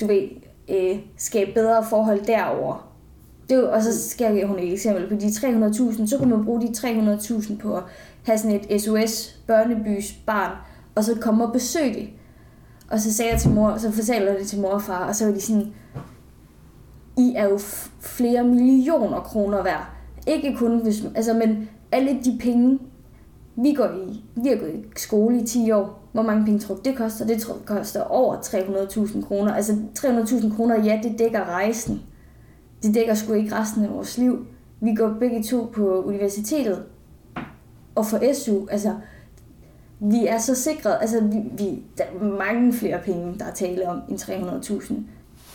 du 0.00 0.06
ved, 0.06 0.28
øh, 0.68 0.98
skabe 1.16 1.50
bedre 1.54 1.84
forhold 1.90 2.24
derover. 2.26 2.88
Det 3.48 3.68
og 3.68 3.82
så 3.82 4.08
skal 4.08 4.46
hun 4.46 4.58
et 4.58 4.72
eksempel 4.72 5.08
på 5.08 5.14
de 5.14 5.26
300.000, 5.26 6.06
så 6.06 6.18
kunne 6.18 6.36
man 6.36 6.44
bruge 6.44 6.60
de 6.60 6.66
300.000 6.66 7.58
på 7.58 7.76
at 7.76 7.82
have 8.22 8.38
sådan 8.38 8.60
et 8.70 8.82
SOS 8.82 9.40
børnebys 9.46 10.12
barn, 10.26 10.56
og 10.94 11.04
så 11.04 11.14
komme 11.20 11.46
og 11.46 11.52
besøge 11.52 11.94
det. 11.94 12.08
Og 12.90 13.00
så 13.00 13.12
sagde 13.12 13.32
jeg 13.32 13.40
til 13.40 13.50
mor, 13.50 13.76
så 13.76 13.90
fortalte 13.90 14.26
jeg 14.26 14.38
det 14.38 14.46
til 14.46 14.60
mor 14.60 14.68
og 14.68 14.82
far, 14.82 15.08
og 15.08 15.14
så 15.14 15.24
var 15.24 15.32
de 15.32 15.40
sådan, 15.40 15.72
i 17.16 17.34
er 17.36 17.48
jo 17.48 17.58
flere 18.00 18.44
millioner 18.44 19.20
kroner 19.20 19.62
værd. 19.62 19.90
Ikke 20.26 20.56
kun 20.56 20.82
hvis, 20.82 21.04
altså, 21.14 21.34
men 21.34 21.68
alle 21.92 22.18
de 22.24 22.38
penge, 22.40 22.78
vi 23.56 23.72
går 23.72 23.88
i, 24.08 24.24
vi 24.34 24.48
har 24.48 24.56
gået 24.56 24.74
i 24.74 24.84
skole 24.96 25.40
i 25.40 25.46
10 25.46 25.70
år. 25.70 25.98
Hvor 26.12 26.22
mange 26.22 26.44
penge 26.44 26.60
tror 26.60 26.74
du, 26.74 26.80
det 26.84 26.96
koster? 26.96 27.26
Det 27.26 27.40
tror 27.40 27.56
koster 27.66 28.02
over 28.02 28.36
300.000 28.36 29.26
kroner. 29.26 29.54
Altså 29.54 29.72
300.000 29.98 30.56
kroner, 30.56 30.84
ja, 30.84 31.00
det 31.02 31.18
dækker 31.18 31.44
rejsen. 31.44 32.02
Det 32.82 32.94
dækker 32.94 33.14
sgu 33.14 33.32
ikke 33.32 33.54
resten 33.54 33.84
af 33.84 33.90
vores 33.90 34.18
liv. 34.18 34.46
Vi 34.80 34.94
går 34.94 35.16
begge 35.20 35.42
to 35.42 35.70
på 35.74 36.02
universitetet 36.02 36.82
og 37.94 38.06
for 38.06 38.34
SU. 38.34 38.66
Altså, 38.70 38.94
vi 40.00 40.26
er 40.26 40.38
så 40.38 40.54
sikret, 40.54 40.96
altså 41.00 41.24
vi, 41.24 41.38
vi, 41.64 41.82
der 41.98 42.04
er 42.04 42.24
mange 42.24 42.72
flere 42.72 42.98
penge, 43.04 43.38
der 43.38 43.44
er 43.44 43.54
tale 43.54 43.88
om, 43.88 44.00
end 44.08 44.18
300.000. 44.18 44.94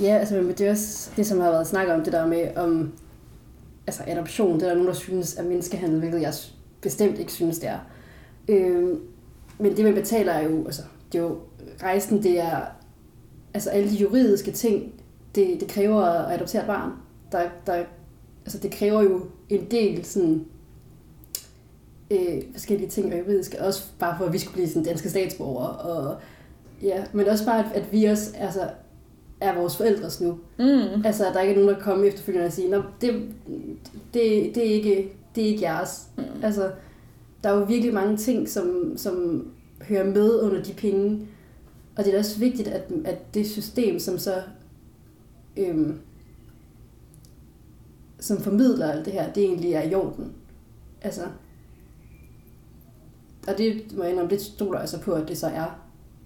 Ja, 0.01 0.17
altså 0.17 0.35
men 0.35 0.47
det 0.47 0.61
er 0.61 0.71
også 0.71 1.11
det, 1.15 1.25
som 1.25 1.39
har 1.39 1.51
været 1.51 1.67
snakket 1.67 1.95
om, 1.95 2.03
det 2.03 2.13
der 2.13 2.27
med 2.27 2.57
om 2.57 2.93
altså 3.87 4.03
adoption. 4.07 4.59
Det 4.59 4.63
er 4.63 4.67
der 4.67 4.75
nogen, 4.75 4.87
der 4.87 4.93
synes 4.93 5.35
er 5.35 5.43
menneskehandel, 5.43 5.99
hvilket 5.99 6.21
jeg 6.21 6.33
bestemt 6.81 7.19
ikke 7.19 7.31
synes, 7.31 7.59
det 7.59 7.69
er. 7.69 7.79
Øh, 8.47 8.97
men 9.59 9.77
det, 9.77 9.85
man 9.85 9.93
betaler 9.93 10.31
er 10.31 10.49
jo, 10.49 10.65
altså, 10.65 10.81
det 11.11 11.17
er 11.17 11.23
jo, 11.23 11.37
rejsen, 11.83 12.23
det 12.23 12.39
er, 12.39 12.61
altså 13.53 13.69
alle 13.69 13.89
de 13.89 13.95
juridiske 13.95 14.51
ting, 14.51 14.93
det, 15.35 15.59
det 15.59 15.67
kræver 15.67 16.01
at 16.01 16.33
adoptere 16.33 16.61
et 16.61 16.67
barn. 16.67 16.91
Der, 17.31 17.49
der, 17.65 17.83
altså 18.45 18.57
det 18.57 18.71
kræver 18.71 19.01
jo 19.01 19.25
en 19.49 19.71
del 19.71 20.05
sådan, 20.05 20.45
øh, 22.11 22.41
forskellige 22.51 22.89
ting 22.89 23.13
og 23.13 23.19
juridiske, 23.19 23.61
også 23.61 23.83
bare 23.99 24.17
for, 24.17 24.25
at 24.25 24.33
vi 24.33 24.37
skulle 24.37 24.53
blive 24.53 24.67
sådan 24.67 24.83
danske 24.83 25.09
statsborgere, 25.09 25.69
og 25.69 26.17
ja, 26.81 27.03
men 27.13 27.27
også 27.27 27.45
bare, 27.45 27.65
at, 27.65 27.71
at 27.71 27.91
vi 27.91 28.05
også 28.05 28.35
altså, 28.37 28.69
er 29.41 29.55
vores 29.55 29.77
forældres 29.77 30.21
nu. 30.21 30.39
Mm. 30.59 31.05
Altså, 31.05 31.27
at 31.27 31.33
der 31.33 31.41
ikke 31.41 31.53
er 31.53 31.57
nogen, 31.59 31.75
der 31.75 31.81
kommer 31.81 32.05
efterfølgende 32.05 32.47
og 32.47 32.53
siger, 32.53 32.83
det, 33.01 33.13
det, 34.13 34.55
det, 34.55 34.57
er 34.57 34.73
ikke, 34.73 35.13
det 35.35 35.43
er 35.43 35.47
ikke 35.47 35.63
jeres. 35.63 36.07
Mm. 36.17 36.23
Altså, 36.43 36.71
der 37.43 37.49
er 37.49 37.57
jo 37.57 37.63
virkelig 37.63 37.93
mange 37.93 38.17
ting, 38.17 38.49
som, 38.49 38.93
som 38.97 39.47
hører 39.81 40.05
med 40.05 40.39
under 40.41 40.63
de 40.63 40.73
penge. 40.73 41.27
Og 41.97 42.05
det 42.05 42.13
er 42.13 42.19
også 42.19 42.39
vigtigt, 42.39 42.67
at, 42.67 42.91
at 43.05 43.33
det 43.33 43.47
system, 43.47 43.99
som 43.99 44.17
så 44.17 44.41
øhm, 45.57 45.99
som 48.19 48.37
formidler 48.37 48.91
alt 48.91 49.05
det 49.05 49.13
her, 49.13 49.33
det 49.33 49.43
egentlig 49.43 49.73
er 49.73 49.83
i 49.83 49.95
orden. 49.95 50.33
Altså, 51.01 51.21
og 53.47 53.57
det 53.57 53.97
må 53.97 54.03
jeg 54.03 54.11
indrømme, 54.11 54.31
det 54.31 54.41
stoler 54.41 54.79
jeg 54.79 54.89
så 54.89 55.01
på, 55.01 55.13
at 55.13 55.27
det 55.27 55.37
så 55.37 55.47
er 55.47 55.79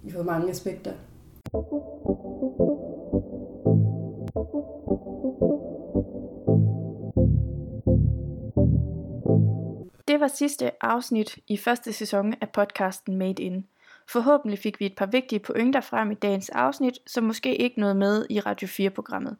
i 0.04 0.10
for 0.10 0.22
mange 0.22 0.50
aspekter. 0.50 0.92
Det 10.08 10.20
var 10.20 10.28
sidste 10.28 10.84
afsnit 10.84 11.38
i 11.48 11.56
første 11.56 11.92
sæson 11.92 12.34
af 12.40 12.50
podcasten 12.50 13.16
Made 13.16 13.42
In. 13.42 13.66
Forhåbentlig 14.08 14.58
fik 14.58 14.80
vi 14.80 14.86
et 14.86 14.96
par 14.96 15.06
vigtige 15.06 15.38
pointer 15.38 15.80
frem 15.80 16.10
i 16.10 16.14
dagens 16.14 16.50
afsnit, 16.50 16.98
som 17.06 17.24
måske 17.24 17.56
ikke 17.56 17.80
nåede 17.80 17.94
med 17.94 18.26
i 18.30 18.40
Radio 18.40 18.68
4-programmet. 18.68 19.36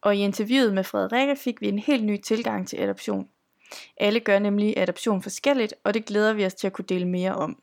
Og 0.00 0.16
i 0.16 0.18
interviewet 0.18 0.74
med 0.74 0.84
Frederikke 0.84 1.36
fik 1.36 1.60
vi 1.60 1.68
en 1.68 1.78
helt 1.78 2.04
ny 2.04 2.20
tilgang 2.20 2.68
til 2.68 2.76
adoption. 2.76 3.28
Alle 3.96 4.20
gør 4.20 4.38
nemlig 4.38 4.78
adoption 4.78 5.22
forskelligt, 5.22 5.74
og 5.84 5.94
det 5.94 6.04
glæder 6.04 6.32
vi 6.32 6.46
os 6.46 6.54
til 6.54 6.66
at 6.66 6.72
kunne 6.72 6.84
dele 6.88 7.08
mere 7.08 7.34
om. 7.34 7.62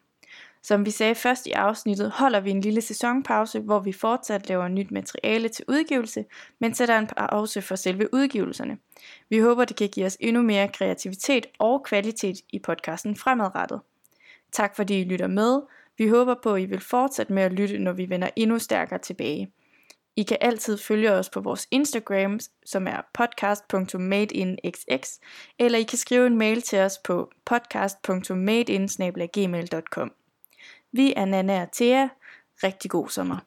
Som 0.68 0.86
vi 0.86 0.92
sagde 0.92 1.16
først 1.16 1.48
i 1.48 1.52
afsnittet, 1.52 2.12
holder 2.12 2.40
vi 2.40 2.52
en 2.52 2.62
lille 2.62 2.82
sæsonpause, 2.82 3.60
hvor 3.60 3.80
vi 3.80 3.92
fortsat 3.92 4.50
laver 4.50 4.68
nyt 4.68 4.92
materiale 4.92 5.50
til 5.50 5.66
udgivelse, 5.68 6.26
men 6.60 6.74
sætter 6.74 7.00
en 7.00 7.08
pause 7.08 7.62
for 7.62 7.76
selve 7.76 8.14
udgivelserne. 8.14 8.78
Vi 9.30 9.40
håber, 9.40 9.66
det 9.66 9.76
kan 9.76 9.90
give 9.90 10.06
os 10.06 10.18
endnu 10.20 10.42
mere 10.42 10.68
kreativitet 10.68 11.46
og 11.60 11.84
kvalitet 11.84 12.38
i 12.50 12.60
podcasten 12.60 13.16
fremadrettet. 13.16 13.82
Tak 14.52 14.76
fordi 14.76 15.02
I 15.02 15.04
lytter 15.04 15.28
med. 15.28 15.62
Vi 15.98 16.08
håber 16.08 16.36
på, 16.44 16.54
at 16.54 16.62
I 16.62 16.66
vil 16.66 16.82
fortsætte 16.82 17.34
med 17.34 17.44
at 17.44 17.54
lytte, 17.54 17.78
når 17.78 17.92
vi 17.92 18.10
vender 18.10 18.30
endnu 18.36 18.60
stærkere 18.60 19.00
tilbage. 19.00 19.52
I 20.16 20.24
kan 20.24 20.38
altid 20.42 20.78
følge 20.78 21.12
os 21.12 21.30
på 21.30 21.42
vores 21.42 21.68
Instagram, 21.72 22.40
som 22.66 22.88
er 22.88 23.02
podcast.madeinxx, 23.14 25.20
eller 25.60 25.80
I 25.80 25.84
kan 25.84 25.98
skrive 25.98 26.28
en 26.28 26.38
mail 26.38 26.62
til 26.62 26.80
os 26.80 26.98
på 26.98 27.32
podcast.madein.gmail.com. 27.46 30.12
Vi 30.92 31.14
er 31.16 31.26
Nana 31.26 31.62
og 31.62 31.72
Thea. 31.72 32.08
Rigtig 32.64 32.92
god 32.92 33.08
sommer. 33.10 33.38